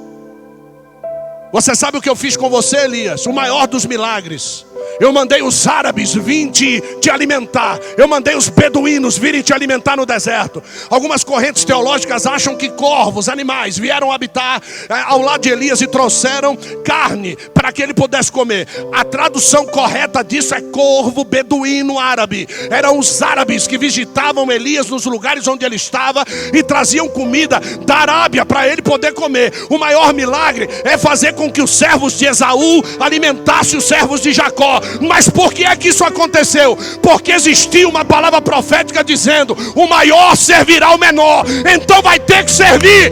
Você 1.58 1.74
sabe 1.74 1.98
o 1.98 2.02
que 2.02 2.08
eu 2.08 2.16
fiz 2.16 2.38
com 2.38 2.52
você, 2.52 2.78
Elias? 2.86 3.26
O 3.26 3.34
maior 3.34 3.66
dos 3.66 3.84
milagres. 3.84 4.64
Eu 5.00 5.12
mandei 5.12 5.42
os 5.42 5.68
árabes 5.68 6.14
virem 6.14 6.52
te, 6.52 6.82
te 7.02 7.10
alimentar. 7.10 7.80
Eu 7.98 8.08
mandei 8.08 8.36
os 8.36 8.48
beduínos 8.48 9.18
virem 9.18 9.42
te 9.42 9.54
alimentar 9.54 9.96
no 9.96 10.06
deserto. 10.06 10.62
Algumas 10.90 11.24
correntes 11.24 11.66
teológicas 11.66 12.26
acham 12.26 12.56
que 12.56 12.70
corvos, 12.70 13.28
animais, 13.28 13.78
vieram 13.78 14.12
habitar 14.12 14.62
é, 14.90 14.94
ao 15.02 15.22
lado 15.22 15.42
de 15.42 15.50
Elias 15.50 15.82
e 15.82 15.88
trouxeram 15.88 16.56
carne 16.84 17.36
para 17.54 17.72
que 17.72 17.82
ele 17.82 17.94
pudesse 17.94 18.32
comer. 18.32 18.68
A 18.94 19.04
tradução 19.04 19.66
correta 19.66 20.24
disso 20.24 20.54
é 20.54 20.62
corvo 20.62 21.24
beduíno 21.24 22.00
árabe. 22.00 22.48
Eram 22.70 23.00
os 23.00 23.22
árabes 23.22 23.68
que 23.68 23.78
visitavam 23.78 24.52
Elias 24.52 24.88
nos 24.88 25.06
lugares 25.06 25.48
onde 25.48 25.66
ele 25.66 25.76
estava 25.76 26.24
e 26.54 26.64
traziam 26.64 27.08
comida 27.10 27.60
da 27.86 27.98
Arábia 27.98 28.46
para 28.46 28.68
ele 28.68 28.82
poder 28.82 29.14
comer. 29.14 29.54
O 29.70 29.78
maior 29.78 30.14
milagre 30.14 30.70
é 30.84 30.98
fazer 30.98 31.34
com 31.34 31.47
que 31.50 31.62
os 31.62 31.72
servos 31.72 32.14
de 32.14 32.26
Esaú 32.26 32.84
alimentassem 33.00 33.78
os 33.78 33.86
servos 33.86 34.22
de 34.22 34.34
Jacó. 34.34 34.82
Mas 35.02 35.30
por 35.30 35.54
que 35.54 35.64
é 35.64 35.76
que 35.76 35.90
isso 35.90 36.04
aconteceu? 36.04 36.78
Porque 37.02 37.32
existia 37.32 37.88
uma 37.88 38.06
palavra 38.06 38.42
profética 38.42 39.04
dizendo: 39.04 39.58
o 39.76 39.88
maior 39.88 40.36
servirá 40.36 40.88
ao 40.88 40.98
menor, 40.98 41.46
então 41.74 42.02
vai 42.02 42.20
ter 42.20 42.44
que 42.44 42.52
servir, 42.52 43.12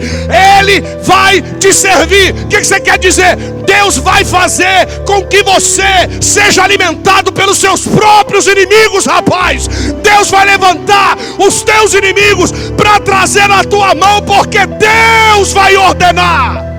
ele 0.60 0.82
vai 1.04 1.42
te 1.60 1.74
servir. 1.74 2.34
O 2.34 2.48
que 2.48 2.64
você 2.64 2.80
quer 2.80 2.98
dizer? 2.98 3.36
Deus 3.66 3.98
vai 3.98 4.24
fazer 4.24 4.88
com 5.06 5.26
que 5.26 5.42
você 5.44 5.84
seja 6.22 6.64
alimentado 6.64 7.32
pelos 7.32 7.58
seus 7.58 7.82
próprios 7.82 8.48
inimigos, 8.48 9.06
rapaz. 9.06 9.68
Deus 10.02 10.30
vai 10.30 10.46
levantar 10.46 11.18
os 11.40 11.64
teus 11.64 11.94
inimigos 11.94 12.52
para 12.78 13.00
trazer 13.00 13.48
na 13.48 13.64
tua 13.64 13.96
mão, 13.96 14.22
porque 14.22 14.60
Deus 14.66 15.52
vai 15.52 15.76
ordenar. 15.76 16.75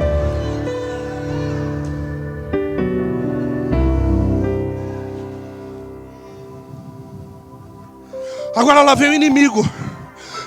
Agora 8.56 8.80
lá 8.80 8.94
vem 8.94 9.10
o 9.10 9.12
inimigo, 9.12 9.62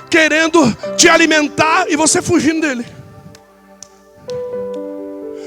querendo 0.10 0.74
te 0.98 1.08
alimentar 1.08 1.86
e 1.88 1.96
você 1.96 2.24
fugindo 2.24 2.62
dele. 2.62 2.84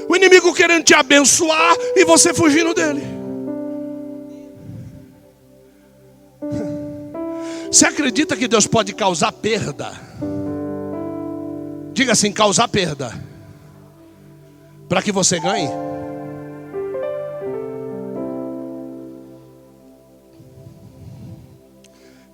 O 0.07 0.15
inimigo 0.15 0.53
querendo 0.53 0.85
te 0.85 0.93
abençoar 0.93 1.75
e 1.93 2.05
você 2.05 2.33
fugindo 2.33 2.73
dele. 2.73 3.03
Você 7.69 7.85
acredita 7.85 8.37
que 8.37 8.47
Deus 8.47 8.65
pode 8.65 8.93
causar 8.93 9.33
perda? 9.33 9.91
Diga 11.91 12.13
assim: 12.13 12.31
causar 12.31 12.69
perda, 12.69 13.13
para 14.87 15.01
que 15.01 15.11
você 15.11 15.37
ganhe? 15.37 15.69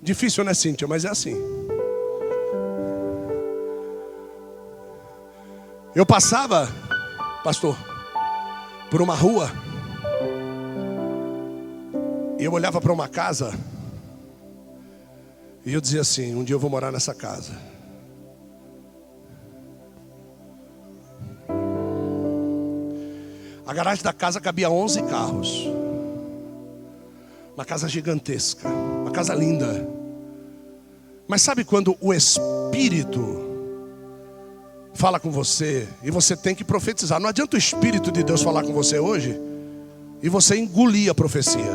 Difícil, 0.09 0.43
né, 0.43 0.55
Cíntia? 0.55 0.87
Mas 0.87 1.05
é 1.05 1.09
assim. 1.09 1.35
Eu 5.93 6.03
passava, 6.03 6.67
pastor, 7.43 7.77
por 8.89 9.03
uma 9.03 9.13
rua. 9.13 9.51
E 12.39 12.43
eu 12.43 12.51
olhava 12.53 12.81
para 12.81 12.91
uma 12.91 13.07
casa. 13.07 13.53
E 15.63 15.71
eu 15.71 15.79
dizia 15.79 16.01
assim: 16.01 16.33
um 16.33 16.43
dia 16.43 16.55
eu 16.55 16.59
vou 16.59 16.71
morar 16.71 16.91
nessa 16.91 17.13
casa. 17.13 17.53
A 23.63 23.73
garagem 23.75 24.03
da 24.03 24.11
casa 24.11 24.41
cabia 24.41 24.71
11 24.71 25.03
carros. 25.03 25.67
Uma 27.53 27.63
casa 27.63 27.87
gigantesca, 27.87 28.67
uma 28.67 29.11
casa 29.11 29.35
linda. 29.35 29.98
Mas 31.29 31.43
sabe 31.43 31.63
quando 31.63 31.95
o 32.01 32.11
Espírito 32.11 33.47
fala 34.95 35.19
com 35.19 35.29
você 35.29 35.87
e 36.01 36.09
você 36.09 36.35
tem 36.35 36.55
que 36.55 36.63
profetizar. 36.63 37.19
Não 37.19 37.29
adianta 37.29 37.55
o 37.55 37.59
Espírito 37.59 38.11
de 38.11 38.23
Deus 38.23 38.41
falar 38.41 38.63
com 38.63 38.73
você 38.73 38.97
hoje 38.97 39.39
e 40.23 40.27
você 40.27 40.57
engolir 40.57 41.11
a 41.11 41.13
profecia. 41.13 41.71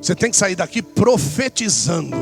Você 0.00 0.14
tem 0.14 0.30
que 0.30 0.38
sair 0.38 0.56
daqui 0.56 0.80
profetizando. 0.80 2.16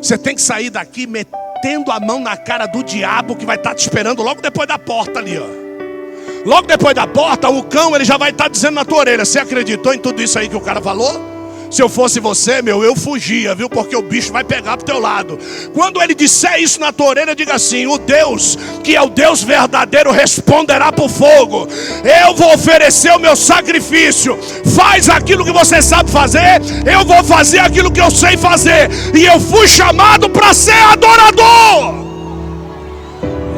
Você 0.00 0.16
tem 0.16 0.36
que 0.36 0.42
sair 0.42 0.70
daqui 0.70 1.08
metendo 1.08 1.90
a 1.90 1.98
mão 1.98 2.20
na 2.20 2.36
cara 2.36 2.66
do 2.66 2.84
diabo 2.84 3.34
que 3.34 3.44
vai 3.44 3.56
estar 3.56 3.74
te 3.74 3.80
esperando 3.80 4.22
logo 4.22 4.40
depois 4.40 4.68
da 4.68 4.78
porta 4.78 5.18
ali, 5.18 5.36
ó. 5.36 6.48
Logo 6.48 6.68
depois 6.68 6.94
da 6.94 7.08
porta, 7.08 7.48
o 7.48 7.64
cão 7.64 7.96
ele 7.96 8.04
já 8.04 8.16
vai 8.16 8.30
estar 8.30 8.46
dizendo 8.46 8.74
na 8.74 8.84
tua 8.84 8.98
orelha: 8.98 9.24
Você 9.24 9.40
acreditou 9.40 9.92
em 9.92 9.98
tudo 9.98 10.22
isso 10.22 10.38
aí 10.38 10.48
que 10.48 10.56
o 10.56 10.60
cara 10.60 10.80
falou? 10.80 11.31
Se 11.72 11.82
eu 11.82 11.88
fosse 11.88 12.20
você, 12.20 12.60
meu, 12.60 12.84
eu 12.84 12.94
fugia, 12.94 13.54
viu? 13.54 13.66
Porque 13.66 13.96
o 13.96 14.02
bicho 14.02 14.30
vai 14.30 14.44
pegar 14.44 14.76
pro 14.76 14.84
teu 14.84 15.00
lado. 15.00 15.38
Quando 15.72 16.02
ele 16.02 16.14
disser 16.14 16.60
isso 16.60 16.78
na 16.78 16.92
tua 16.92 17.06
orelha, 17.06 17.34
diga 17.34 17.54
assim: 17.54 17.86
O 17.86 17.96
Deus, 17.96 18.58
que 18.84 18.94
é 18.94 19.00
o 19.00 19.08
Deus 19.08 19.42
verdadeiro, 19.42 20.10
responderá 20.10 20.92
por 20.92 21.08
fogo. 21.08 21.66
Eu 22.04 22.34
vou 22.34 22.52
oferecer 22.52 23.10
o 23.12 23.18
meu 23.18 23.34
sacrifício. 23.34 24.38
Faz 24.76 25.08
aquilo 25.08 25.46
que 25.46 25.50
você 25.50 25.80
sabe 25.80 26.10
fazer, 26.10 26.60
eu 26.84 27.06
vou 27.06 27.24
fazer 27.24 27.60
aquilo 27.60 27.90
que 27.90 28.02
eu 28.02 28.10
sei 28.10 28.36
fazer. 28.36 28.90
E 29.16 29.24
eu 29.24 29.40
fui 29.40 29.66
chamado 29.66 30.28
para 30.28 30.52
ser 30.52 30.76
adorador. 30.92 31.94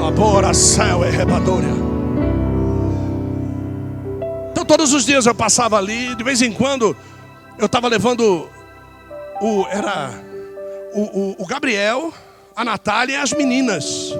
Labora 0.00 0.54
céu 0.54 1.04
é 1.04 1.10
rebadora. 1.10 1.66
Então 4.52 4.64
todos 4.64 4.92
os 4.92 5.04
dias 5.04 5.26
eu 5.26 5.34
passava 5.34 5.76
ali, 5.76 6.14
de 6.14 6.22
vez 6.22 6.40
em 6.42 6.52
quando 6.52 6.96
eu 7.58 7.66
estava 7.66 7.88
levando 7.88 8.48
o 9.40 9.66
era 9.68 10.10
o, 10.92 11.00
o, 11.00 11.36
o, 11.38 11.46
Gabriel, 11.46 12.12
a 12.54 12.64
Natália 12.64 13.14
e 13.14 13.16
as 13.16 13.32
meninas. 13.32 14.14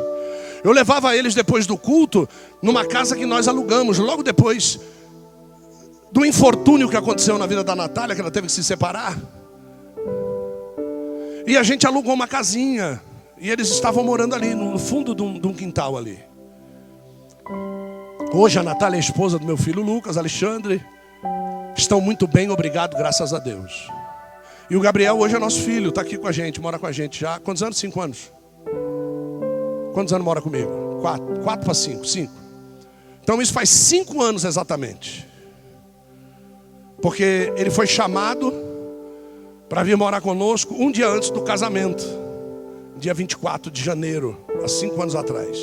Eu 0.63 0.73
levava 0.73 1.17
eles 1.17 1.35
depois 1.35 1.67
do 1.67 1.77
culto 1.77 2.29
numa 2.63 2.85
casa 2.87 3.15
que 3.15 3.27
nós 3.27 3.47
alugamos, 3.49 3.99
logo 3.99 4.23
depois 4.23 4.81
do 6.11 6.25
infortúnio 6.25 6.89
que 6.89 6.97
aconteceu 6.97 7.39
na 7.39 7.47
vida 7.47 7.63
da 7.63 7.77
Natália, 7.77 8.15
que 8.15 8.21
ela 8.21 8.31
teve 8.31 8.47
que 8.47 8.53
se 8.53 8.65
separar. 8.65 9.17
E 11.47 11.57
a 11.57 11.63
gente 11.63 11.87
alugou 11.87 12.15
uma 12.15 12.27
casinha. 12.27 13.03
E 13.39 13.51
eles 13.51 13.69
estavam 13.69 14.05
morando 14.05 14.35
ali, 14.35 14.55
no 14.55 14.79
fundo 14.79 15.15
de 15.15 15.23
um, 15.23 15.39
de 15.39 15.47
um 15.47 15.53
quintal 15.53 15.97
ali. 15.97 16.19
Hoje 18.33 18.59
a 18.59 18.63
Natália 18.63 18.97
é 18.97 19.01
esposa 19.01 19.39
do 19.39 19.45
meu 19.45 19.57
filho 19.57 19.83
Lucas, 19.83 20.17
Alexandre. 20.17 20.85
Estão 21.77 22.01
muito 22.01 22.27
bem, 22.27 22.51
obrigado, 22.51 22.97
graças 22.97 23.33
a 23.33 23.39
Deus. 23.39 23.89
E 24.71 24.77
o 24.77 24.81
Gabriel 24.81 25.19
hoje 25.19 25.35
é 25.35 25.39
nosso 25.39 25.61
filho, 25.61 25.91
está 25.91 26.01
aqui 26.01 26.17
com 26.17 26.27
a 26.29 26.33
gente, 26.33 26.61
mora 26.61 26.79
com 26.79 26.87
a 26.87 26.93
gente 26.93 27.21
já. 27.21 27.39
Quantos 27.41 27.63
anos? 27.63 27.77
Cinco 27.77 28.01
anos. 28.01 28.33
Quantos 29.93 30.13
anos 30.13 30.25
mora 30.25 30.41
comigo? 30.41 31.01
Quatro. 31.01 31.41
Quatro 31.41 31.65
para 31.65 31.75
cinco. 31.75 32.07
Cinco. 32.07 32.33
Então 33.23 33.43
isso 33.43 33.53
faz 33.53 33.69
cinco 33.69 34.23
anos 34.23 34.45
exatamente. 34.45 35.27
Porque 37.03 37.53
ele 37.57 37.71
foi 37.71 37.87
chamado 37.87 38.53
para 39.69 39.83
vir 39.83 39.97
morar 39.97 40.21
conosco 40.21 40.75
um 40.75 40.91
dia 40.91 41.09
antes 41.09 41.31
do 41.31 41.43
casamento. 41.43 42.05
Dia 42.97 43.13
24 43.13 43.71
de 43.71 43.83
janeiro, 43.83 44.39
há 44.63 44.69
cinco 44.69 45.03
anos 45.03 45.15
atrás. 45.15 45.59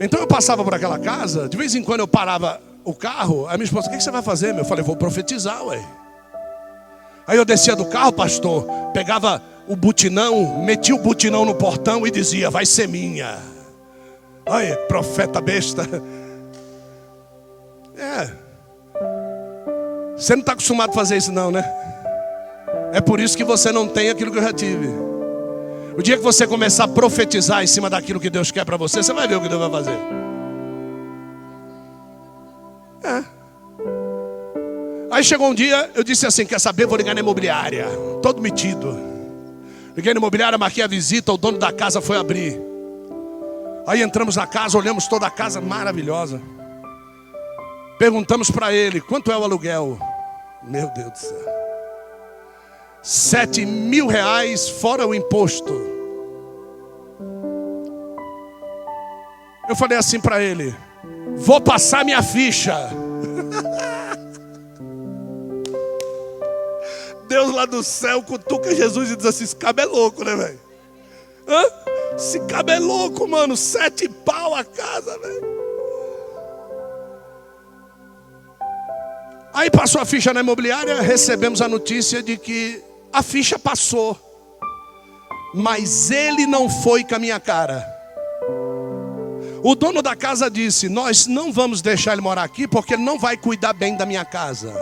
Então 0.00 0.18
eu 0.18 0.26
passava 0.26 0.64
por 0.64 0.74
aquela 0.74 0.98
casa, 0.98 1.48
de 1.48 1.56
vez 1.56 1.74
em 1.74 1.82
quando 1.84 2.00
eu 2.00 2.08
parava 2.08 2.60
o 2.84 2.94
carro, 2.94 3.46
a 3.48 3.54
minha 3.54 3.64
esposa, 3.64 3.88
o 3.88 3.90
que 3.90 4.00
você 4.00 4.10
vai 4.10 4.22
fazer? 4.22 4.56
Eu 4.56 4.64
falei, 4.64 4.84
vou 4.84 4.96
profetizar, 4.96 5.64
ué. 5.66 5.84
Aí 7.26 7.36
eu 7.36 7.44
descia 7.44 7.76
do 7.76 7.84
carro, 7.86 8.12
pastor, 8.12 8.66
pegava 8.92 9.42
o 9.68 9.76
butinão, 9.76 10.64
metia 10.64 10.94
o 10.94 10.98
butinão 10.98 11.44
no 11.44 11.54
portão 11.54 12.06
e 12.06 12.10
dizia, 12.10 12.50
vai 12.50 12.66
ser 12.66 12.88
minha. 12.88 13.38
Olha, 14.46 14.76
profeta 14.88 15.40
besta. 15.40 15.82
É. 17.96 18.30
Você 20.16 20.34
não 20.34 20.40
está 20.40 20.52
acostumado 20.52 20.90
a 20.90 20.92
fazer 20.92 21.18
isso, 21.18 21.30
não, 21.30 21.50
né? 21.50 21.64
É 22.92 23.00
por 23.00 23.20
isso 23.20 23.36
que 23.36 23.44
você 23.44 23.70
não 23.70 23.86
tem 23.86 24.10
aquilo 24.10 24.32
que 24.32 24.38
eu 24.38 24.42
já 24.42 24.52
tive. 24.52 24.88
O 25.96 26.02
dia 26.02 26.16
que 26.16 26.22
você 26.22 26.46
começar 26.46 26.84
a 26.84 26.88
profetizar 26.88 27.62
em 27.62 27.66
cima 27.66 27.90
daquilo 27.90 28.18
que 28.18 28.30
Deus 28.30 28.50
quer 28.50 28.64
para 28.64 28.76
você, 28.76 29.02
você 29.02 29.12
vai 29.12 29.28
ver 29.28 29.36
o 29.36 29.40
que 29.40 29.48
Deus 29.48 29.60
vai 29.60 29.70
fazer. 29.70 29.98
É. 33.02 33.24
Aí 35.10 35.24
chegou 35.24 35.48
um 35.48 35.54
dia, 35.54 35.90
eu 35.94 36.04
disse 36.04 36.26
assim: 36.26 36.46
Quer 36.46 36.60
saber? 36.60 36.86
Vou 36.86 36.96
ligar 36.96 37.14
na 37.14 37.20
imobiliária. 37.20 37.86
Todo 38.22 38.40
metido. 38.40 38.98
Liguei 39.96 40.14
na 40.14 40.18
imobiliária, 40.18 40.56
marquei 40.56 40.84
a 40.84 40.86
visita. 40.86 41.32
O 41.32 41.36
dono 41.36 41.58
da 41.58 41.72
casa 41.72 42.00
foi 42.00 42.16
abrir. 42.16 42.60
Aí 43.86 44.02
entramos 44.02 44.36
na 44.36 44.46
casa, 44.46 44.78
olhamos 44.78 45.08
toda 45.08 45.26
a 45.26 45.30
casa 45.30 45.60
maravilhosa. 45.60 46.40
Perguntamos 47.98 48.50
para 48.50 48.72
ele: 48.72 49.00
Quanto 49.00 49.32
é 49.32 49.36
o 49.36 49.42
aluguel? 49.42 49.98
Meu 50.62 50.88
Deus 50.94 51.10
do 51.10 51.18
céu. 51.18 51.60
Sete 53.02 53.64
mil 53.64 54.06
reais 54.06 54.68
fora 54.68 55.06
o 55.06 55.14
imposto. 55.14 55.72
Eu 59.68 59.74
falei 59.74 59.98
assim 59.98 60.20
para 60.20 60.42
ele: 60.42 60.74
Vou 61.36 61.60
passar 61.60 62.04
minha 62.04 62.22
ficha. 62.22 62.90
Deus 67.28 67.52
lá 67.52 67.64
do 67.64 67.82
céu 67.82 68.22
cutuca 68.22 68.74
Jesus 68.74 69.10
e 69.10 69.16
diz 69.16 69.26
assim: 69.26 69.44
esse 69.44 69.56
cabo 69.56 69.80
é 69.80 69.84
louco, 69.84 70.24
né, 70.24 70.34
velho? 70.34 70.60
Esse 72.16 72.40
cabo 72.40 72.70
é 72.70 72.78
louco, 72.78 73.26
mano. 73.28 73.56
Sete 73.56 74.08
pau 74.08 74.54
a 74.54 74.64
casa, 74.64 75.18
velho. 75.18 75.50
Aí 79.52 79.70
passou 79.70 80.00
a 80.00 80.04
ficha 80.04 80.32
na 80.32 80.40
imobiliária, 80.40 81.00
recebemos 81.02 81.60
a 81.60 81.68
notícia 81.68 82.22
de 82.22 82.36
que 82.36 82.82
a 83.12 83.22
ficha 83.22 83.58
passou, 83.58 84.18
mas 85.52 86.10
ele 86.10 86.46
não 86.46 86.68
foi 86.68 87.04
com 87.04 87.16
a 87.16 87.18
minha 87.18 87.40
cara. 87.40 87.99
O 89.62 89.74
dono 89.74 90.00
da 90.02 90.16
casa 90.16 90.50
disse: 90.50 90.88
Nós 90.88 91.26
não 91.26 91.52
vamos 91.52 91.82
deixar 91.82 92.12
ele 92.12 92.22
morar 92.22 92.44
aqui 92.44 92.66
porque 92.66 92.94
ele 92.94 93.02
não 93.02 93.18
vai 93.18 93.36
cuidar 93.36 93.72
bem 93.72 93.96
da 93.96 94.06
minha 94.06 94.24
casa. 94.24 94.72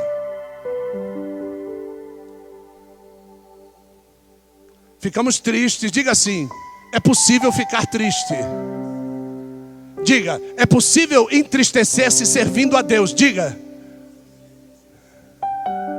Ficamos 5.01 5.39
tristes. 5.41 5.91
Diga 5.91 6.13
assim: 6.13 6.49
É 6.93 7.01
possível 7.01 7.51
ficar 7.53 7.87
triste. 7.87 8.35
Diga: 10.05 10.41
É 10.57 10.65
possível 10.65 11.29
entristecer-se 11.31 12.25
servindo 12.25 12.77
a 12.77 12.83
Deus. 12.83 13.13
Diga: 13.13 13.59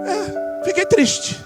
É, 0.05 0.63
fiquei 0.63 0.85
triste. 0.85 1.37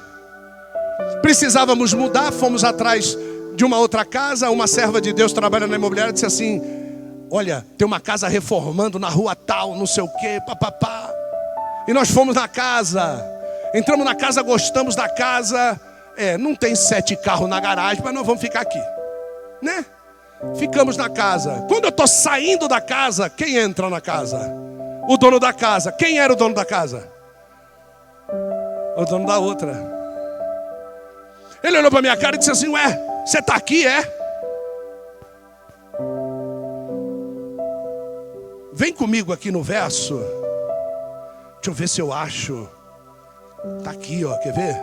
Precisávamos 1.21 1.93
mudar, 1.93 2.31
fomos 2.31 2.63
atrás 2.63 3.17
de 3.55 3.65
uma 3.65 3.79
outra 3.79 4.05
casa. 4.05 4.51
Uma 4.51 4.67
serva 4.67 5.01
de 5.01 5.13
Deus 5.13 5.34
trabalha 5.34 5.65
na 5.65 5.75
imobiliária 5.75 6.13
disse 6.13 6.27
assim: 6.27 6.82
Olha, 7.36 7.65
tem 7.79 7.88
uma 7.88 7.99
casa 7.99 8.27
reformando 8.27 8.99
na 8.99 9.09
rua 9.09 9.36
tal, 9.36 9.73
não 9.73 9.88
sei 9.88 10.03
o 10.03 10.07
que, 10.07 10.39
papapá. 10.41 11.11
E 11.88 11.91
nós 11.91 12.11
fomos 12.11 12.36
na 12.36 12.47
casa, 12.47 13.25
entramos 13.73 14.05
na 14.05 14.13
casa, 14.13 14.43
gostamos 14.43 14.95
da 14.95 15.09
casa. 15.09 15.81
É, 16.15 16.38
não 16.38 16.53
tem 16.53 16.75
sete 16.75 17.15
carros 17.15 17.49
na 17.49 17.59
garagem, 17.59 18.03
mas 18.05 18.13
nós 18.13 18.23
vamos 18.23 18.39
ficar 18.39 18.61
aqui, 18.61 18.79
né? 19.63 19.84
Ficamos 20.57 20.95
na 20.95 21.09
casa. 21.09 21.65
Quando 21.67 21.86
eu 21.86 21.89
estou 21.89 22.05
saindo 22.05 22.67
da 22.67 22.79
casa, 22.79 23.27
quem 23.31 23.57
entra 23.57 23.89
na 23.89 23.99
casa? 23.99 24.53
O 25.09 25.17
dono 25.17 25.39
da 25.39 25.51
casa. 25.51 25.91
Quem 25.91 26.19
era 26.19 26.31
o 26.31 26.36
dono 26.36 26.53
da 26.53 26.63
casa? 26.63 27.09
O 28.95 29.05
dono 29.05 29.25
da 29.25 29.39
outra. 29.39 29.73
Ele 31.63 31.79
olhou 31.79 31.89
para 31.89 32.01
minha 32.03 32.15
cara 32.15 32.36
e 32.36 32.38
disse 32.39 32.51
assim: 32.51 32.67
Ué, 32.67 33.23
você 33.25 33.39
está 33.39 33.55
aqui, 33.55 33.88
é? 33.88 34.22
Vem 38.76 38.91
comigo 38.91 39.32
aqui 39.32 39.51
no 39.51 39.61
verso. 39.61 40.17
Deixa 41.55 41.69
eu 41.69 41.74
ver 41.74 41.88
se 41.88 42.01
eu 42.01 42.11
acho. 42.11 42.67
Está 43.78 43.91
aqui, 43.91 44.26
ó. 44.26 44.36
Quer 44.39 44.53
ver? 44.53 44.76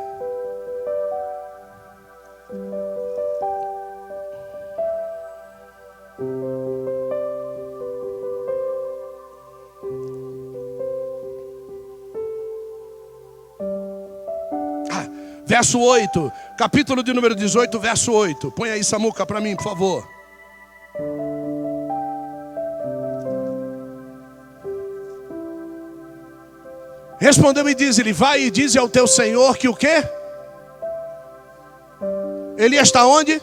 Ah, 14.92 15.08
verso 15.44 15.80
8, 15.80 16.32
capítulo 16.56 17.02
de 17.02 17.12
número 17.12 17.34
18, 17.34 17.78
verso 17.80 18.12
8. 18.12 18.52
Põe 18.52 18.70
aí, 18.70 18.84
Samuca, 18.84 19.26
para 19.26 19.40
mim, 19.40 19.56
por 19.56 19.64
favor. 19.64 20.08
Respondeu 27.20 27.68
e 27.68 27.74
diz 27.74 27.98
ele: 27.98 28.12
Vai 28.12 28.42
e 28.42 28.50
diz 28.50 28.76
ao 28.76 28.88
teu 28.88 29.06
senhor 29.06 29.56
que 29.56 29.68
o 29.68 29.74
quê? 29.76 30.02
Ele 32.56 32.76
está 32.76 33.06
onde? 33.06 33.40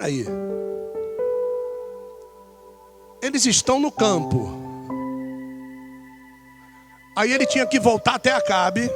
peraí. 0.00 0.26
Eles 3.20 3.44
estão 3.44 3.78
no 3.78 3.92
campo. 3.92 4.48
Aí 7.14 7.32
ele 7.32 7.44
tinha 7.44 7.66
que 7.66 7.78
voltar 7.78 8.14
até 8.14 8.32
Acabe. 8.32 8.90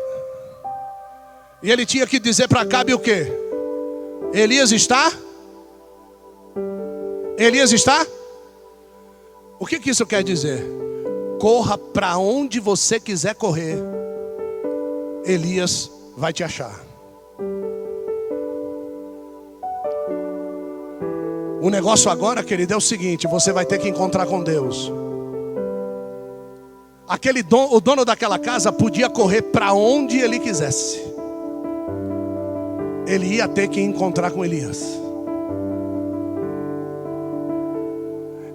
E 1.63 1.71
ele 1.71 1.85
tinha 1.85 2.07
que 2.07 2.19
dizer 2.19 2.49
para 2.49 2.63
Acabe 2.63 2.95
o 2.95 2.99
quê? 2.99 3.27
Elias 4.33 4.73
está? 4.73 5.13
Elias 7.37 7.73
está? 7.73 8.07
O 9.59 9.67
que, 9.67 9.79
que 9.79 9.91
isso 9.91 10.07
quer 10.07 10.23
dizer? 10.23 10.65
Corra 11.41 11.77
para 11.77 12.17
onde 12.19 12.61
você 12.61 12.99
quiser 12.99 13.35
correr. 13.35 13.79
Elias 15.25 15.91
vai 16.17 16.33
te 16.33 16.45
achar. 16.45 16.85
O 21.61 21.71
negócio 21.71 22.11
agora, 22.11 22.43
querido, 22.43 22.75
é 22.75 22.77
o 22.77 22.81
seguinte: 22.81 23.27
você 23.27 23.53
vai 23.53 23.65
ter 23.65 23.79
que 23.79 23.89
encontrar 23.89 24.27
com 24.27 24.43
Deus. 24.43 24.93
Aquele 27.09 27.43
don, 27.43 27.71
o 27.71 27.81
dono 27.81 28.05
daquela 28.05 28.39
casa 28.39 28.71
podia 28.71 29.09
correr 29.09 29.43
para 29.43 29.73
onde 29.73 30.19
ele 30.19 30.39
quisesse. 30.39 31.03
Ele 33.07 33.37
ia 33.37 33.49
ter 33.49 33.69
que 33.69 33.81
encontrar 33.81 34.31
com 34.31 34.45
Elias. 34.45 34.83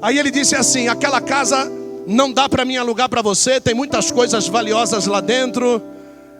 Aí 0.01 0.17
ele 0.17 0.32
disse 0.32 0.55
assim: 0.55 0.88
aquela 0.88 1.19
casa 1.19 1.78
não 2.10 2.34
dá 2.34 2.49
para 2.49 2.66
mim 2.66 2.76
alugar 2.76 3.07
para 3.07 3.22
você, 3.22 3.62
tem 3.62 3.74
muitas 3.74 4.12
coisas 4.12 4.47
valiosas 4.47 5.05
lá 5.05 5.22
dentro. 5.22 5.82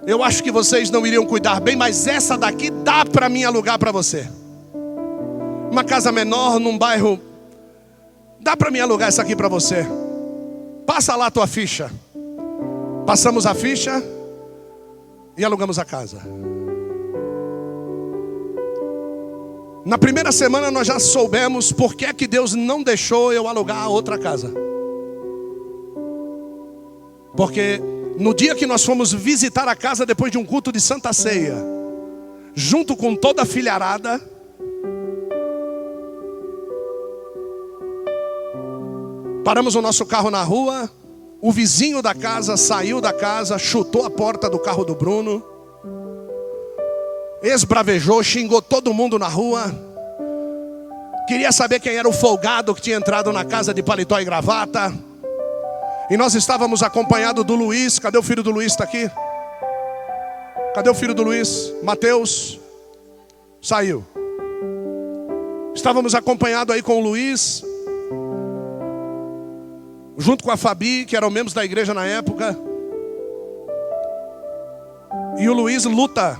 Eu 0.05 0.24
acho 0.24 0.43
que 0.43 0.51
vocês 0.51 0.89
não 0.89 1.05
iriam 1.05 1.26
cuidar 1.26 1.59
bem, 1.61 1.76
mas 1.76 2.07
essa 2.07 2.38
daqui 2.38 2.70
dá 2.70 3.05
para 3.05 3.30
mim 3.30 3.43
alugar 3.43 3.78
para 3.78 3.91
você 3.91 4.28
uma 5.72 5.84
casa 5.84 6.11
menor 6.11 6.59
num 6.59 6.78
bairro. 6.78 7.20
Dá 8.39 8.57
para 8.57 8.72
mim 8.72 8.80
alugar 8.80 9.09
essa 9.09 9.22
aqui 9.22 9.36
para 9.36 9.47
você. 9.47 9.86
Passa 10.86 11.15
lá 11.15 11.28
a 11.28 11.32
tua 11.32 11.47
ficha. 11.47 11.91
Passamos 13.05 13.45
a 13.45 13.53
ficha 13.53 14.03
e 15.38 15.45
alugamos 15.45 15.78
a 15.78 15.86
casa. 15.86 16.22
Na 19.86 19.97
primeira 19.97 20.32
semana 20.32 20.70
nós 20.70 20.88
já 20.88 20.99
soubemos 20.99 21.72
por 21.72 21.95
que 21.95 22.05
é 22.05 22.13
que 22.13 22.28
Deus 22.28 22.53
não 22.53 22.84
deixou 22.84 23.32
eu 23.32 23.47
alugar 23.47 23.84
a 23.84 23.88
outra 23.88 24.17
casa. 24.17 24.68
Porque 27.36 27.82
no 28.17 28.34
dia 28.34 28.55
que 28.55 28.65
nós 28.65 28.84
fomos 28.84 29.13
visitar 29.13 29.67
a 29.67 29.75
casa 29.75 30.05
depois 30.05 30.32
de 30.32 30.38
um 30.38 30.45
culto 30.45 30.71
de 30.71 30.82
Santa 30.82 31.13
Ceia, 31.13 31.55
junto 32.53 32.95
com 32.95 33.15
toda 33.15 33.43
a 33.43 33.45
filharada, 33.45 34.21
Paramos 39.49 39.73
o 39.73 39.82
nosso 39.82 40.05
carro 40.05 40.30
na 40.30 40.43
rua. 40.43 40.88
O 41.41 41.51
vizinho 41.51 42.03
da 42.03 42.13
casa 42.13 42.55
saiu 42.55 43.01
da 43.01 43.11
casa, 43.11 43.57
chutou 43.57 44.05
a 44.05 44.09
porta 44.11 44.47
do 44.47 44.59
carro 44.59 44.86
do 44.86 44.93
Bruno, 44.93 45.43
esbravejou, 47.41 48.21
xingou 48.21 48.61
todo 48.61 48.93
mundo 48.93 49.17
na 49.17 49.27
rua. 49.27 49.73
Queria 51.27 51.51
saber 51.51 51.80
quem 51.80 51.95
era 51.95 52.07
o 52.07 52.13
folgado 52.13 52.75
que 52.75 52.82
tinha 52.82 52.97
entrado 52.97 53.32
na 53.34 53.43
casa 53.43 53.73
de 53.73 53.82
paletó 53.82 54.19
e 54.19 54.23
gravata. 54.23 54.93
E 56.10 56.18
nós 56.18 56.34
estávamos 56.34 56.82
acompanhados 56.82 57.45
do 57.45 57.55
Luiz. 57.55 57.99
Cadê 57.99 58.18
o 58.18 58.24
filho 58.24 58.41
do 58.41 58.51
Luiz? 58.51 58.72
Está 58.72 58.84
aqui? 58.84 59.10
Cadê 60.74 60.89
o 60.89 60.95
filho 60.95 61.14
do 61.14 61.24
Luiz? 61.24 61.72
Mateus. 61.84 62.60
Saiu. 63.62 64.05
Estávamos 65.76 66.16
acompanhados 66.16 66.76
aí 66.76 66.82
com 66.82 66.99
o 66.99 67.03
Luiz, 67.03 67.64
junto 70.18 70.43
com 70.43 70.51
a 70.51 70.57
Fabi, 70.57 71.05
que 71.05 71.16
eram 71.16 71.30
membros 71.30 71.53
da 71.53 71.64
igreja 71.64 71.93
na 71.93 72.05
época. 72.05 72.57
E 75.38 75.47
o 75.47 75.53
Luiz 75.53 75.86
luta 75.86 76.38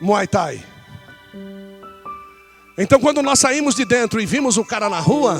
Muay 0.00 0.26
Thai. 0.26 0.62
Então, 2.78 3.00
quando 3.00 3.20
nós 3.20 3.38
saímos 3.38 3.74
de 3.74 3.84
dentro 3.84 4.20
e 4.20 4.26
vimos 4.26 4.56
o 4.56 4.64
cara 4.64 4.88
na 4.88 5.00
rua, 5.00 5.38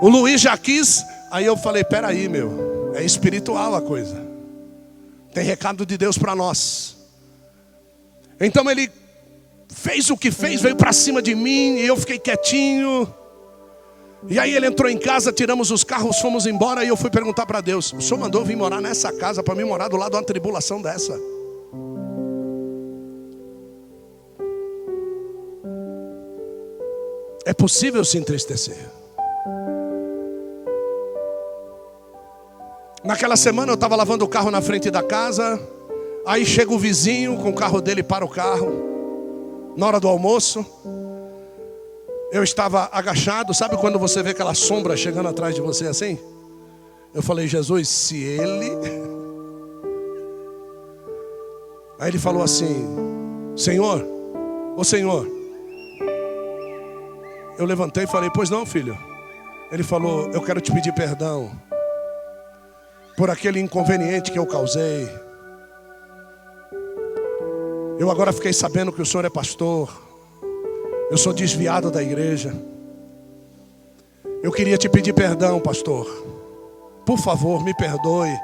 o 0.00 0.08
Luiz 0.08 0.40
já 0.40 0.56
quis. 0.56 1.02
Aí 1.30 1.46
eu 1.46 1.56
falei: 1.56 1.84
peraí, 1.84 2.28
meu, 2.28 2.92
é 2.94 3.04
espiritual 3.04 3.74
a 3.74 3.80
coisa. 3.80 4.20
Tem 5.32 5.44
recado 5.44 5.86
de 5.86 5.96
Deus 5.96 6.18
para 6.18 6.34
nós. 6.34 6.96
Então 8.40 8.68
ele 8.70 8.90
fez 9.68 10.10
o 10.10 10.16
que 10.16 10.30
fez, 10.30 10.60
veio 10.60 10.74
para 10.74 10.92
cima 10.92 11.22
de 11.22 11.34
mim 11.34 11.76
e 11.76 11.86
eu 11.86 11.96
fiquei 11.96 12.18
quietinho. 12.18 13.14
E 14.28 14.38
aí 14.38 14.54
ele 14.54 14.66
entrou 14.66 14.90
em 14.90 14.98
casa, 14.98 15.32
tiramos 15.32 15.70
os 15.70 15.82
carros, 15.84 16.18
fomos 16.18 16.46
embora 16.46 16.84
e 16.84 16.88
eu 16.88 16.96
fui 16.96 17.10
perguntar 17.10 17.46
para 17.46 17.60
Deus: 17.60 17.92
O 17.92 18.00
senhor 18.00 18.18
mandou 18.18 18.44
vir 18.44 18.56
morar 18.56 18.80
nessa 18.80 19.12
casa 19.12 19.42
para 19.42 19.54
mim 19.54 19.64
morar 19.64 19.88
do 19.88 19.96
lado 19.96 20.10
de 20.10 20.16
uma 20.16 20.24
tribulação 20.24 20.82
dessa? 20.82 21.18
É 27.46 27.54
possível 27.54 28.04
se 28.04 28.18
entristecer. 28.18 28.99
Naquela 33.10 33.36
semana 33.36 33.72
eu 33.72 33.74
estava 33.74 33.96
lavando 33.96 34.24
o 34.24 34.28
carro 34.28 34.52
na 34.52 34.62
frente 34.62 34.88
da 34.88 35.02
casa. 35.02 35.60
Aí 36.24 36.46
chega 36.46 36.72
o 36.72 36.78
vizinho 36.78 37.36
com 37.38 37.50
o 37.50 37.52
carro 37.52 37.80
dele 37.80 38.04
para 38.04 38.24
o 38.24 38.28
carro. 38.28 39.74
Na 39.76 39.88
hora 39.88 39.98
do 39.98 40.06
almoço. 40.06 40.64
Eu 42.30 42.44
estava 42.44 42.88
agachado, 42.92 43.52
sabe 43.52 43.76
quando 43.76 43.98
você 43.98 44.22
vê 44.22 44.30
aquela 44.30 44.54
sombra 44.54 44.96
chegando 44.96 45.28
atrás 45.28 45.56
de 45.56 45.60
você 45.60 45.88
assim? 45.88 46.20
Eu 47.12 47.20
falei, 47.20 47.48
Jesus, 47.48 47.88
se 47.88 48.22
ele. 48.22 48.70
Aí 51.98 52.10
ele 52.10 52.18
falou 52.20 52.44
assim: 52.44 52.86
Senhor, 53.56 54.06
ô 54.76 54.84
Senhor. 54.84 55.26
Eu 57.58 57.66
levantei 57.66 58.04
e 58.04 58.06
falei, 58.06 58.30
pois 58.32 58.50
não, 58.50 58.64
filho. 58.64 58.96
Ele 59.72 59.82
falou, 59.82 60.30
eu 60.30 60.40
quero 60.40 60.60
te 60.60 60.70
pedir 60.70 60.94
perdão 60.94 61.50
por 63.20 63.28
aquele 63.28 63.60
inconveniente 63.60 64.32
que 64.32 64.38
eu 64.38 64.46
causei. 64.46 65.06
Eu 67.98 68.10
agora 68.10 68.32
fiquei 68.32 68.50
sabendo 68.50 68.90
que 68.90 69.02
o 69.02 69.04
senhor 69.04 69.26
é 69.26 69.28
pastor. 69.28 69.92
Eu 71.10 71.18
sou 71.18 71.34
desviado 71.34 71.90
da 71.90 72.02
igreja. 72.02 72.50
Eu 74.42 74.50
queria 74.50 74.78
te 74.78 74.88
pedir 74.88 75.12
perdão, 75.12 75.60
pastor. 75.60 76.06
Por 77.04 77.18
favor, 77.18 77.62
me 77.62 77.74
perdoe. 77.74 78.34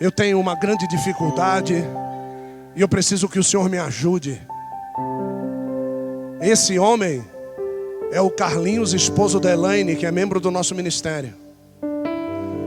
Eu 0.00 0.10
tenho 0.10 0.40
uma 0.40 0.56
grande 0.56 0.88
dificuldade 0.88 1.84
e 2.74 2.80
eu 2.80 2.88
preciso 2.88 3.28
que 3.28 3.38
o 3.38 3.44
Senhor 3.44 3.70
me 3.70 3.78
ajude. 3.78 4.42
Esse 6.40 6.80
homem 6.80 7.24
é 8.10 8.20
o 8.20 8.28
Carlinhos, 8.28 8.92
esposo 8.92 9.38
da 9.38 9.52
Elaine, 9.52 9.94
que 9.94 10.04
é 10.04 10.10
membro 10.10 10.40
do 10.40 10.50
nosso 10.50 10.74
ministério. 10.74 11.43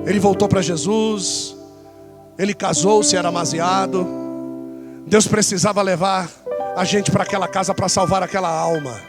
Ele 0.08 0.22
voltou 0.22 0.47
para 0.47 0.62
Jesus, 0.62 1.53
ele 2.39 2.53
casou-se, 2.53 3.18
era 3.18 3.28
amaziado. 3.28 4.08
Deus 5.05 5.28
precisava 5.28 5.82
levar 5.82 6.30
a 6.78 6.86
gente 6.86 7.12
para 7.12 7.24
aquela 7.24 7.45
casa 7.45 7.74
para 7.74 7.89
salvar 7.89 8.24
aquela 8.24 8.49
alma. 8.49 9.01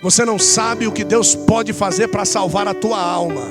Você 0.00 0.24
não 0.24 0.38
sabe 0.38 0.86
o 0.86 0.92
que 0.92 1.02
Deus 1.02 1.34
pode 1.34 1.72
fazer 1.72 2.06
para 2.06 2.24
salvar 2.24 2.68
a 2.68 2.74
tua 2.74 3.00
alma. 3.00 3.42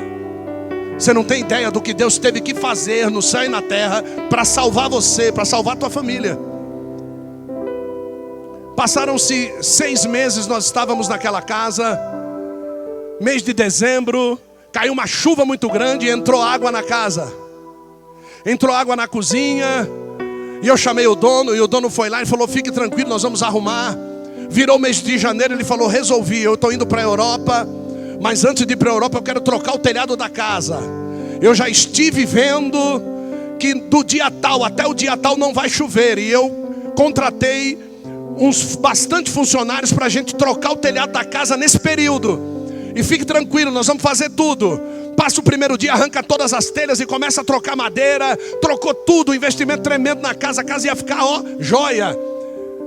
Você 0.98 1.12
não 1.12 1.24
tem 1.24 1.42
ideia 1.42 1.70
do 1.70 1.82
que 1.82 1.94
Deus 1.94 2.18
teve 2.18 2.40
que 2.40 2.56
fazer 2.56 3.12
no 3.12 3.22
céu 3.22 3.44
e 3.44 3.50
na 3.50 3.62
terra 3.62 4.02
para 4.30 4.46
salvar 4.46 4.90
você, 4.90 5.34
para 5.34 5.44
salvar 5.44 5.76
a 5.76 5.80
tua 5.80 5.90
família. 5.90 6.40
Passaram-se 8.74 9.54
seis 9.62 10.06
meses, 10.06 10.48
nós 10.48 10.64
estávamos 10.64 11.10
naquela 11.10 11.42
casa. 11.42 12.00
Mês 13.20 13.44
de 13.44 13.52
dezembro, 13.52 14.40
caiu 14.78 14.94
uma 14.94 15.08
chuva 15.08 15.44
muito 15.44 15.68
grande 15.70 16.08
entrou 16.08 16.40
água 16.40 16.72
na 16.72 16.84
casa. 16.84 17.34
Entrou 18.46 18.76
água 18.76 18.96
na 18.96 19.08
cozinha, 19.08 19.90
e 20.62 20.68
eu 20.68 20.78
chamei 20.78 21.08
o 21.08 21.16
dono, 21.16 21.56
e 21.56 21.60
o 21.60 21.66
dono 21.66 21.90
foi 21.90 22.12
lá 22.12 22.22
e 22.22 22.28
falou: 22.28 22.48
Fique 22.48 22.72
tranquilo, 22.72 23.10
nós 23.10 23.24
vamos 23.24 23.42
arrumar. 23.42 23.98
Virou 24.52 24.78
mês 24.78 24.98
de 25.02 25.18
janeiro, 25.18 25.56
ele 25.56 25.64
falou: 25.64 25.88
Resolvi, 25.88 26.44
eu 26.44 26.54
estou 26.54 26.72
indo 26.72 26.86
para 26.86 27.02
a 27.02 27.04
Europa, 27.04 27.68
mas 28.22 28.46
antes 28.46 28.68
de 28.68 28.74
ir 28.74 28.76
para 28.76 28.92
a 28.92 28.94
Europa, 28.94 29.18
eu 29.18 29.24
quero 29.24 29.42
trocar 29.42 29.74
o 29.74 29.80
telhado 29.80 30.16
da 30.16 30.30
casa. 30.30 30.80
Eu 31.42 31.56
já 31.56 31.68
estive 31.68 32.24
vendo 32.24 32.78
que 33.58 33.74
do 33.74 34.04
dia 34.04 34.30
tal 34.30 34.64
até 34.64 34.86
o 34.86 34.94
dia 34.94 35.18
tal 35.18 35.36
não 35.36 35.56
vai 35.56 35.70
chover, 35.70 36.20
e 36.20 36.30
eu 36.30 36.94
contratei 36.96 37.80
uns 38.38 38.76
bastante 38.76 39.32
funcionários 39.32 39.92
para 39.92 40.06
a 40.06 40.10
gente 40.10 40.36
trocar 40.36 40.74
o 40.74 40.76
telhado 40.76 41.14
da 41.14 41.26
casa 41.26 41.58
nesse 41.58 41.80
período. 41.80 42.57
E 42.98 43.04
fique 43.04 43.24
tranquilo, 43.24 43.70
nós 43.70 43.86
vamos 43.86 44.02
fazer 44.02 44.32
tudo. 44.32 44.82
Passa 45.16 45.40
o 45.40 45.44
primeiro 45.44 45.78
dia, 45.78 45.94
arranca 45.94 46.24
todas 46.24 46.52
as 46.52 46.72
telhas 46.72 47.00
e 47.00 47.06
começa 47.06 47.42
a 47.42 47.44
trocar 47.44 47.76
madeira. 47.76 48.36
Trocou 48.60 48.94
tudo, 48.94 49.36
investimento 49.36 49.84
tremendo 49.84 50.20
na 50.20 50.34
casa. 50.34 50.62
A 50.62 50.64
casa 50.64 50.88
ia 50.88 50.96
ficar, 50.96 51.24
ó, 51.24 51.44
joia. 51.60 52.18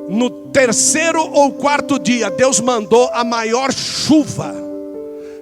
No 0.09 0.29
terceiro 0.29 1.23
ou 1.23 1.53
quarto 1.53 1.97
dia, 1.97 2.29
Deus 2.29 2.59
mandou 2.59 3.09
a 3.13 3.23
maior 3.23 3.73
chuva 3.73 4.70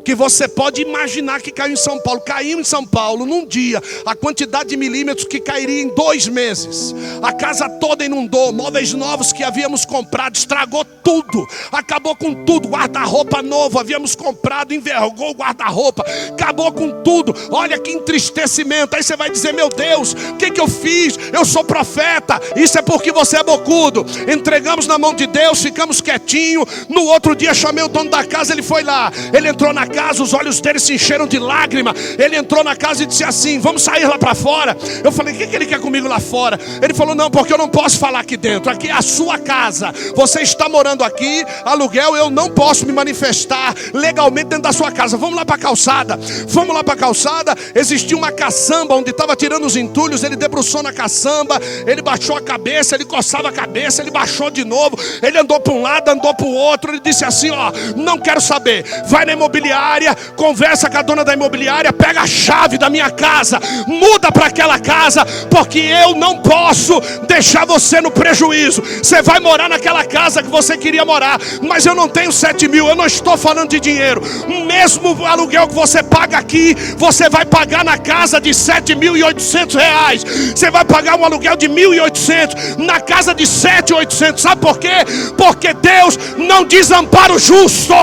que 0.09 0.15
você 0.15 0.49
pode 0.49 0.81
imaginar 0.81 1.39
que 1.43 1.51
caiu 1.51 1.75
em 1.75 1.77
São 1.77 1.99
Paulo. 1.99 2.23
Caiu 2.23 2.59
em 2.59 2.65
São 2.65 2.83
Paulo 2.83 3.27
num 3.27 3.45
dia, 3.45 3.79
a 4.07 4.15
quantidade 4.15 4.71
de 4.71 4.77
milímetros 4.79 5.27
que 5.27 5.39
cairia 5.39 5.83
em 5.83 5.95
dois 5.95 6.27
meses. 6.27 6.95
A 7.23 7.31
casa 7.31 7.69
toda 7.69 8.07
inundou, 8.07 8.51
móveis 8.51 8.95
novos 8.95 9.35
que 9.35 9.45
havíamos 9.45 9.85
comprado, 9.85 10.35
estragou 10.35 10.83
tudo, 11.05 11.47
acabou 11.71 12.17
com 12.17 12.43
tudo. 12.47 12.71
Guarda-roupa 12.71 13.43
novo 13.43 13.79
havíamos 13.79 14.15
comprado, 14.15 14.73
envergou 14.73 15.33
o 15.33 15.35
guarda-roupa, 15.35 16.03
acabou 16.31 16.73
com 16.73 17.03
tudo. 17.03 17.35
Olha 17.51 17.79
que 17.79 17.91
entristecimento. 17.91 18.97
Aí 18.97 19.03
você 19.03 19.15
vai 19.15 19.29
dizer: 19.29 19.53
Meu 19.53 19.69
Deus, 19.69 20.15
o 20.15 20.37
que, 20.37 20.51
que 20.51 20.61
eu 20.61 20.69
fiz? 20.69 21.19
Eu 21.31 21.45
sou 21.45 21.63
profeta. 21.63 22.41
Isso 22.57 22.79
é 22.79 22.83
porque 22.83 23.13
você 23.13 23.37
é 23.37 23.45
bocudo. 23.45 24.07
Entregamos 24.27 24.87
na 24.87 24.97
mão 24.97 25.13
de 25.13 25.27
Deus, 25.27 25.63
ficamos 25.63 26.01
quietinho. 26.01 26.67
No 26.89 27.05
outro 27.05 27.37
dia 27.37 27.53
chamei 27.53 27.85
o 27.85 27.89
dono 27.89 28.09
da 28.09 28.25
casa, 28.25 28.55
ele 28.55 28.63
foi 28.63 28.83
lá, 28.83 29.13
ele 29.35 29.49
entrou 29.49 29.71
na 29.75 29.87
casa 29.87 29.98
casa, 29.99 30.23
os 30.23 30.33
olhos 30.33 30.61
dele 30.61 30.79
se 30.79 30.95
encheram 30.95 31.27
de 31.27 31.41
lágrima. 31.41 31.93
Ele 32.17 32.37
entrou 32.37 32.63
na 32.63 32.77
casa 32.77 33.03
e 33.03 33.07
disse 33.07 33.25
assim: 33.25 33.59
Vamos 33.59 33.83
sair 33.83 34.07
lá 34.07 34.17
para 34.17 34.33
fora. 34.33 34.77
Eu 35.03 35.11
falei: 35.11 35.35
O 35.35 35.37
que, 35.37 35.49
que 35.49 35.57
ele 35.57 35.67
quer 35.67 35.81
comigo 35.81 36.07
lá 36.07 36.21
fora? 36.21 36.59
Ele 36.81 36.95
falou: 36.95 37.17
Não, 37.17 37.29
porque 37.29 37.53
eu 37.53 37.59
não 37.59 37.69
posso 37.69 37.99
falar 37.99 38.21
aqui 38.21 38.37
dentro. 38.37 38.71
Aqui 38.71 38.87
é 38.87 38.93
a 38.93 39.03
sua 39.03 39.39
casa. 39.39 39.93
Você 40.15 40.41
está 40.41 40.69
morando 40.69 41.03
aqui, 41.03 41.45
aluguel. 41.65 42.15
Eu 42.15 42.31
não 42.31 42.49
posso 42.49 42.87
me 42.87 42.93
manifestar 42.93 43.75
legalmente 43.93 44.51
dentro 44.51 44.63
da 44.63 44.73
sua 44.73 44.93
casa. 44.93 45.17
Vamos 45.17 45.35
lá 45.35 45.45
para 45.45 45.57
a 45.57 45.59
calçada. 45.59 46.17
Vamos 46.47 46.73
lá 46.73 46.85
para 46.85 46.95
a 46.95 46.97
calçada. 46.97 47.57
Existia 47.75 48.17
uma 48.17 48.31
caçamba 48.31 48.95
onde 48.95 49.11
estava 49.11 49.35
tirando 49.35 49.65
os 49.67 49.75
entulhos. 49.75 50.23
Ele 50.23 50.37
debruçou 50.37 50.81
na 50.81 50.93
caçamba. 50.93 51.61
Ele 51.85 52.03
baixou 52.03 52.37
a 52.37 52.41
cabeça. 52.41 52.95
Ele 52.95 53.05
coçava 53.05 53.49
a 53.49 53.53
cabeça. 53.53 54.01
Ele 54.01 54.13
baixou 54.13 54.49
de 54.49 54.65
novo. 54.65 54.97
Ele 55.21 55.39
andou 55.39 55.59
para 55.59 55.73
um 55.73 55.83
lado, 55.83 56.09
andou 56.09 56.33
para 56.35 56.47
o 56.47 56.55
outro. 56.55 56.93
Ele 56.93 57.01
disse 57.01 57.25
assim: 57.25 57.51
Ó, 57.51 57.73
não 57.97 58.17
quero 58.17 58.41
saber. 58.41 58.85
Vai 59.09 59.25
na 59.25 59.33
imobiliária 59.33 59.88
imobiliária, 59.89 60.17
conversa 60.37 60.91
com 60.91 60.99
a 60.99 61.03
dona 61.03 61.25
da 61.25 61.33
imobiliária, 61.33 61.93
pega 61.93 62.21
a 62.21 62.27
chave 62.27 62.77
da 62.77 62.91
minha 62.91 63.11
casa, 63.11 63.59
muda 63.87 64.31
para 64.31 64.47
aquela 64.47 64.79
casa, 64.79 65.25
porque 65.51 65.79
eu 65.79 66.15
não 66.15 66.39
posso 66.39 67.01
deixar 67.27 67.65
você 67.65 68.01
no 68.01 68.11
prejuízo. 68.11 68.83
Você 68.83 69.23
vai 69.23 69.41
morar 69.41 69.69
naquela 69.69 70.05
casa 70.05 70.43
que 70.43 70.49
você 70.49 70.77
queria 70.77 71.05
morar, 71.05 71.41
mas 71.63 71.87
eu 71.87 71.95
não 71.95 72.09
tenho 72.09 72.31
sete 72.31 72.69
mil, 72.69 72.87
eu 72.87 72.95
não 72.95 73.07
estou 73.07 73.37
falando 73.37 73.71
de 73.71 73.81
dinheiro. 73.81 74.23
Mesmo 74.67 75.25
aluguel 75.25 75.69
que 75.69 75.75
você 75.75 76.03
paga 76.03 76.39
aqui, 76.39 76.77
você 76.97 77.29
vai 77.29 77.47
pagar 77.47 77.85
na 77.85 77.97
casa 77.97 78.41
de 78.41 78.53
sete 78.53 78.95
mil 78.95 79.17
e 79.17 79.23
oitocentos 79.23 79.77
reais. 79.77 80.25
Você 80.25 80.71
vai 80.71 80.85
pagar 80.85 81.17
um 81.17 81.25
aluguel 81.25 81.57
de 81.57 81.69
mil 81.69 81.95
e 81.95 82.01
oitocentos 82.01 82.77
na 82.77 83.01
casa 83.01 83.35
de 83.35 83.47
sete 83.47 83.91
e 83.91 83.95
oitocentos. 83.95 84.43
Sabe 84.43 84.61
por 84.61 84.79
quê? 84.79 84.89
Porque 85.37 85.73
Deus 85.73 86.19
não 86.37 86.65
desampara 86.65 87.33
o 87.33 87.39
justo. 87.39 87.95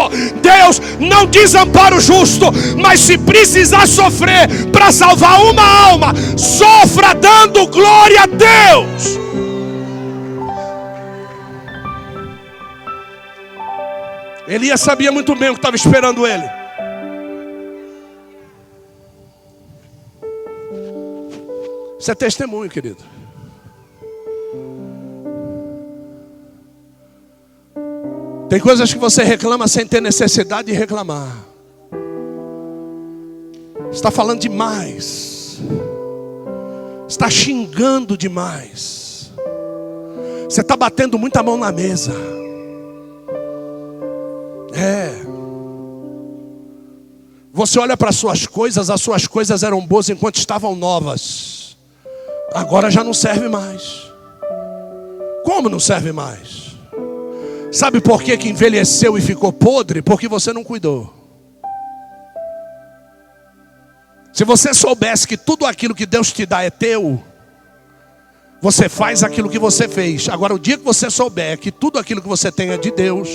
Deus 0.42 0.82
não 1.00 1.26
desampara 1.26 1.65
para 1.72 1.96
o 1.96 2.00
justo, 2.00 2.46
mas 2.78 3.00
se 3.00 3.18
precisar 3.18 3.88
sofrer 3.88 4.48
para 4.72 4.92
salvar 4.92 5.42
uma 5.42 5.64
alma, 5.64 6.14
sofra 6.38 7.14
dando 7.14 7.68
glória 7.68 8.24
a 8.24 8.26
Deus. 8.26 9.26
Elias 14.48 14.80
sabia 14.80 15.12
muito 15.12 15.36
bem 15.36 15.50
o 15.50 15.54
que 15.54 15.60
estava 15.60 15.76
esperando 15.76 16.26
ele. 16.28 16.44
Isso 22.00 22.12
é 22.12 22.16
testemunho, 22.16 22.70
querido. 22.70 23.04
Tem 28.48 28.60
coisas 28.60 28.94
que 28.94 29.00
você 29.00 29.24
reclama 29.24 29.68
sem 29.68 29.88
ter 29.88 30.02
necessidade 30.02 30.72
de 30.72 30.78
reclamar 30.78 31.55
está 33.96 34.12
falando 34.12 34.42
demais, 34.42 35.58
está 37.08 37.30
xingando 37.30 38.18
demais, 38.18 39.32
você 40.50 40.62
está 40.62 40.76
batendo 40.76 41.18
muita 41.18 41.42
mão 41.42 41.58
na 41.58 41.72
mesa. 41.72 42.14
É. 44.74 45.16
Você 47.54 47.80
olha 47.80 47.96
para 47.96 48.10
as 48.10 48.18
suas 48.18 48.46
coisas, 48.46 48.90
as 48.90 49.02
suas 49.02 49.28
coisas 49.28 49.64
eram 49.64 49.80
boas 49.86 50.10
enquanto 50.10 50.36
estavam 50.36 50.76
novas. 50.76 51.78
Agora 52.54 52.92
já 52.92 53.02
não 53.04 53.14
serve 53.14 53.48
mais. 53.48 54.12
Como 55.46 55.70
não 55.70 55.80
serve 55.80 56.12
mais? 56.12 56.76
Sabe 57.72 58.02
por 58.02 58.22
que, 58.22 58.38
que 58.38 58.50
envelheceu 58.50 59.18
e 59.18 59.22
ficou 59.22 59.54
podre? 59.54 60.02
Porque 60.02 60.28
você 60.28 60.52
não 60.52 60.64
cuidou. 60.64 61.15
Se 64.36 64.44
você 64.44 64.74
soubesse 64.74 65.26
que 65.26 65.38
tudo 65.38 65.66
aquilo 65.66 65.96
que 65.96 66.06
Deus 66.06 66.34
te 66.34 66.46
dá 66.46 66.62
é 66.62 66.70
teu, 66.70 67.24
você 68.62 68.90
faz 68.90 69.24
aquilo 69.24 69.50
que 69.50 69.58
você 69.58 69.88
fez. 69.88 70.28
Agora, 70.28 70.54
o 70.54 70.60
dia 70.60 70.78
que 70.78 70.84
você 70.84 71.10
souber 71.10 71.58
que 71.58 71.72
tudo 71.72 71.98
aquilo 71.98 72.22
que 72.22 72.28
você 72.28 72.52
tem 72.52 72.72
é 72.72 72.78
de 72.78 72.92
Deus, 72.92 73.30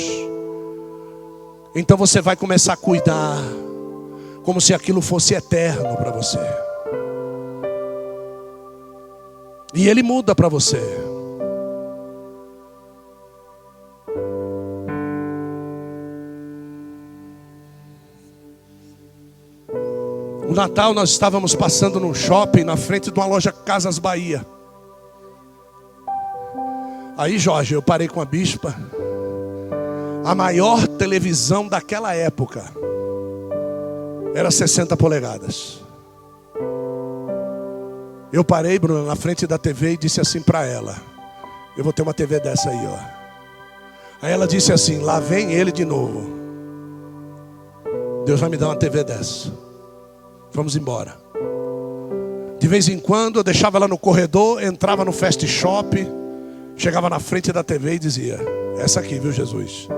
então 1.75 1.97
você 1.97 2.21
vai 2.21 2.37
começar 2.37 2.75
a 2.75 2.77
cuidar, 2.77 3.39
como 4.43 4.61
se 4.61 4.75
aquilo 4.75 5.01
fosse 5.01 5.33
eterno 5.33 5.97
para 5.97 6.11
você. 6.11 6.39
E 9.73 9.89
Ele 9.89 10.03
muda 10.03 10.35
para 10.35 10.51
você. 10.51 11.10
Natal 20.61 20.93
nós 20.93 21.09
estávamos 21.09 21.55
passando 21.55 21.99
num 21.99 22.13
shopping 22.13 22.65
na 22.65 22.77
frente 22.77 23.11
de 23.11 23.19
uma 23.19 23.25
loja 23.25 23.51
Casas 23.51 23.99
Bahia. 23.99 24.45
Aí, 27.17 27.39
Jorge, 27.39 27.73
eu 27.73 27.81
parei 27.81 28.07
com 28.07 28.21
a 28.21 28.27
bispa. 28.27 28.75
A 30.23 30.35
maior 30.35 30.87
televisão 30.87 31.67
daquela 31.67 32.15
época 32.15 32.63
era 34.35 34.51
60 34.51 34.95
polegadas. 34.99 35.81
Eu 38.31 38.45
parei, 38.45 38.79
Bruno, 38.79 39.07
na 39.07 39.17
frente 39.17 39.47
da 39.47 39.57
TV 39.57 39.93
e 39.93 39.97
disse 39.97 40.21
assim 40.21 40.43
para 40.43 40.67
ela: 40.67 40.95
Eu 41.75 41.83
vou 41.83 41.93
ter 41.95 42.03
uma 42.03 42.13
TV 42.13 42.39
dessa 42.39 42.69
aí, 42.69 42.87
ó. 42.87 42.99
Aí 44.21 44.31
ela 44.31 44.47
disse 44.47 44.75
assim: 44.75 44.99
Lá 44.99 45.21
vem 45.21 45.55
ele 45.55 45.73
de 45.73 45.87
novo. 45.87 46.39
Deus 48.27 48.39
vai 48.39 48.51
me 48.51 48.59
dar 48.59 48.67
uma 48.67 48.77
TV 48.77 49.03
dessa. 49.03 49.70
Vamos 50.53 50.77
embora. 50.77 51.17
De 52.59 52.69
vez 52.69 52.89
em 52.89 52.99
quando 52.99 53.39
eu 53.39 53.43
deixava 53.43 53.79
ela 53.79 53.89
no 53.89 53.97
corredor, 53.97 54.63
entrava 54.63 55.05
no 55.05 55.13
fast 55.13 55.47
shop, 55.47 56.07
chegava 56.77 57.09
na 57.09 57.19
frente 57.19 57.53
da 57.53 57.63
TV 57.63 57.95
e 57.95 57.99
dizia: 57.99 58.39
Essa 58.79 59.01
aqui, 59.01 59.19
viu, 59.19 59.33
Jesus? 59.33 59.89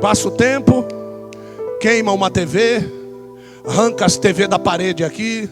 Passa 0.00 0.28
o 0.28 0.30
tempo, 0.30 0.84
queima 1.80 2.10
uma 2.12 2.30
TV, 2.30 2.82
arranca 3.66 4.06
as 4.06 4.16
TV 4.16 4.48
da 4.48 4.58
parede 4.58 5.04
aqui. 5.04 5.48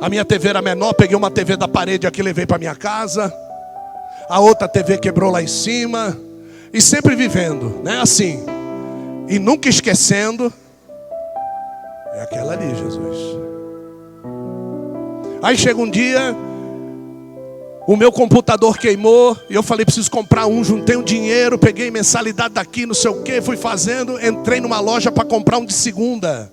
A 0.00 0.08
minha 0.08 0.24
TV 0.24 0.48
era 0.48 0.62
menor, 0.62 0.94
peguei 0.94 1.16
uma 1.16 1.30
TV 1.30 1.56
da 1.56 1.68
parede 1.68 2.06
aqui, 2.06 2.22
levei 2.22 2.46
para 2.46 2.58
minha 2.58 2.74
casa. 2.74 3.32
A 4.28 4.40
outra 4.40 4.68
TV 4.68 4.98
quebrou 4.98 5.30
lá 5.30 5.42
em 5.42 5.46
cima. 5.46 6.16
E 6.72 6.80
sempre 6.80 7.14
vivendo, 7.14 7.80
né? 7.84 8.00
Assim. 8.00 8.42
E 9.28 9.38
nunca 9.38 9.68
esquecendo 9.68 10.52
é 12.14 12.22
aquela 12.22 12.52
ali, 12.52 12.74
Jesus. 12.74 13.16
Aí 15.42 15.56
chega 15.56 15.80
um 15.80 15.90
dia, 15.90 16.36
o 17.86 17.96
meu 17.96 18.12
computador 18.12 18.78
queimou, 18.78 19.36
e 19.50 19.54
eu 19.54 19.62
falei, 19.62 19.84
preciso 19.84 20.10
comprar 20.10 20.46
um, 20.46 20.62
juntei 20.62 20.96
um 20.96 21.02
dinheiro, 21.02 21.58
peguei 21.58 21.90
mensalidade 21.90 22.54
daqui, 22.54 22.86
não 22.86 22.94
sei 22.94 23.10
o 23.10 23.22
que, 23.22 23.40
fui 23.40 23.56
fazendo, 23.56 24.24
entrei 24.24 24.60
numa 24.60 24.78
loja 24.78 25.10
para 25.10 25.24
comprar 25.24 25.58
um 25.58 25.64
de 25.64 25.72
segunda. 25.72 26.52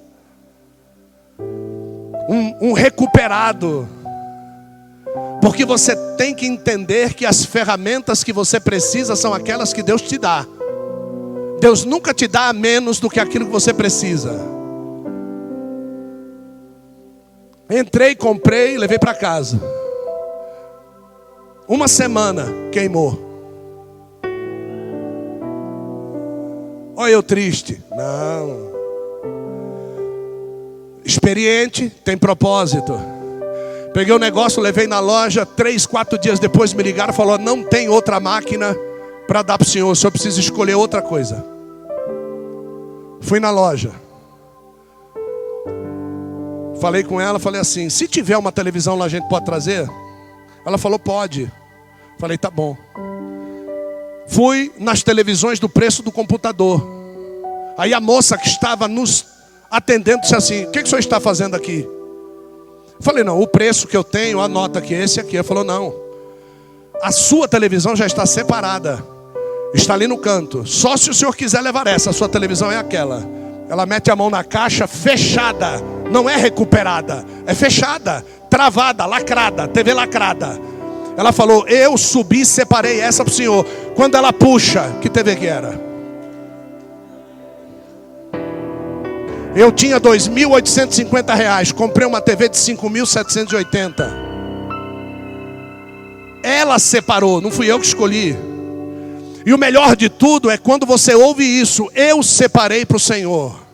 Um, 2.28 2.70
um 2.70 2.74
recuperado. 2.74 3.88
Porque 5.42 5.66
você 5.66 5.96
tem 6.18 6.34
que 6.34 6.46
entender 6.46 7.14
que 7.14 7.26
as 7.26 7.46
ferramentas 7.46 8.24
que 8.24 8.34
você 8.34 8.60
precisa 8.60 9.16
são 9.16 9.34
aquelas 9.34 9.72
que 9.74 9.84
Deus 9.84 10.02
te 10.02 10.18
dá. 10.18 10.46
Deus 11.60 11.86
nunca 11.86 12.14
te 12.14 12.28
dá 12.28 12.52
menos 12.54 13.00
do 13.00 13.10
que 13.10 13.20
aquilo 13.20 13.46
que 13.46 13.52
você 13.52 13.74
precisa. 13.74 14.59
Entrei, 17.70 18.16
comprei, 18.16 18.78
levei 18.78 18.98
para 18.98 19.14
casa. 19.14 19.62
Uma 21.68 21.88
semana 21.88 22.48
queimou. 22.72 23.30
Olha 26.96 27.12
eu 27.12 27.22
triste. 27.22 27.80
Não. 27.92 28.70
Experiente, 31.06 31.90
tem 32.04 32.18
propósito. 32.18 33.00
Peguei 33.94 34.14
o 34.14 34.20
negócio, 34.20 34.62
levei 34.62 34.88
na 34.88 35.00
loja. 35.00 35.46
Três, 35.46 35.86
quatro 35.86 36.18
dias 36.18 36.40
depois 36.40 36.74
me 36.74 36.82
ligaram 36.82 37.14
e 37.14 37.16
falaram: 37.16 37.44
não 37.44 37.64
tem 37.64 37.88
outra 37.88 38.20
máquina 38.20 38.76
para 39.28 39.44
dar 39.44 39.60
para 39.60 39.66
o 39.66 39.70
senhor, 39.70 39.92
o 39.92 39.96
senhor 39.96 40.12
precisa 40.12 40.40
escolher 40.40 40.74
outra 40.74 41.04
coisa. 41.04 41.46
Fui 43.22 43.40
na 43.40 43.52
loja. 43.52 43.92
Falei 46.80 47.04
com 47.04 47.20
ela, 47.20 47.40
falei 47.40 47.62
assim: 47.62 47.90
se 47.90 48.08
tiver 48.08 48.38
uma 48.38 48.52
televisão 48.52 48.96
lá, 48.96 49.06
a 49.06 49.10
gente 49.10 49.28
pode 49.28 49.46
trazer? 49.46 49.90
Ela 50.66 50.78
falou: 50.78 51.00
pode. 51.00 51.52
Falei: 52.18 52.38
tá 52.38 52.50
bom. 52.50 52.78
Fui 54.28 54.72
nas 54.78 55.04
televisões 55.04 55.60
do 55.60 55.68
preço 55.68 56.04
do 56.04 56.12
computador. 56.12 56.86
Aí 57.78 57.94
a 57.94 58.00
moça 58.00 58.38
que 58.38 58.48
estava 58.48 58.88
nos 58.88 59.26
atendendo 59.72 60.22
disse 60.22 60.36
assim: 60.36 60.66
o 60.66 60.72
que, 60.72 60.82
que 60.82 60.86
o 60.86 60.90
senhor 60.90 61.00
está 61.00 61.20
fazendo 61.20 61.56
aqui? 61.56 61.88
Falei, 63.02 63.24
não, 63.24 63.40
o 63.40 63.48
preço 63.48 63.88
que 63.88 63.96
eu 63.96 64.04
tenho, 64.04 64.42
anota 64.42 64.80
aqui, 64.80 64.94
esse 64.94 65.20
aqui. 65.20 65.38
Ela 65.38 65.44
falou, 65.44 65.64
não. 65.64 65.96
A 67.02 67.12
sua 67.12 67.48
televisão 67.48 67.96
já 67.96 68.06
está 68.06 68.26
separada. 68.26 69.04
Está 69.74 69.94
ali 69.94 70.06
no 70.08 70.18
canto. 70.18 70.66
Só 70.68 70.98
se 70.98 71.10
o 71.10 71.14
senhor 71.14 71.34
quiser 71.36 71.62
levar 71.62 71.88
essa, 71.88 72.10
a 72.10 72.14
sua 72.14 72.28
televisão 72.28 72.70
é 72.70 72.78
aquela. 72.78 73.26
Ela 73.70 73.86
mete 73.86 74.12
a 74.12 74.16
mão 74.16 74.30
na 74.30 74.44
caixa 74.44 74.86
fechada. 74.86 75.82
Não 76.10 76.30
é 76.30 76.36
recuperada, 76.36 77.26
é 77.46 77.54
fechada, 77.54 78.26
travada, 78.50 79.06
lacrada, 79.06 79.68
TV 79.68 79.94
lacrada. 79.94 80.60
Ela 81.16 81.32
falou: 81.32 81.68
Eu 81.68 81.98
subi 81.98 82.46
separei 82.46 83.00
essa 83.00 83.24
para 83.24 83.32
o 83.32 83.36
senhor. 83.36 83.66
Quando 83.96 84.16
ela 84.16 84.34
puxa, 84.34 84.90
que 85.02 85.10
TV 85.10 85.36
que 85.36 85.46
era? 85.46 85.90
Eu 89.56 89.72
tinha 89.72 90.00
2.850 90.00 91.36
reais, 91.36 91.72
comprei 91.72 92.08
uma 92.08 92.22
TV 92.22 92.48
de 92.50 92.58
5.780. 92.58 94.30
Ela 96.42 96.80
separou, 96.80 97.42
não 97.42 97.52
fui 97.52 97.70
eu 97.70 97.80
que 97.80 97.86
escolhi. 97.86 98.38
E 99.46 99.54
o 99.54 99.58
melhor 99.58 99.96
de 99.96 100.10
tudo 100.10 100.50
é 100.50 100.58
quando 100.58 100.86
você 100.86 101.14
ouve 101.14 101.44
isso, 101.44 101.90
eu 101.94 102.22
separei 102.24 102.86
para 102.86 102.98
o 102.98 103.00
Senhor. 103.00 103.69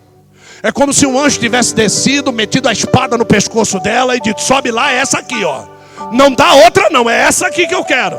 É 0.65 0.71
como 0.71 0.91
se 0.91 1.05
um 1.05 1.19
anjo 1.19 1.39
tivesse 1.39 1.75
descido, 1.75 2.33
metido 2.33 2.67
a 2.67 2.71
espada 2.71 3.15
no 3.19 3.23
pescoço 3.23 3.79
dela 3.79 4.15
e 4.15 4.19
dito: 4.19 4.41
sobe 4.41 4.71
lá, 4.71 4.91
é 4.91 4.95
essa 4.95 5.19
aqui, 5.19 5.45
ó. 5.45 5.65
Não 6.11 6.33
dá 6.33 6.55
outra, 6.55 6.89
não, 6.89 7.07
é 7.07 7.21
essa 7.21 7.45
aqui 7.45 7.67
que 7.67 7.75
eu 7.75 7.83
quero. 7.83 8.17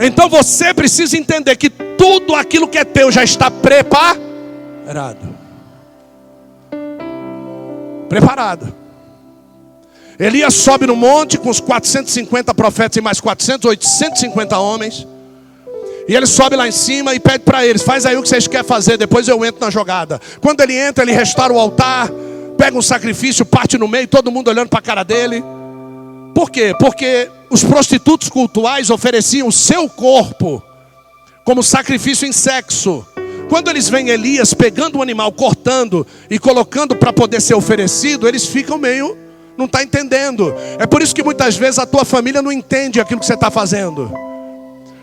Então 0.00 0.28
você 0.28 0.74
precisa 0.74 1.16
entender 1.16 1.54
que 1.54 1.70
tudo 1.70 2.34
aquilo 2.34 2.66
que 2.66 2.78
é 2.78 2.84
teu 2.84 3.12
já 3.12 3.22
está 3.22 3.48
preparado 3.48 4.18
preparada. 8.08 8.74
Elias 10.18 10.54
sobe 10.54 10.84
no 10.84 10.96
monte 10.96 11.38
com 11.38 11.48
os 11.48 11.60
450 11.60 12.52
profetas 12.54 12.96
e 12.96 13.00
mais 13.00 13.20
400, 13.20 13.70
850 13.70 14.58
homens. 14.58 15.06
E 16.08 16.14
ele 16.14 16.26
sobe 16.26 16.56
lá 16.56 16.66
em 16.66 16.72
cima 16.72 17.14
e 17.14 17.20
pede 17.20 17.40
para 17.40 17.64
eles: 17.64 17.82
faz 17.82 18.06
aí 18.06 18.16
o 18.16 18.22
que 18.22 18.28
vocês 18.28 18.46
querem 18.46 18.66
fazer, 18.66 18.96
depois 18.96 19.28
eu 19.28 19.44
entro 19.44 19.60
na 19.60 19.70
jogada. 19.70 20.20
Quando 20.40 20.60
ele 20.60 20.74
entra, 20.74 21.04
ele 21.04 21.12
restaura 21.12 21.52
o 21.52 21.58
altar, 21.58 22.10
pega 22.56 22.76
um 22.76 22.82
sacrifício, 22.82 23.44
parte 23.44 23.78
no 23.78 23.88
meio, 23.88 24.08
todo 24.08 24.30
mundo 24.30 24.48
olhando 24.48 24.68
para 24.68 24.78
a 24.78 24.82
cara 24.82 25.02
dele. 25.02 25.42
Por 26.34 26.50
quê? 26.50 26.74
Porque 26.78 27.28
os 27.50 27.64
prostitutos 27.64 28.28
cultuais 28.28 28.90
ofereciam 28.90 29.48
o 29.48 29.52
seu 29.52 29.88
corpo 29.88 30.62
como 31.44 31.62
sacrifício 31.62 32.26
em 32.26 32.32
sexo. 32.32 33.04
Quando 33.48 33.68
eles 33.68 33.88
veem 33.88 34.10
Elias 34.10 34.54
pegando 34.54 34.98
o 34.98 35.02
animal, 35.02 35.32
cortando 35.32 36.06
e 36.30 36.38
colocando 36.38 36.94
para 36.94 37.12
poder 37.12 37.40
ser 37.40 37.54
oferecido, 37.54 38.28
eles 38.28 38.46
ficam 38.46 38.78
meio, 38.78 39.18
não 39.56 39.64
está 39.64 39.82
entendendo. 39.82 40.54
É 40.78 40.86
por 40.86 41.02
isso 41.02 41.14
que 41.14 41.22
muitas 41.22 41.56
vezes 41.56 41.80
a 41.80 41.86
tua 41.86 42.04
família 42.04 42.40
não 42.40 42.52
entende 42.52 43.00
aquilo 43.00 43.18
que 43.18 43.26
você 43.26 43.34
está 43.34 43.50
fazendo. 43.50 44.29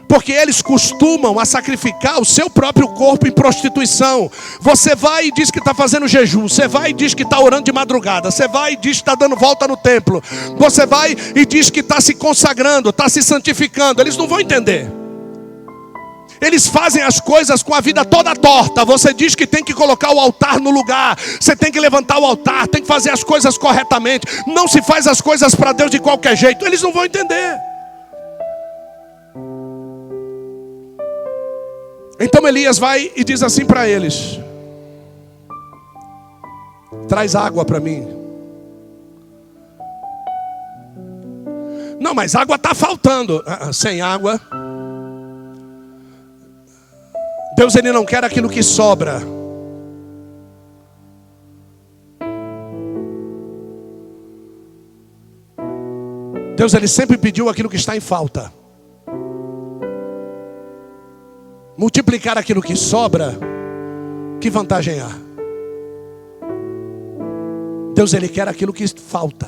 Porque 0.07 0.31
eles 0.31 0.61
costumam 0.61 1.39
a 1.39 1.45
sacrificar 1.45 2.19
o 2.21 2.25
seu 2.25 2.49
próprio 2.49 2.87
corpo 2.89 3.27
em 3.27 3.31
prostituição. 3.31 4.31
Você 4.61 4.95
vai 4.95 5.27
e 5.27 5.31
diz 5.31 5.51
que 5.51 5.59
está 5.59 5.73
fazendo 5.73 6.07
jejum. 6.07 6.47
Você 6.47 6.67
vai 6.67 6.91
e 6.91 6.93
diz 6.93 7.13
que 7.13 7.23
está 7.23 7.39
orando 7.39 7.63
de 7.63 7.73
madrugada. 7.73 8.31
Você 8.31 8.47
vai 8.47 8.73
e 8.73 8.77
diz 8.77 8.97
que 8.97 9.01
está 9.01 9.15
dando 9.15 9.35
volta 9.35 9.67
no 9.67 9.75
templo. 9.75 10.23
Você 10.57 10.85
vai 10.85 11.15
e 11.35 11.45
diz 11.45 11.69
que 11.69 11.81
está 11.81 11.99
se 11.99 12.13
consagrando, 12.13 12.89
está 12.89 13.09
se 13.09 13.21
santificando. 13.21 14.01
Eles 14.01 14.15
não 14.15 14.27
vão 14.27 14.39
entender. 14.39 14.89
Eles 16.39 16.67
fazem 16.67 17.01
as 17.01 17.19
coisas 17.19 17.63
com 17.63 17.73
a 17.73 17.81
vida 17.81 18.05
toda 18.05 18.35
torta. 18.35 18.85
Você 18.85 19.13
diz 19.13 19.35
que 19.35 19.47
tem 19.47 19.63
que 19.63 19.73
colocar 19.73 20.11
o 20.11 20.19
altar 20.19 20.59
no 20.59 20.69
lugar, 20.69 21.17
você 21.39 21.55
tem 21.55 21.71
que 21.71 21.79
levantar 21.79 22.19
o 22.19 22.25
altar, 22.25 22.67
tem 22.67 22.81
que 22.81 22.87
fazer 22.87 23.09
as 23.09 23.23
coisas 23.23 23.57
corretamente. 23.57 24.27
Não 24.45 24.67
se 24.67 24.81
faz 24.81 25.07
as 25.07 25.19
coisas 25.19 25.55
para 25.55 25.73
Deus 25.73 25.89
de 25.89 25.99
qualquer 25.99 26.37
jeito. 26.37 26.65
Eles 26.65 26.81
não 26.81 26.93
vão 26.93 27.05
entender. 27.05 27.57
Então 32.19 32.47
Elias 32.47 32.77
vai 32.77 33.11
e 33.15 33.23
diz 33.23 33.43
assim 33.43 33.65
para 33.65 33.87
eles: 33.87 34.39
Traz 37.07 37.35
água 37.35 37.63
para 37.63 37.79
mim. 37.79 38.07
Não, 41.99 42.13
mas 42.13 42.35
água 42.35 42.55
está 42.55 42.73
faltando. 42.75 43.43
Ah, 43.45 43.67
ah, 43.69 43.73
sem 43.73 44.01
água 44.01 44.39
Deus 47.57 47.75
ele 47.75 47.91
não 47.91 48.05
quer 48.05 48.23
aquilo 48.23 48.47
que 48.47 48.61
sobra. 48.61 49.19
Deus 56.55 56.75
ele 56.75 56.87
sempre 56.87 57.17
pediu 57.17 57.49
aquilo 57.49 57.67
que 57.67 57.75
está 57.75 57.97
em 57.97 57.99
falta. 57.99 58.53
Multiplicar 61.77 62.37
aquilo 62.39 62.61
que 62.61 62.75
sobra, 62.75 63.37
que 64.41 64.49
vantagem 64.49 64.99
há? 64.99 65.11
Deus 67.93 68.13
ele 68.13 68.27
quer 68.27 68.47
aquilo 68.47 68.73
que 68.73 68.87
falta. 68.87 69.47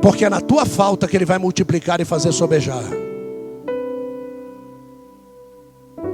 Porque 0.00 0.24
é 0.24 0.30
na 0.30 0.40
tua 0.40 0.64
falta 0.64 1.06
que 1.06 1.16
ele 1.16 1.26
vai 1.26 1.38
multiplicar 1.38 2.00
e 2.00 2.04
fazer 2.04 2.32
sobejar. 2.32 2.82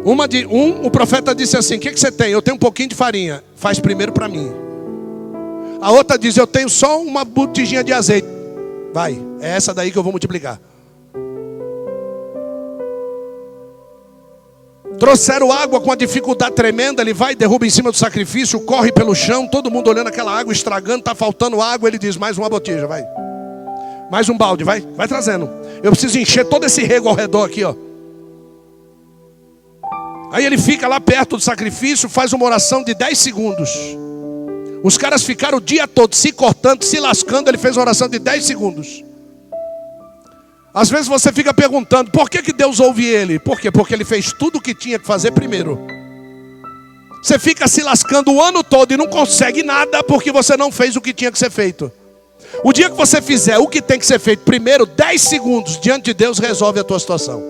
Uma 0.05 0.27
de, 0.27 0.47
um, 0.47 0.87
o 0.87 0.91
profeta 0.91 1.35
disse 1.35 1.57
assim: 1.57 1.77
O 1.77 1.81
que, 1.81 1.93
que 1.93 2.01
você 2.01 2.11
tem? 2.11 2.31
Eu 2.31 2.43
tenho 2.43 2.57
um 2.57 2.59
pouquinho 2.59 2.89
de 2.89 2.95
farinha. 2.95 3.43
Faz 3.55 3.79
primeiro 3.79 4.13
para 4.13 4.29
mim. 4.29 4.51
A 5.81 5.93
outra 5.93 6.19
diz: 6.19 6.37
Eu 6.37 6.47
tenho 6.47 6.69
só 6.69 7.01
uma 7.01 7.25
botijinha 7.25 7.85
de 7.85 7.93
azeite. 7.93 8.27
Vai, 8.93 9.21
é 9.41 9.51
essa 9.51 9.73
daí 9.73 9.91
que 9.93 9.99
eu 9.99 10.03
vou 10.03 10.13
multiplicar. 10.13 10.61
Trouxeram 15.01 15.51
água 15.51 15.81
com 15.81 15.87
uma 15.87 15.97
dificuldade 15.97 16.55
tremenda. 16.55 17.01
Ele 17.01 17.15
vai, 17.15 17.35
derruba 17.35 17.67
em 17.67 17.71
cima 17.71 17.91
do 17.91 17.97
sacrifício, 17.97 18.61
corre 18.61 18.93
pelo 18.93 19.15
chão. 19.15 19.49
Todo 19.49 19.71
mundo 19.71 19.89
olhando 19.89 20.09
aquela 20.09 20.39
água, 20.39 20.53
estragando, 20.53 20.99
está 20.99 21.15
faltando 21.15 21.63
água. 21.63 21.89
Ele 21.89 21.99
diz: 21.99 22.19
Mais 22.19 22.37
uma 22.37 22.51
botija, 22.51 22.87
vai. 22.87 23.03
Mais 24.11 24.29
um 24.29 24.37
balde, 24.37 24.63
vai, 24.63 24.83
vai 24.95 25.09
trazendo. 25.09 25.49
Eu 25.83 25.91
preciso 25.91 26.19
encher 26.19 26.45
todo 26.45 26.67
esse 26.67 26.83
rego 26.83 27.09
ao 27.09 27.15
redor 27.15 27.45
aqui, 27.45 27.65
ó. 27.65 27.75
Aí 30.33 30.45
ele 30.45 30.59
fica 30.59 30.87
lá 30.87 31.01
perto 31.01 31.39
do 31.39 31.43
sacrifício, 31.43 32.07
faz 32.07 32.35
uma 32.35 32.45
oração 32.45 32.85
de 32.85 32.93
10 32.93 33.19
segundos. 33.19 33.71
Os 34.85 34.99
caras 34.99 35.23
ficaram 35.23 35.59
o 35.59 35.61
dia 35.63 35.89
todo 35.89 36.15
se 36.15 36.31
cortando, 36.31 36.83
se 36.83 37.01
lascando. 37.01 37.49
Ele 37.49 37.59
fez 37.59 37.75
uma 37.75 37.85
oração 37.85 38.07
de 38.07 38.19
10 38.19 38.45
segundos. 38.45 39.03
Às 40.73 40.89
vezes 40.89 41.09
você 41.09 41.33
fica 41.33 41.53
perguntando: 41.53 42.11
por 42.11 42.31
que, 42.31 42.43
que 42.43 42.53
Deus 42.53 42.81
ouve 42.81 43.07
ele? 43.07 43.39
Por 43.39 43.61
quê? 43.61 43.71
Porque 43.71 43.95
ele 43.95 44.05
fez 44.05 44.33
tudo 44.33 44.59
o 44.59 44.61
que 44.61 44.75
tinha 44.75 44.99
que 44.99 45.07
fazer 45.07 45.33
primeiro. 45.33 45.79
Você 47.23 47.39
fica 47.39 47.69
se 47.69 47.83
lascando 47.83 48.33
o 48.33 48.41
ano 48.41 48.65
todo 48.65 48.93
e 48.93 48.97
não 48.97 49.07
consegue 49.07 49.63
nada 49.63 50.03
porque 50.03 50.33
você 50.33 50.57
não 50.57 50.73
fez 50.73 50.97
o 50.97 51.01
que 51.01 51.13
tinha 51.13 51.31
que 51.31 51.39
ser 51.39 51.51
feito. 51.51 51.93
O 52.65 52.73
dia 52.73 52.89
que 52.89 52.97
você 52.97 53.21
fizer 53.21 53.59
o 53.59 53.69
que 53.69 53.83
tem 53.83 53.99
que 53.99 54.07
ser 54.07 54.19
feito 54.19 54.43
primeiro, 54.43 54.87
10 54.87 55.21
segundos 55.21 55.79
diante 55.79 56.07
de 56.07 56.15
Deus 56.15 56.39
resolve 56.39 56.81
a 56.81 56.85
tua 56.85 56.99
situação. 56.99 57.43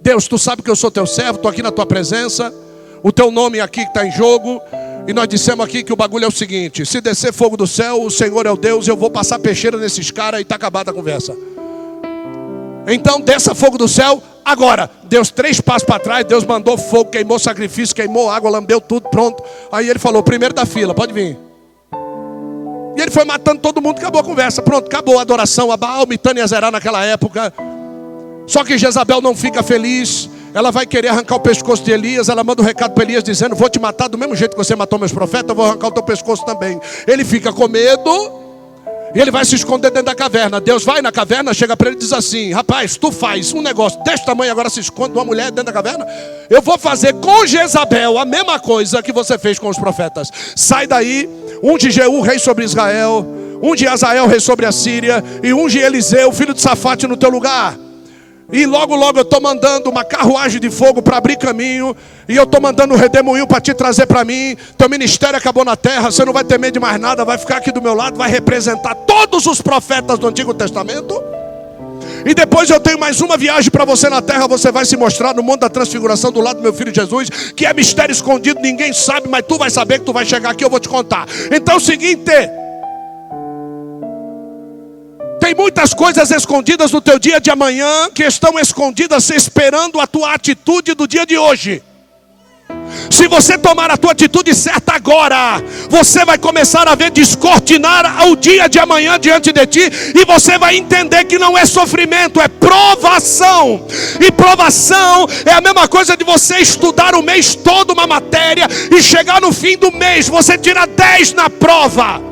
Deus, 0.00 0.28
tu 0.28 0.38
sabe 0.38 0.62
que 0.62 0.70
eu 0.70 0.76
sou 0.76 0.90
teu 0.90 1.06
servo, 1.06 1.36
estou 1.36 1.50
aqui 1.50 1.62
na 1.62 1.72
tua 1.72 1.84
presença, 1.84 2.54
o 3.02 3.12
teu 3.12 3.30
nome 3.30 3.60
aqui 3.60 3.82
está 3.82 4.06
em 4.06 4.12
jogo. 4.12 4.60
E 5.06 5.12
nós 5.12 5.28
dissemos 5.28 5.64
aqui 5.64 5.82
que 5.82 5.92
o 5.92 5.96
bagulho 5.96 6.24
é 6.24 6.28
o 6.28 6.32
seguinte: 6.32 6.84
se 6.84 7.00
descer 7.00 7.32
fogo 7.32 7.56
do 7.56 7.66
céu, 7.66 8.02
o 8.02 8.10
Senhor 8.10 8.46
é 8.46 8.50
o 8.50 8.56
Deus, 8.56 8.86
eu 8.86 8.96
vou 8.96 9.10
passar 9.10 9.38
peixeira 9.38 9.76
nesses 9.76 10.10
caras 10.10 10.40
e 10.40 10.42
está 10.42 10.56
acabada 10.56 10.90
a 10.90 10.94
conversa. 10.94 11.36
Então 12.86 13.20
desça 13.20 13.54
fogo 13.54 13.78
do 13.78 13.88
céu 13.88 14.22
agora. 14.44 14.90
Deus 15.04 15.30
três 15.30 15.60
passos 15.60 15.84
para 15.84 15.98
trás, 15.98 16.24
Deus 16.24 16.44
mandou 16.44 16.76
fogo, 16.78 17.10
queimou 17.10 17.38
sacrifício, 17.38 17.94
queimou 17.94 18.30
água, 18.30 18.50
lambeu 18.50 18.80
tudo, 18.80 19.08
pronto. 19.08 19.42
Aí 19.70 19.88
ele 19.88 19.98
falou: 19.98 20.22
primeiro 20.22 20.54
da 20.54 20.66
fila, 20.66 20.94
pode 20.94 21.12
vir. 21.12 21.36
E 22.96 23.00
ele 23.00 23.10
foi 23.10 23.24
matando 23.24 23.60
todo 23.60 23.80
mundo, 23.80 23.98
acabou 23.98 24.20
a 24.20 24.24
conversa. 24.24 24.62
Pronto, 24.62 24.86
acabou 24.86 25.18
a 25.18 25.22
adoração 25.22 25.70
a 25.70 25.76
Baal, 25.76 26.06
Mitânia 26.06 26.46
Zerá 26.46 26.70
naquela 26.70 27.04
época. 27.04 27.52
Só 28.46 28.64
que 28.64 28.76
Jezabel 28.76 29.20
não 29.20 29.34
fica 29.34 29.62
feliz. 29.62 30.28
Ela 30.52 30.70
vai 30.70 30.86
querer 30.86 31.08
arrancar 31.08 31.36
o 31.36 31.40
pescoço 31.40 31.82
de 31.82 31.92
Elias. 31.92 32.28
Ela 32.28 32.42
manda 32.42 32.62
um 32.62 32.64
recado 32.64 32.92
para 32.92 33.04
Elias 33.04 33.22
dizendo: 33.22 33.54
Vou 33.54 33.68
te 33.68 33.78
matar 33.78 34.08
do 34.08 34.18
mesmo 34.18 34.34
jeito 34.34 34.52
que 34.52 34.58
você 34.58 34.74
matou 34.74 34.98
meus 34.98 35.12
profetas, 35.12 35.48
eu 35.48 35.54
vou 35.54 35.64
arrancar 35.64 35.88
o 35.88 35.92
teu 35.92 36.02
pescoço 36.02 36.44
também. 36.44 36.80
Ele 37.06 37.24
fica 37.24 37.52
com 37.52 37.68
medo. 37.68 38.40
E 39.12 39.18
ele 39.18 39.32
vai 39.32 39.44
se 39.44 39.56
esconder 39.56 39.90
dentro 39.90 40.06
da 40.06 40.14
caverna. 40.14 40.60
Deus 40.60 40.84
vai 40.84 41.02
na 41.02 41.10
caverna, 41.10 41.52
chega 41.52 41.76
para 41.76 41.88
ele 41.88 41.96
e 41.96 42.00
diz 42.00 42.12
assim: 42.12 42.52
Rapaz, 42.52 42.96
tu 42.96 43.10
faz 43.10 43.52
um 43.52 43.60
negócio 43.60 44.02
desse 44.04 44.24
tamanho, 44.24 44.52
agora 44.52 44.70
se 44.70 44.78
esconde 44.78 45.12
uma 45.12 45.24
mulher 45.24 45.50
dentro 45.50 45.64
da 45.64 45.72
caverna. 45.72 46.06
Eu 46.48 46.62
vou 46.62 46.78
fazer 46.78 47.14
com 47.14 47.44
Jezabel 47.44 48.18
a 48.18 48.24
mesma 48.24 48.60
coisa 48.60 49.02
que 49.02 49.12
você 49.12 49.36
fez 49.36 49.58
com 49.58 49.68
os 49.68 49.78
profetas. 49.78 50.30
Sai 50.54 50.86
daí, 50.86 51.28
um 51.62 51.76
de 51.76 51.90
Jeú, 51.90 52.20
rei 52.20 52.38
sobre 52.38 52.64
Israel, 52.64 53.26
um 53.60 53.74
de 53.74 53.86
Azael, 53.88 54.28
rei 54.28 54.38
sobre 54.38 54.64
a 54.64 54.70
Síria, 54.70 55.24
e 55.42 55.52
um 55.52 55.66
de 55.66 55.78
Eliseu, 55.78 56.30
filho 56.30 56.54
de 56.54 56.60
Safate, 56.60 57.08
no 57.08 57.16
teu 57.16 57.30
lugar. 57.30 57.76
E 58.52 58.66
logo, 58.66 58.96
logo 58.96 59.18
eu 59.18 59.22
estou 59.22 59.40
mandando 59.40 59.88
uma 59.88 60.04
carruagem 60.04 60.60
de 60.60 60.70
fogo 60.70 61.00
para 61.00 61.16
abrir 61.16 61.36
caminho. 61.36 61.96
E 62.28 62.36
eu 62.36 62.44
estou 62.44 62.60
mandando 62.60 62.94
um 62.94 62.96
redemoinho 62.96 63.46
para 63.46 63.60
te 63.60 63.72
trazer 63.72 64.06
para 64.06 64.24
mim. 64.24 64.56
Teu 64.76 64.88
ministério 64.88 65.36
acabou 65.36 65.64
na 65.64 65.76
terra. 65.76 66.10
Você 66.10 66.24
não 66.24 66.32
vai 66.32 66.42
ter 66.42 66.58
medo 66.58 66.74
de 66.74 66.80
mais 66.80 67.00
nada. 67.00 67.24
Vai 67.24 67.38
ficar 67.38 67.58
aqui 67.58 67.70
do 67.70 67.80
meu 67.80 67.94
lado. 67.94 68.16
Vai 68.16 68.28
representar 68.28 68.94
todos 68.94 69.46
os 69.46 69.62
profetas 69.62 70.18
do 70.18 70.26
Antigo 70.26 70.52
Testamento. 70.52 71.22
E 72.26 72.34
depois 72.34 72.68
eu 72.68 72.80
tenho 72.80 72.98
mais 72.98 73.20
uma 73.20 73.36
viagem 73.36 73.70
para 73.70 73.84
você 73.84 74.08
na 74.08 74.20
terra. 74.20 74.48
Você 74.48 74.72
vai 74.72 74.84
se 74.84 74.96
mostrar 74.96 75.32
no 75.32 75.42
mundo 75.42 75.60
da 75.60 75.68
transfiguração 75.68 76.32
do 76.32 76.40
lado 76.40 76.56
do 76.56 76.62
meu 76.62 76.72
filho 76.72 76.92
Jesus. 76.92 77.30
Que 77.54 77.66
é 77.66 77.72
mistério 77.72 78.12
escondido. 78.12 78.60
Ninguém 78.60 78.92
sabe. 78.92 79.28
Mas 79.28 79.44
tu 79.46 79.58
vai 79.58 79.70
saber 79.70 80.00
que 80.00 80.06
tu 80.06 80.12
vai 80.12 80.26
chegar 80.26 80.50
aqui. 80.50 80.64
Eu 80.64 80.70
vou 80.70 80.80
te 80.80 80.88
contar. 80.88 81.26
Então 81.52 81.74
é 81.74 81.76
o 81.76 81.80
seguinte. 81.80 82.32
Tem 85.50 85.56
muitas 85.56 85.92
coisas 85.92 86.30
escondidas 86.30 86.92
no 86.92 87.00
teu 87.00 87.18
dia 87.18 87.40
de 87.40 87.50
amanhã 87.50 88.08
que 88.14 88.22
estão 88.22 88.56
escondidas 88.56 89.30
esperando 89.30 89.98
a 89.98 90.06
tua 90.06 90.32
atitude 90.32 90.94
do 90.94 91.08
dia 91.08 91.26
de 91.26 91.36
hoje. 91.36 91.82
Se 93.10 93.26
você 93.26 93.58
tomar 93.58 93.90
a 93.90 93.96
tua 93.96 94.12
atitude 94.12 94.54
certa 94.54 94.92
agora, 94.92 95.60
você 95.88 96.24
vai 96.24 96.38
começar 96.38 96.86
a 96.86 96.94
ver 96.94 97.10
descortinar 97.10 98.28
o 98.28 98.36
dia 98.36 98.68
de 98.68 98.78
amanhã 98.78 99.18
diante 99.18 99.50
de 99.50 99.66
ti, 99.66 99.90
e 100.14 100.24
você 100.24 100.56
vai 100.56 100.76
entender 100.76 101.24
que 101.24 101.36
não 101.36 101.58
é 101.58 101.66
sofrimento, 101.66 102.40
é 102.40 102.46
provação. 102.46 103.88
E 104.20 104.30
provação 104.30 105.26
é 105.44 105.50
a 105.50 105.60
mesma 105.60 105.88
coisa 105.88 106.16
de 106.16 106.22
você 106.22 106.58
estudar 106.58 107.16
o 107.16 107.24
mês 107.24 107.56
todo 107.56 107.92
uma 107.92 108.06
matéria 108.06 108.68
e 108.96 109.02
chegar 109.02 109.40
no 109.40 109.52
fim 109.52 109.76
do 109.76 109.90
mês, 109.90 110.28
você 110.28 110.56
tira 110.56 110.86
10 110.86 111.32
na 111.32 111.50
prova. 111.50 112.29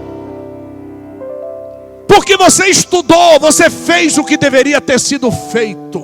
Porque 2.08 2.38
você 2.38 2.66
estudou, 2.66 3.38
você 3.38 3.68
fez 3.68 4.16
o 4.16 4.24
que 4.24 4.38
deveria 4.38 4.80
ter 4.80 4.98
sido 4.98 5.30
feito. 5.30 6.02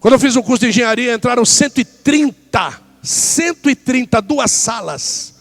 Quando 0.00 0.14
eu 0.14 0.18
fiz 0.18 0.34
um 0.36 0.42
curso 0.42 0.60
de 0.60 0.68
engenharia, 0.68 1.12
entraram 1.12 1.44
130, 1.44 2.80
130, 3.02 4.22
duas 4.22 4.50
salas. 4.50 5.34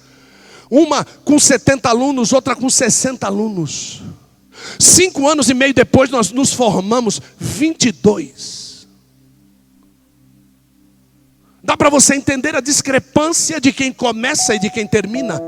Uma 0.70 1.06
com 1.24 1.40
70 1.40 1.88
alunos, 1.88 2.34
outra 2.34 2.56
com 2.56 2.70
60 2.70 3.26
alunos. 3.26 4.02
Cinco 4.78 5.28
anos 5.30 5.49
e 5.49 5.53
meio 5.53 5.74
depois, 5.74 6.10
nós 6.10 6.32
nos 6.32 6.53
formamos 6.53 7.22
22. 7.40 8.59
Dá 11.70 11.78
para 11.78 11.91
você 11.91 12.16
entender 12.16 12.56
a 12.56 12.62
discrepância 12.62 13.62
de 13.62 13.72
quem 13.72 13.94
começa 13.94 14.56
e 14.56 14.60
de 14.60 14.72
quem 14.72 14.88
termina? 14.88 15.40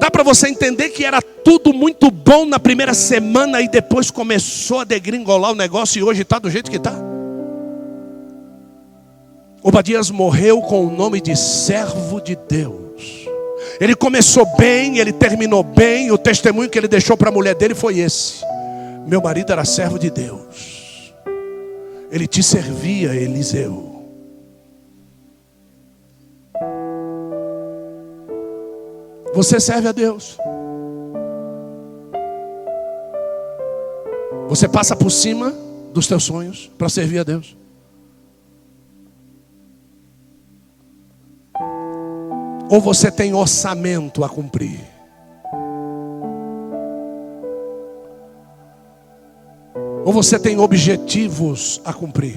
Dá 0.00 0.10
para 0.10 0.22
você 0.22 0.48
entender 0.48 0.88
que 0.88 1.04
era 1.04 1.20
tudo 1.20 1.74
muito 1.74 2.10
bom 2.10 2.46
na 2.46 2.58
primeira 2.58 2.94
semana 2.94 3.60
e 3.60 3.68
depois 3.68 4.10
começou 4.10 4.80
a 4.80 4.84
degringolar 4.84 5.52
o 5.52 5.54
negócio 5.54 5.98
e 5.98 6.02
hoje 6.02 6.22
está 6.22 6.38
do 6.38 6.48
jeito 6.48 6.70
que 6.70 6.78
está? 6.78 6.94
Obadias 9.62 10.10
morreu 10.10 10.62
com 10.62 10.86
o 10.86 10.90
nome 10.90 11.20
de 11.20 11.36
servo 11.36 12.18
de 12.18 12.34
Deus. 12.48 13.28
Ele 13.78 13.94
começou 13.94 14.46
bem, 14.56 15.00
ele 15.00 15.12
terminou 15.12 15.62
bem, 15.62 16.10
o 16.10 16.16
testemunho 16.16 16.70
que 16.70 16.78
ele 16.78 16.88
deixou 16.88 17.14
para 17.14 17.28
a 17.28 17.32
mulher 17.32 17.54
dele 17.54 17.74
foi 17.74 17.98
esse: 17.98 18.36
meu 19.06 19.20
marido 19.20 19.52
era 19.52 19.66
servo 19.66 19.98
de 19.98 20.08
Deus. 20.08 20.73
Ele 22.14 22.28
te 22.28 22.44
servia, 22.44 23.12
Eliseu. 23.12 24.04
Você 29.34 29.58
serve 29.58 29.88
a 29.88 29.90
Deus. 29.90 30.38
Você 34.48 34.68
passa 34.68 34.94
por 34.94 35.10
cima 35.10 35.52
dos 35.92 36.06
teus 36.06 36.22
sonhos 36.22 36.70
para 36.78 36.88
servir 36.88 37.18
a 37.18 37.24
Deus. 37.24 37.56
Ou 42.70 42.80
você 42.80 43.10
tem 43.10 43.34
orçamento 43.34 44.22
a 44.22 44.28
cumprir? 44.28 44.93
Ou 50.04 50.12
você 50.12 50.38
tem 50.38 50.58
objetivos 50.58 51.80
a 51.84 51.92
cumprir? 51.92 52.36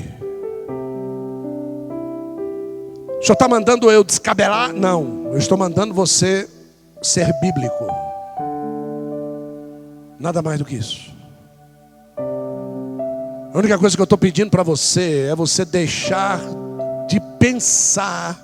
O 3.19 3.21
senhor 3.21 3.33
está 3.33 3.47
mandando 3.47 3.91
eu 3.91 4.03
descabelar? 4.05 4.71
Não, 4.71 5.27
eu 5.31 5.37
estou 5.37 5.57
mandando 5.57 5.93
você 5.93 6.47
ser 7.01 7.33
bíblico. 7.41 7.85
Nada 10.17 10.41
mais 10.41 10.59
do 10.59 10.65
que 10.65 10.75
isso. 10.75 11.11
A 13.53 13.57
única 13.57 13.77
coisa 13.77 13.97
que 13.97 14.01
eu 14.01 14.05
estou 14.05 14.17
pedindo 14.17 14.49
para 14.49 14.63
você 14.63 15.27
é 15.29 15.35
você 15.35 15.65
deixar 15.65 16.39
de 17.09 17.19
pensar 17.37 18.37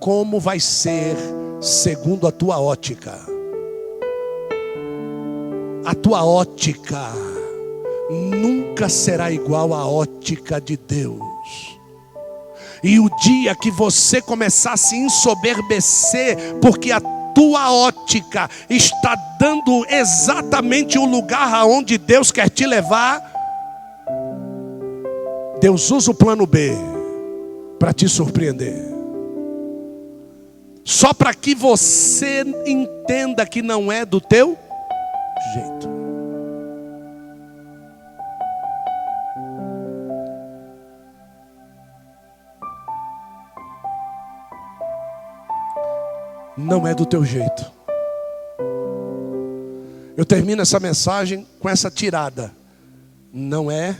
como 0.00 0.40
vai 0.40 0.58
ser 0.58 1.16
segundo 1.60 2.26
a 2.26 2.32
tua 2.32 2.60
ótica. 2.60 3.14
A 5.84 5.94
tua 5.94 6.24
ótica 6.24 7.33
nunca 8.10 8.88
será 8.88 9.30
igual 9.30 9.72
à 9.72 9.86
ótica 9.86 10.60
de 10.60 10.76
Deus. 10.76 11.78
E 12.82 13.00
o 13.00 13.08
dia 13.16 13.54
que 13.54 13.70
você 13.70 14.20
começar 14.20 14.74
a 14.74 14.76
se 14.76 14.96
ensoberbecer, 14.96 16.56
porque 16.60 16.92
a 16.92 17.00
tua 17.34 17.72
ótica 17.72 18.48
está 18.68 19.16
dando 19.40 19.86
exatamente 19.88 20.98
o 20.98 21.06
lugar 21.06 21.52
aonde 21.54 21.96
Deus 21.96 22.30
quer 22.30 22.50
te 22.50 22.66
levar, 22.66 23.22
Deus 25.60 25.90
usa 25.90 26.10
o 26.10 26.14
plano 26.14 26.46
B 26.46 26.72
para 27.78 27.92
te 27.94 28.06
surpreender. 28.06 28.92
Só 30.84 31.14
para 31.14 31.32
que 31.32 31.54
você 31.54 32.44
entenda 32.66 33.46
que 33.46 33.62
não 33.62 33.90
é 33.90 34.04
do 34.04 34.20
teu 34.20 34.58
jeito. 35.54 35.93
Não 46.64 46.86
é 46.86 46.94
do 46.94 47.04
teu 47.04 47.24
jeito. 47.24 47.70
Eu 50.16 50.24
termino 50.24 50.62
essa 50.62 50.80
mensagem 50.80 51.46
com 51.60 51.68
essa 51.68 51.90
tirada. 51.90 52.52
Não 53.32 53.70
é, 53.70 53.96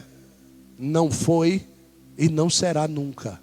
não 0.78 1.10
foi 1.10 1.66
e 2.16 2.28
não 2.28 2.48
será 2.48 2.88
nunca 2.88 3.38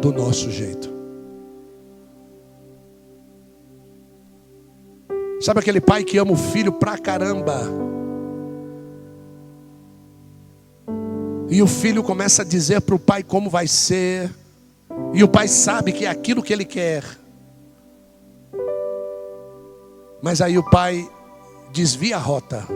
do 0.00 0.12
nosso 0.12 0.50
jeito. 0.50 0.96
Sabe 5.40 5.60
aquele 5.60 5.80
pai 5.80 6.02
que 6.02 6.18
ama 6.18 6.32
o 6.32 6.36
filho 6.36 6.72
pra 6.72 6.98
caramba? 6.98 7.60
E 11.48 11.62
o 11.62 11.66
filho 11.66 12.02
começa 12.02 12.42
a 12.42 12.44
dizer 12.44 12.80
para 12.80 12.94
o 12.94 12.98
pai 12.98 13.22
como 13.22 13.48
vai 13.48 13.68
ser, 13.68 14.30
e 15.14 15.22
o 15.22 15.28
pai 15.28 15.46
sabe 15.46 15.92
que 15.92 16.04
é 16.04 16.08
aquilo 16.08 16.42
que 16.42 16.52
ele 16.52 16.64
quer. 16.64 17.04
Mas 20.22 20.40
aí 20.40 20.58
o 20.58 20.68
pai 20.70 21.08
desvia 21.72 22.16
a 22.16 22.20
rota. 22.20 22.66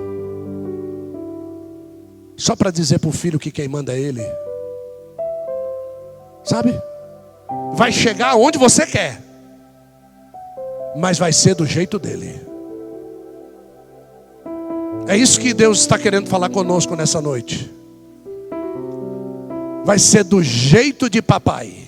Só 2.37 2.57
para 2.57 2.71
dizer 2.71 2.99
para 2.99 3.11
o 3.11 3.13
filho 3.13 3.39
que 3.39 3.51
quem 3.51 3.69
manda 3.69 3.93
é 3.93 4.01
ele. 4.01 4.23
Sabe? 6.43 6.73
Vai 7.75 7.93
chegar 7.93 8.35
onde 8.37 8.59
você 8.59 8.87
quer. 8.87 9.21
Mas 10.97 11.19
vai 11.19 11.33
ser 11.33 11.55
do 11.55 11.67
jeito 11.67 11.99
dele. 11.99 12.41
É 15.07 15.17
isso 15.17 15.41
que 15.41 15.53
Deus 15.53 15.81
está 15.81 15.99
querendo 15.99 16.29
falar 16.29 16.51
conosco 16.51 16.95
nessa 16.95 17.21
noite. 17.21 17.71
Vai 19.85 19.99
ser 19.99 20.25
do 20.25 20.43
jeito 20.43 21.09
de 21.09 21.21
papai. 21.21 21.80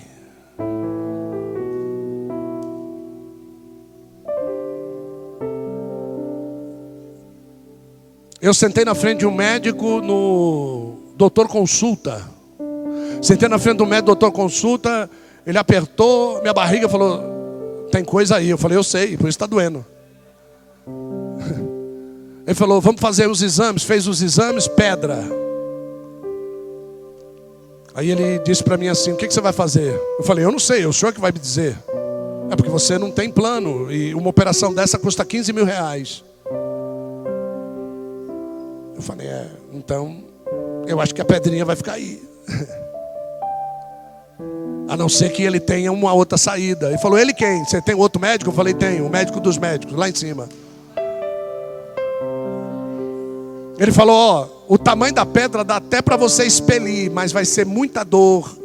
Eu 8.43 8.53
sentei 8.53 8.85
na 8.85 8.93
frente 8.93 9.21
de 9.21 9.27
um 9.27 9.31
médico 9.31 10.01
no 10.01 10.97
doutor 11.17 11.47
consulta. 11.47 12.29
Sentei 13.23 13.49
na 13.49 13.57
frente 13.57 13.77
do 13.77 13.87
médico, 13.87 14.07
doutor 14.07 14.33
consulta. 14.33 15.09
Ele 15.47 15.57
apertou 15.57 16.41
minha 16.41 16.53
barriga 16.53 16.87
e 16.87 16.91
falou: 16.91 17.87
Tem 17.93 18.05
coisa 18.05 18.39
aí. 18.39 18.51
Eu 18.51 18.59
falei: 18.59 18.77
Eu 18.77 18.83
sei, 18.83 19.17
por 19.17 19.29
isso 19.29 19.37
está 19.37 19.47
doendo. 19.47 19.87
Ele 22.45 22.55
falou: 22.57 22.81
Vamos 22.81 23.01
fazer 23.01 23.31
os 23.31 23.43
exames. 23.43 23.85
Fez 23.85 24.09
os 24.09 24.21
exames, 24.21 24.67
pedra. 24.67 25.23
Aí 27.95 28.11
ele 28.11 28.41
disse 28.41 28.65
para 28.65 28.77
mim 28.77 28.89
assim: 28.89 29.13
O 29.13 29.17
que, 29.17 29.29
que, 29.29 29.35
você 29.35 29.41
vai 29.41 29.53
fazer? 29.53 29.95
Eu 30.19 30.25
falei: 30.25 30.45
Eu 30.45 30.51
não 30.51 30.59
sei, 30.59 30.83
é 30.83 30.89
o 30.89 30.93
senhor 30.93 31.13
que 31.13 31.21
vai 31.21 31.31
me 31.31 31.39
dizer. 31.39 31.79
É 32.51 32.57
porque 32.57 32.71
você 32.71 32.99
não 32.99 33.13
tem 33.13 33.31
plano. 33.31 33.93
E 33.93 34.13
uma 34.17 34.31
operação 34.31 34.75
dessa 34.75 34.99
custa 34.99 35.25
15 35.25 35.53
mil 35.53 35.65
reais. 35.65 36.25
Eu 39.03 39.07
falei: 39.07 39.27
É, 39.27 39.47
então, 39.73 40.23
eu 40.87 41.01
acho 41.01 41.13
que 41.13 41.21
a 41.21 41.25
pedrinha 41.25 41.65
vai 41.65 41.75
ficar 41.75 41.95
aí. 41.95 42.23
A 44.89 44.97
não 44.97 45.09
ser 45.09 45.31
que 45.31 45.43
ele 45.43 45.59
tenha 45.59 45.91
uma 45.91 46.13
outra 46.13 46.39
saída. 46.39 46.87
Ele 46.89 46.99
falou: 46.99 47.19
Ele 47.19 47.35
quem? 47.35 47.65
Você 47.65 47.83
tem 47.83 47.97
outro 47.97 48.21
médico? 48.21 48.51
Eu 48.51 48.55
falei: 48.55 48.73
Tenho, 48.73 49.05
o 49.07 49.11
médico 49.11 49.41
dos 49.41 49.59
médicos, 49.59 49.97
lá 49.97 50.09
em 50.09 50.15
cima. 50.15 50.49
Ele 53.77 53.91
falou: 53.91 54.15
Ó, 54.15 54.49
o 54.69 54.79
tamanho 54.79 55.13
da 55.13 55.27
pedra 55.27 55.65
dá 55.65 55.77
até 55.77 56.01
para 56.01 56.17
você 56.17 56.45
expelir, 56.45 57.11
mas 57.11 57.33
vai 57.33 57.45
ser 57.45 57.67
muita 57.67 58.05
dor. 58.05 58.57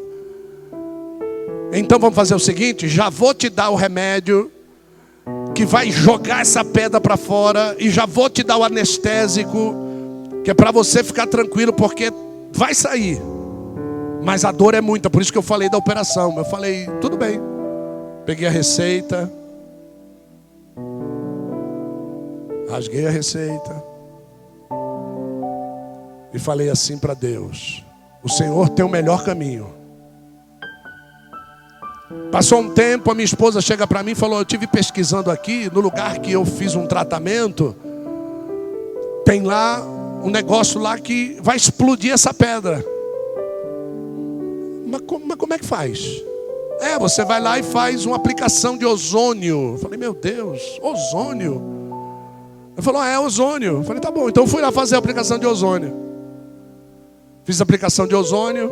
Então 1.74 1.98
vamos 1.98 2.16
fazer 2.16 2.36
o 2.36 2.40
seguinte: 2.40 2.88
já 2.88 3.10
vou 3.10 3.34
te 3.34 3.50
dar 3.50 3.72
o 3.72 3.76
remédio 3.76 4.52
que 5.56 5.66
vai 5.66 5.90
jogar 5.90 6.42
essa 6.42 6.64
pedra 6.64 7.02
para 7.02 7.18
fora 7.18 7.76
e 7.80 7.90
já 7.90 8.06
vou 8.06 8.30
te 8.30 8.44
dar 8.44 8.58
o 8.58 8.64
anestésico 8.64 9.87
que 10.48 10.52
é 10.52 10.54
para 10.54 10.72
você 10.72 11.04
ficar 11.04 11.28
tranquilo 11.28 11.74
porque 11.74 12.10
vai 12.54 12.74
sair. 12.74 13.22
Mas 14.24 14.46
a 14.46 14.52
dor 14.54 14.76
é 14.76 14.80
muita, 14.80 15.10
por 15.10 15.22
isso 15.22 15.30
que 15.30 15.38
eu 15.38 15.42
falei 15.42 15.70
da 15.70 15.78
operação. 15.78 16.38
Eu 16.38 16.46
falei, 16.46 16.88
tudo 17.02 17.18
bem. 17.18 17.38
Peguei 18.26 18.48
a 18.48 18.50
receita. 18.50 19.30
Rasguei 22.70 23.06
a 23.06 23.10
receita. 23.10 23.84
E 26.34 26.40
falei 26.40 26.70
assim 26.70 26.98
para 26.98 27.14
Deus: 27.14 27.84
O 28.24 28.30
Senhor 28.30 28.70
tem 28.70 28.86
o 28.86 28.90
melhor 28.90 29.26
caminho. 29.26 29.68
Passou 32.32 32.60
um 32.62 32.70
tempo, 32.74 33.12
a 33.12 33.14
minha 33.14 33.26
esposa 33.26 33.60
chega 33.60 33.86
para 33.86 34.02
mim 34.02 34.12
e 34.12 34.16
falou: 34.16 34.40
Eu 34.40 34.46
tive 34.46 34.66
pesquisando 34.66 35.30
aqui, 35.30 35.70
no 35.70 35.82
lugar 35.82 36.20
que 36.20 36.32
eu 36.32 36.46
fiz 36.46 36.74
um 36.74 36.88
tratamento, 36.88 37.76
tem 39.26 39.42
lá 39.42 39.97
um 40.24 40.30
negócio 40.30 40.80
lá 40.80 40.98
que 40.98 41.38
vai 41.42 41.56
explodir 41.56 42.14
essa 42.14 42.34
pedra. 42.34 42.84
Mas, 44.86 45.02
mas 45.26 45.38
como 45.38 45.54
é 45.54 45.60
que 45.60 45.66
faz? 45.66 46.00
É, 46.80 46.98
você 46.98 47.26
vai 47.26 47.42
lá 47.42 47.58
e 47.58 47.64
faz 47.64 48.06
uma 48.06 48.16
aplicação 48.16 48.78
de 48.78 48.86
ozônio. 48.86 49.74
Eu 49.74 49.78
falei, 49.78 49.98
meu 49.98 50.14
Deus, 50.14 50.62
ozônio. 50.82 51.62
Ele 52.74 52.82
falou, 52.82 53.02
ah, 53.02 53.08
é 53.08 53.20
ozônio. 53.20 53.78
Eu 53.78 53.84
falei, 53.84 54.02
tá 54.02 54.12
bom. 54.12 54.30
Então 54.30 54.44
eu 54.44 54.48
fui 54.48 54.62
lá 54.62 54.72
fazer 54.72 54.96
a 54.96 55.00
aplicação 55.00 55.40
de 55.40 55.48
ozônio. 55.48 55.94
Fiz 57.44 57.60
a 57.60 57.64
aplicação 57.64 58.08
de 58.08 58.16
ozônio. 58.16 58.72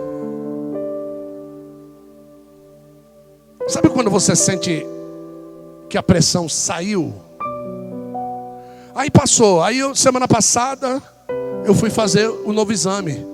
Sabe 3.67 3.89
quando 3.89 4.11
você 4.11 4.35
sente 4.35 4.85
que 5.89 5.97
a 5.97 6.03
pressão 6.03 6.47
saiu? 6.47 7.13
Aí 8.93 9.09
passou. 9.09 9.63
Aí 9.63 9.80
semana 9.95 10.27
passada 10.27 11.01
eu 11.66 11.74
fui 11.74 11.90
fazer 11.90 12.28
o 12.28 12.54
novo 12.54 12.72
exame. 12.72 13.26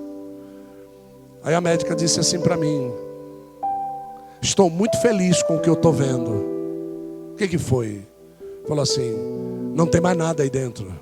Aí 1.43 1.53
a 1.53 1.61
médica 1.61 1.95
disse 1.95 2.19
assim 2.19 2.39
para 2.39 2.55
mim: 2.55 2.91
Estou 4.41 4.69
muito 4.69 4.99
feliz 5.01 5.43
com 5.43 5.57
o 5.57 5.59
que 5.59 5.69
eu 5.69 5.73
estou 5.73 5.91
vendo. 5.91 6.31
O 7.33 7.35
que, 7.35 7.47
que 7.47 7.57
foi? 7.57 8.01
Falou 8.67 8.83
assim: 8.83 9.13
Não 9.75 9.85
tem 9.85 9.99
mais 9.99 10.17
nada 10.17 10.43
aí 10.43 10.49
dentro. 10.49 10.93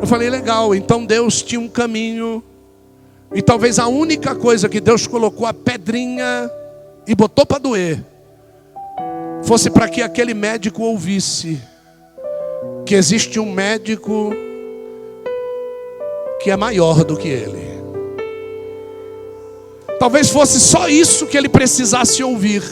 Eu 0.00 0.06
falei: 0.06 0.28
Legal, 0.28 0.74
então 0.74 1.04
Deus 1.04 1.42
tinha 1.42 1.60
um 1.60 1.68
caminho. 1.68 2.42
E 3.32 3.40
talvez 3.40 3.78
a 3.78 3.86
única 3.86 4.34
coisa 4.34 4.68
que 4.68 4.80
Deus 4.80 5.06
colocou 5.06 5.46
a 5.46 5.54
pedrinha 5.54 6.50
e 7.06 7.14
botou 7.14 7.46
para 7.46 7.58
doer 7.58 8.04
fosse 9.44 9.70
para 9.70 9.88
que 9.88 10.02
aquele 10.02 10.34
médico 10.34 10.82
ouvisse 10.82 11.60
que 12.84 12.94
existe 12.94 13.38
um 13.38 13.50
médico 13.52 14.34
que 16.42 16.50
é 16.50 16.56
maior 16.56 17.04
do 17.04 17.16
que 17.16 17.28
ele. 17.28 17.70
Talvez 19.98 20.30
fosse 20.30 20.58
só 20.58 20.88
isso 20.88 21.26
que 21.26 21.36
ele 21.36 21.48
precisasse 21.48 22.22
ouvir. 22.22 22.62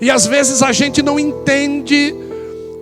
E 0.00 0.10
às 0.10 0.26
vezes 0.26 0.62
a 0.62 0.70
gente 0.72 1.02
não 1.02 1.18
entende 1.18 2.14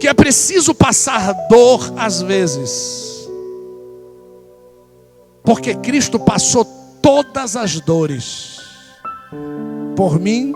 que 0.01 0.09
é 0.09 0.13
preciso 0.13 0.75
passar 0.75 1.33
dor 1.49 1.93
às 1.97 2.21
vezes. 2.21 3.29
Porque 5.45 5.75
Cristo 5.75 6.19
passou 6.19 6.65
todas 7.01 7.55
as 7.55 7.79
dores 7.81 8.59
por 9.95 10.19
mim 10.19 10.53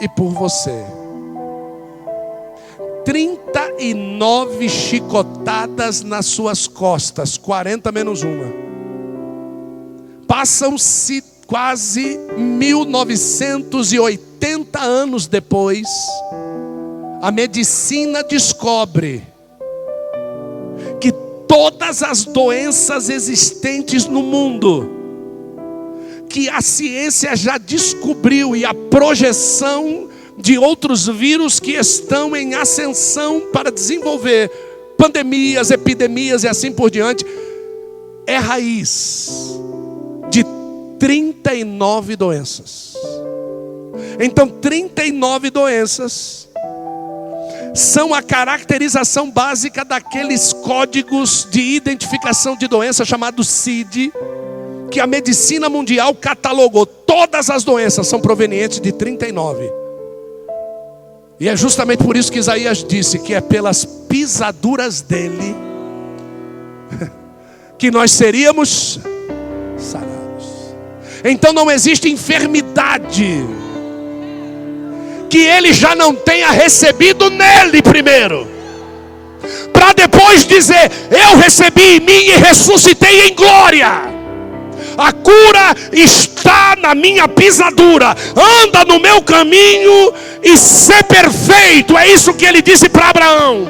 e 0.00 0.08
por 0.10 0.30
você. 0.30 1.05
39 3.06 4.68
chicotadas 4.68 6.02
nas 6.02 6.26
suas 6.26 6.66
costas, 6.66 7.38
40 7.38 7.92
menos 7.92 8.24
uma. 8.24 8.52
Passam-se 10.26 11.22
quase 11.46 12.18
1980 12.36 14.80
anos 14.80 15.28
depois, 15.28 15.86
a 17.22 17.30
medicina 17.30 18.24
descobre 18.24 19.22
que 21.00 21.12
todas 21.46 22.02
as 22.02 22.24
doenças 22.24 23.08
existentes 23.08 24.06
no 24.06 24.20
mundo, 24.20 24.90
que 26.28 26.48
a 26.48 26.60
ciência 26.60 27.36
já 27.36 27.56
descobriu 27.56 28.56
e 28.56 28.64
a 28.64 28.74
projeção 28.74 30.05
de 30.36 30.58
outros 30.58 31.06
vírus 31.06 31.58
que 31.58 31.72
estão 31.72 32.36
em 32.36 32.54
ascensão 32.54 33.48
para 33.52 33.70
desenvolver 33.70 34.50
pandemias, 34.98 35.70
epidemias 35.70 36.44
e 36.44 36.48
assim 36.48 36.72
por 36.72 36.90
diante, 36.90 37.24
é 38.26 38.36
raiz 38.36 39.56
39 40.98 42.16
doenças. 42.16 42.94
Então, 44.18 44.48
39 44.48 45.50
doenças 45.50 46.48
são 47.74 48.14
a 48.14 48.22
caracterização 48.22 49.30
básica 49.30 49.84
daqueles 49.84 50.52
códigos 50.52 51.46
de 51.50 51.60
identificação 51.60 52.56
de 52.56 52.66
doença 52.66 53.04
chamados 53.04 53.48
CID, 53.48 54.12
que 54.90 54.98
a 54.98 55.06
medicina 55.06 55.68
mundial 55.68 56.14
catalogou. 56.14 56.86
Todas 56.86 57.50
as 57.50 57.62
doenças 57.64 58.06
são 58.06 58.20
provenientes 58.20 58.80
de 58.80 58.92
39. 58.92 59.70
E 61.38 61.48
é 61.48 61.56
justamente 61.56 62.02
por 62.02 62.16
isso 62.16 62.32
que 62.32 62.38
Isaías 62.38 62.82
disse 62.82 63.18
que 63.18 63.34
é 63.34 63.40
pelas 63.40 63.84
pisaduras 63.84 65.02
dele 65.02 65.54
que 67.78 67.90
nós 67.90 68.10
seríamos 68.10 68.98
sarados. 69.76 70.46
Então 71.24 71.52
não 71.52 71.70
existe 71.70 72.10
enfermidade 72.10 73.44
que 75.28 75.38
ele 75.38 75.72
já 75.74 75.94
não 75.94 76.14
tenha 76.14 76.50
recebido 76.50 77.28
nele 77.28 77.82
primeiro. 77.82 78.48
Para 79.72 79.92
depois 79.92 80.46
dizer: 80.46 80.90
Eu 81.10 81.36
recebi 81.36 81.96
em 81.96 82.00
mim 82.00 82.12
e 82.12 82.36
ressuscitei 82.38 83.28
em 83.28 83.34
glória. 83.34 84.15
A 84.96 85.12
cura 85.12 85.74
está 85.92 86.76
na 86.76 86.94
minha 86.94 87.28
pisadura. 87.28 88.14
Anda 88.62 88.84
no 88.84 88.98
meu 88.98 89.22
caminho 89.22 90.12
e 90.42 90.56
ser 90.56 91.04
perfeito. 91.04 91.96
É 91.96 92.08
isso 92.08 92.34
que 92.34 92.44
ele 92.44 92.62
disse 92.62 92.88
para 92.88 93.10
Abraão. 93.10 93.68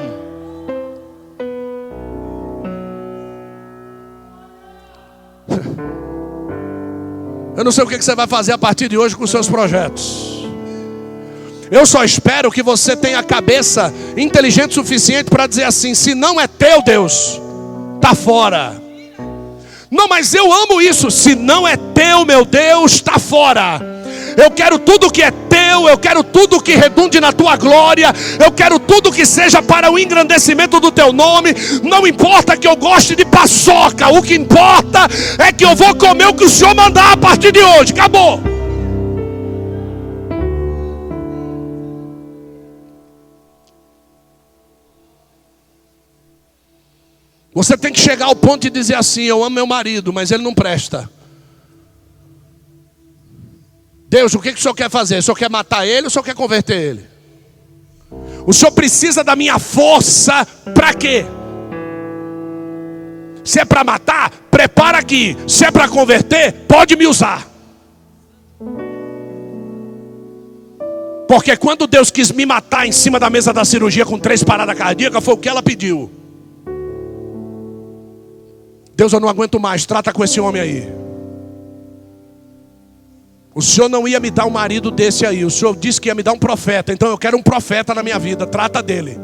Eu 7.56 7.64
não 7.64 7.72
sei 7.72 7.84
o 7.84 7.86
que 7.86 7.96
você 7.96 8.14
vai 8.14 8.26
fazer 8.26 8.52
a 8.52 8.58
partir 8.58 8.88
de 8.88 8.98
hoje 8.98 9.16
com 9.16 9.26
seus 9.26 9.48
projetos. 9.48 10.36
Eu 11.70 11.84
só 11.84 12.04
espero 12.04 12.50
que 12.50 12.62
você 12.62 12.94
tenha 12.94 13.18
a 13.18 13.22
cabeça 13.22 13.92
inteligente 14.16 14.70
o 14.70 14.74
suficiente 14.74 15.30
para 15.30 15.46
dizer 15.46 15.64
assim: 15.64 15.94
se 15.94 16.14
não 16.14 16.40
é 16.40 16.46
teu 16.46 16.82
Deus, 16.82 17.40
está 17.96 18.14
fora. 18.14 18.85
Não, 19.90 20.08
mas 20.08 20.34
eu 20.34 20.52
amo 20.52 20.80
isso. 20.80 21.10
Se 21.10 21.34
não 21.34 21.66
é 21.66 21.76
teu, 21.76 22.24
meu 22.24 22.44
Deus, 22.44 22.92
está 22.92 23.18
fora. 23.18 23.80
Eu 24.36 24.50
quero 24.50 24.78
tudo 24.78 25.10
que 25.10 25.22
é 25.22 25.30
teu 25.30 25.56
eu 25.88 25.98
quero 25.98 26.22
tudo 26.24 26.60
que 26.60 26.74
redunde 26.74 27.20
na 27.20 27.32
tua 27.32 27.56
glória, 27.56 28.12
eu 28.42 28.50
quero 28.50 28.78
tudo 28.78 29.12
que 29.12 29.26
seja 29.26 29.62
para 29.62 29.90
o 29.90 29.98
engrandecimento 29.98 30.80
do 30.80 30.90
teu 30.90 31.12
nome. 31.12 31.54
Não 31.82 32.06
importa 32.06 32.56
que 32.56 32.66
eu 32.66 32.76
goste 32.76 33.14
de 33.14 33.24
paçoca, 33.24 34.08
o 34.08 34.22
que 34.22 34.34
importa 34.34 35.06
é 35.38 35.52
que 35.52 35.64
eu 35.64 35.74
vou 35.74 35.94
comer 35.94 36.26
o 36.26 36.34
que 36.34 36.44
o 36.44 36.50
Senhor 36.50 36.74
mandar 36.74 37.12
a 37.12 37.16
partir 37.16 37.52
de 37.52 37.62
hoje. 37.62 37.92
Acabou. 37.92 38.55
Você 47.56 47.74
tem 47.74 47.90
que 47.90 47.98
chegar 47.98 48.26
ao 48.26 48.36
ponto 48.36 48.60
de 48.60 48.68
dizer 48.68 48.96
assim: 48.96 49.22
Eu 49.22 49.42
amo 49.42 49.54
meu 49.54 49.66
marido, 49.66 50.12
mas 50.12 50.30
ele 50.30 50.42
não 50.42 50.52
presta. 50.52 51.08
Deus, 54.06 54.34
o 54.34 54.40
que, 54.40 54.52
que 54.52 54.58
o 54.58 54.62
senhor 54.62 54.74
quer 54.74 54.90
fazer? 54.90 55.16
O 55.16 55.22
senhor 55.22 55.34
quer 55.34 55.48
matar 55.48 55.86
ele 55.86 56.02
ou 56.02 56.08
o 56.08 56.10
senhor 56.10 56.22
quer 56.22 56.34
converter 56.34 56.76
ele? 56.76 57.06
O 58.46 58.52
senhor 58.52 58.70
precisa 58.72 59.24
da 59.24 59.34
minha 59.34 59.58
força 59.58 60.46
para 60.74 60.92
quê? 60.92 61.24
Se 63.42 63.58
é 63.58 63.64
para 63.64 63.82
matar, 63.82 64.30
prepara 64.50 64.98
aqui. 64.98 65.34
Se 65.48 65.64
é 65.64 65.70
para 65.70 65.88
converter, 65.88 66.52
pode 66.68 66.94
me 66.94 67.06
usar. 67.06 67.50
Porque 71.26 71.56
quando 71.56 71.86
Deus 71.86 72.10
quis 72.10 72.30
me 72.30 72.44
matar 72.44 72.86
em 72.86 72.92
cima 72.92 73.18
da 73.18 73.30
mesa 73.30 73.50
da 73.50 73.64
cirurgia 73.64 74.04
com 74.04 74.18
três 74.18 74.44
paradas 74.44 74.76
cardíacas, 74.76 75.24
foi 75.24 75.32
o 75.32 75.38
que 75.38 75.48
ela 75.48 75.62
pediu. 75.62 76.25
Deus, 78.96 79.12
eu 79.12 79.20
não 79.20 79.28
aguento 79.28 79.60
mais, 79.60 79.84
trata 79.84 80.10
com 80.10 80.24
esse 80.24 80.40
homem 80.40 80.62
aí. 80.62 80.88
O 83.54 83.60
Senhor 83.60 83.90
não 83.90 84.08
ia 84.08 84.18
me 84.18 84.30
dar 84.30 84.46
um 84.46 84.50
marido 84.50 84.90
desse 84.90 85.26
aí, 85.26 85.44
o 85.44 85.50
Senhor 85.50 85.76
disse 85.76 86.00
que 86.00 86.08
ia 86.08 86.14
me 86.14 86.22
dar 86.22 86.32
um 86.32 86.38
profeta, 86.38 86.92
então 86.92 87.08
eu 87.08 87.18
quero 87.18 87.36
um 87.36 87.42
profeta 87.42 87.94
na 87.94 88.02
minha 88.02 88.18
vida, 88.18 88.46
trata 88.46 88.82
dele, 88.82 89.18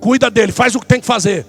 cuida 0.00 0.30
dele, 0.30 0.50
faz 0.50 0.74
o 0.74 0.80
que 0.80 0.86
tem 0.86 1.00
que 1.00 1.06
fazer. 1.06 1.44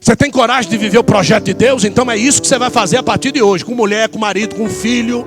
Você 0.00 0.16
tem 0.16 0.32
coragem 0.32 0.68
de 0.68 0.76
viver 0.76 0.98
o 0.98 1.04
projeto 1.04 1.44
de 1.44 1.54
Deus? 1.54 1.84
Então 1.84 2.10
é 2.10 2.16
isso 2.16 2.42
que 2.42 2.48
você 2.48 2.58
vai 2.58 2.70
fazer 2.70 2.96
a 2.96 3.02
partir 3.04 3.30
de 3.30 3.40
hoje, 3.40 3.64
com 3.64 3.72
mulher, 3.72 4.08
com 4.08 4.18
marido, 4.18 4.56
com 4.56 4.68
filho. 4.68 5.24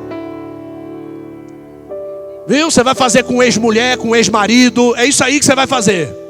Viu? 2.46 2.70
Você 2.70 2.84
vai 2.84 2.94
fazer 2.94 3.24
com 3.24 3.42
ex-mulher, 3.42 3.98
com 3.98 4.14
ex-marido, 4.14 4.94
é 4.98 5.06
isso 5.06 5.24
aí 5.24 5.40
que 5.40 5.46
você 5.46 5.56
vai 5.56 5.66
fazer. 5.66 6.25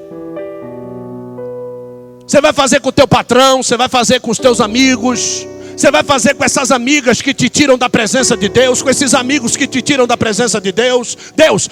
Você 2.28 2.42
vai 2.42 2.52
fazer 2.52 2.80
com 2.82 2.90
o 2.90 2.92
teu 2.92 3.08
patrão, 3.08 3.62
você 3.62 3.78
vai 3.78 3.88
fazer 3.88 4.20
com 4.20 4.32
os 4.32 4.40
teus 4.40 4.60
amigos, 4.60 5.48
você 5.78 5.92
vai 5.92 6.04
fazer 6.04 6.34
com 6.34 6.44
essas 6.44 6.72
amigas 6.72 7.22
que 7.22 7.36
te 7.36 7.50
tiram 7.50 7.78
da 7.78 7.88
presença 7.88 8.36
de 8.36 8.50
Deus, 8.50 8.82
com 8.82 8.90
esses 8.90 9.14
amigos 9.14 9.56
que 9.56 9.68
te 9.68 9.80
tiram 9.80 10.08
da 10.08 10.18
presença 10.18 10.60
de 10.60 10.72
Deus. 10.72 11.16
Deus, 11.36 11.70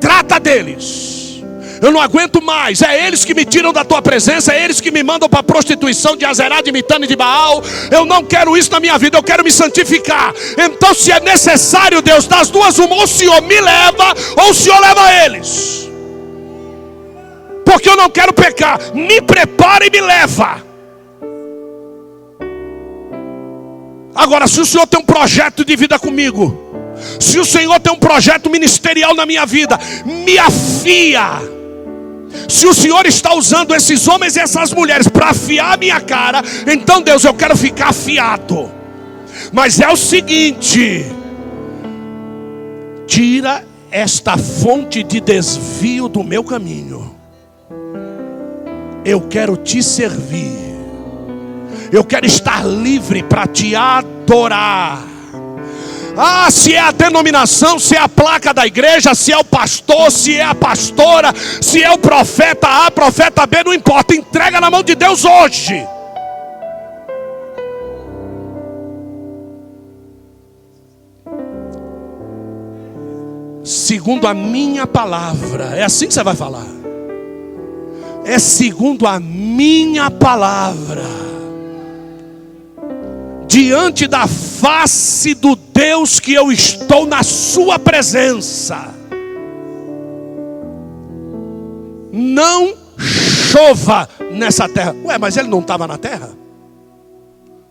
trata 0.00 0.40
deles. 0.40 1.42
Eu 1.80 1.92
não 1.92 2.00
aguento 2.00 2.42
mais. 2.42 2.82
É 2.82 3.06
eles 3.06 3.24
que 3.24 3.34
me 3.34 3.44
tiram 3.44 3.72
da 3.72 3.84
tua 3.84 4.02
presença, 4.02 4.52
é 4.52 4.64
eles 4.64 4.80
que 4.80 4.90
me 4.90 5.04
mandam 5.04 5.28
para 5.28 5.44
prostituição 5.44 6.16
de 6.16 6.24
Azerá, 6.24 6.60
de 6.60 6.72
Mitane 6.72 7.04
e 7.04 7.08
de 7.08 7.14
Baal. 7.14 7.62
Eu 7.92 8.04
não 8.04 8.24
quero 8.24 8.56
isso 8.56 8.72
na 8.72 8.80
minha 8.80 8.98
vida, 8.98 9.16
eu 9.16 9.22
quero 9.22 9.44
me 9.44 9.52
santificar. 9.52 10.34
Então, 10.58 10.92
se 10.92 11.12
é 11.12 11.20
necessário, 11.20 12.02
Deus, 12.02 12.26
das 12.26 12.48
duas, 12.48 12.78
uma, 12.80 12.96
ou 12.96 13.04
o 13.04 13.06
Senhor 13.06 13.40
me 13.42 13.60
leva, 13.60 14.12
ou 14.38 14.50
o 14.50 14.54
Senhor 14.54 14.80
leva 14.80 15.24
eles 15.24 15.84
porque 17.74 17.88
eu 17.88 17.96
não 17.96 18.08
quero 18.08 18.32
pecar. 18.32 18.78
Me 18.94 19.20
prepara 19.20 19.84
e 19.84 19.90
me 19.90 20.00
leva. 20.00 20.62
Agora, 24.14 24.46
se 24.46 24.60
o 24.60 24.64
Senhor 24.64 24.86
tem 24.86 25.00
um 25.00 25.04
projeto 25.04 25.64
de 25.64 25.74
vida 25.74 25.98
comigo, 25.98 26.94
se 27.18 27.36
o 27.36 27.44
Senhor 27.44 27.80
tem 27.80 27.92
um 27.92 27.98
projeto 27.98 28.48
ministerial 28.48 29.12
na 29.12 29.26
minha 29.26 29.44
vida, 29.44 29.76
me 30.04 30.38
afia. 30.38 31.42
Se 32.48 32.64
o 32.64 32.72
Senhor 32.72 33.06
está 33.06 33.34
usando 33.34 33.74
esses 33.74 34.06
homens 34.06 34.36
e 34.36 34.40
essas 34.40 34.72
mulheres 34.72 35.08
para 35.08 35.30
afiar 35.30 35.74
a 35.74 35.76
minha 35.76 36.00
cara, 36.00 36.42
então 36.68 37.02
Deus, 37.02 37.24
eu 37.24 37.34
quero 37.34 37.56
ficar 37.56 37.88
afiado. 37.88 38.70
Mas 39.52 39.80
é 39.80 39.88
o 39.88 39.96
seguinte: 39.96 41.04
tira 43.04 43.66
esta 43.90 44.38
fonte 44.38 45.02
de 45.02 45.20
desvio 45.20 46.08
do 46.08 46.22
meu 46.22 46.44
caminho 46.44 47.13
eu 49.04 49.20
quero 49.20 49.56
te 49.56 49.82
servir. 49.82 50.64
Eu 51.92 52.02
quero 52.02 52.26
estar 52.26 52.64
livre 52.64 53.22
para 53.22 53.46
te 53.46 53.76
adorar. 53.76 55.06
Ah, 56.16 56.48
se 56.50 56.74
é 56.74 56.78
a 56.78 56.92
denominação, 56.92 57.78
se 57.78 57.96
é 57.96 57.98
a 57.98 58.08
placa 58.08 58.54
da 58.54 58.66
igreja, 58.66 59.14
se 59.14 59.32
é 59.32 59.36
o 59.36 59.44
pastor, 59.44 60.10
se 60.10 60.36
é 60.36 60.44
a 60.44 60.54
pastora, 60.54 61.32
se 61.60 61.82
é 61.82 61.90
o 61.90 61.98
profeta 61.98 62.86
A, 62.86 62.90
profeta 62.90 63.46
B, 63.46 63.64
não 63.64 63.74
importa, 63.74 64.14
entrega 64.14 64.60
na 64.60 64.70
mão 64.70 64.82
de 64.82 64.94
Deus 64.94 65.24
hoje. 65.24 65.86
Segundo 73.64 74.28
a 74.28 74.34
minha 74.34 74.86
palavra, 74.86 75.74
é 75.76 75.82
assim 75.82 76.06
que 76.06 76.14
você 76.14 76.22
vai 76.22 76.36
falar 76.36 76.83
é 78.24 78.38
segundo 78.38 79.06
a 79.06 79.20
minha 79.20 80.10
palavra, 80.10 81.02
diante 83.46 84.06
da 84.06 84.26
face 84.26 85.34
do 85.34 85.54
Deus 85.54 86.18
que 86.18 86.32
eu 86.32 86.50
estou 86.50 87.06
na 87.06 87.22
Sua 87.22 87.78
presença. 87.78 88.92
Não 92.12 92.74
chova 92.98 94.08
nessa 94.32 94.68
terra. 94.68 94.94
Ué, 95.04 95.18
mas 95.18 95.36
ele 95.36 95.48
não 95.48 95.60
estava 95.60 95.86
na 95.86 95.98
terra? 95.98 96.30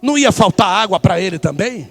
Não 0.02 0.18
ia 0.18 0.32
faltar 0.32 0.68
água 0.68 1.00
para 1.00 1.20
ele 1.20 1.40
também? 1.40 1.90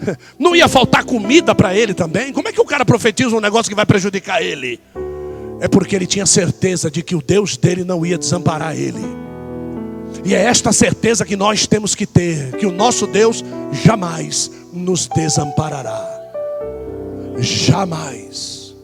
Não 0.36 0.56
ia 0.56 0.66
faltar 0.66 1.04
comida 1.04 1.54
para 1.54 1.76
ele 1.76 1.94
também? 1.94 2.32
Como 2.32 2.48
é 2.48 2.52
que 2.52 2.60
o 2.60 2.64
cara 2.64 2.84
profetiza 2.84 3.36
um 3.36 3.40
negócio 3.40 3.70
que 3.70 3.76
vai 3.76 3.86
prejudicar 3.86 4.42
ele? 4.42 4.80
É 5.62 5.68
porque 5.68 5.94
ele 5.94 6.08
tinha 6.08 6.26
certeza 6.26 6.90
de 6.90 7.04
que 7.04 7.14
o 7.14 7.22
Deus 7.22 7.56
dele 7.56 7.84
não 7.84 8.04
ia 8.04 8.18
desamparar 8.18 8.76
ele. 8.76 9.00
E 10.24 10.34
é 10.34 10.42
esta 10.42 10.72
certeza 10.72 11.24
que 11.24 11.36
nós 11.36 11.68
temos 11.68 11.94
que 11.94 12.04
ter: 12.04 12.56
que 12.56 12.66
o 12.66 12.72
nosso 12.72 13.06
Deus 13.06 13.44
jamais 13.70 14.50
nos 14.72 15.06
desamparará. 15.06 16.04
Jamais. 17.38 18.74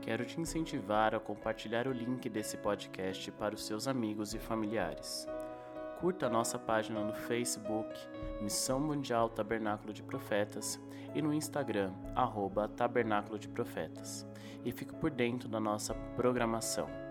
Quero 0.00 0.24
te 0.24 0.40
incentivar 0.40 1.14
a 1.14 1.20
compartilhar 1.20 1.86
o 1.86 1.92
link 1.92 2.30
desse 2.30 2.56
podcast 2.56 3.30
para 3.32 3.54
os 3.54 3.66
seus 3.66 3.86
amigos 3.86 4.32
e 4.32 4.38
familiares. 4.38 5.28
Curta 6.00 6.26
a 6.26 6.30
nossa 6.30 6.58
página 6.58 7.04
no 7.04 7.12
Facebook, 7.12 7.88
Missão 8.40 8.80
Mundial 8.80 9.28
Tabernáculo 9.28 9.92
de 9.92 10.02
Profetas, 10.02 10.80
e 11.14 11.22
no 11.22 11.32
Instagram, 11.32 11.92
arroba 12.14 12.68
Tabernáculo 12.68 13.38
de 13.38 13.48
Profetas. 13.48 14.26
E 14.64 14.72
fique 14.72 14.94
por 14.94 15.10
dentro 15.10 15.48
da 15.48 15.58
nossa 15.60 15.94
programação. 16.16 17.01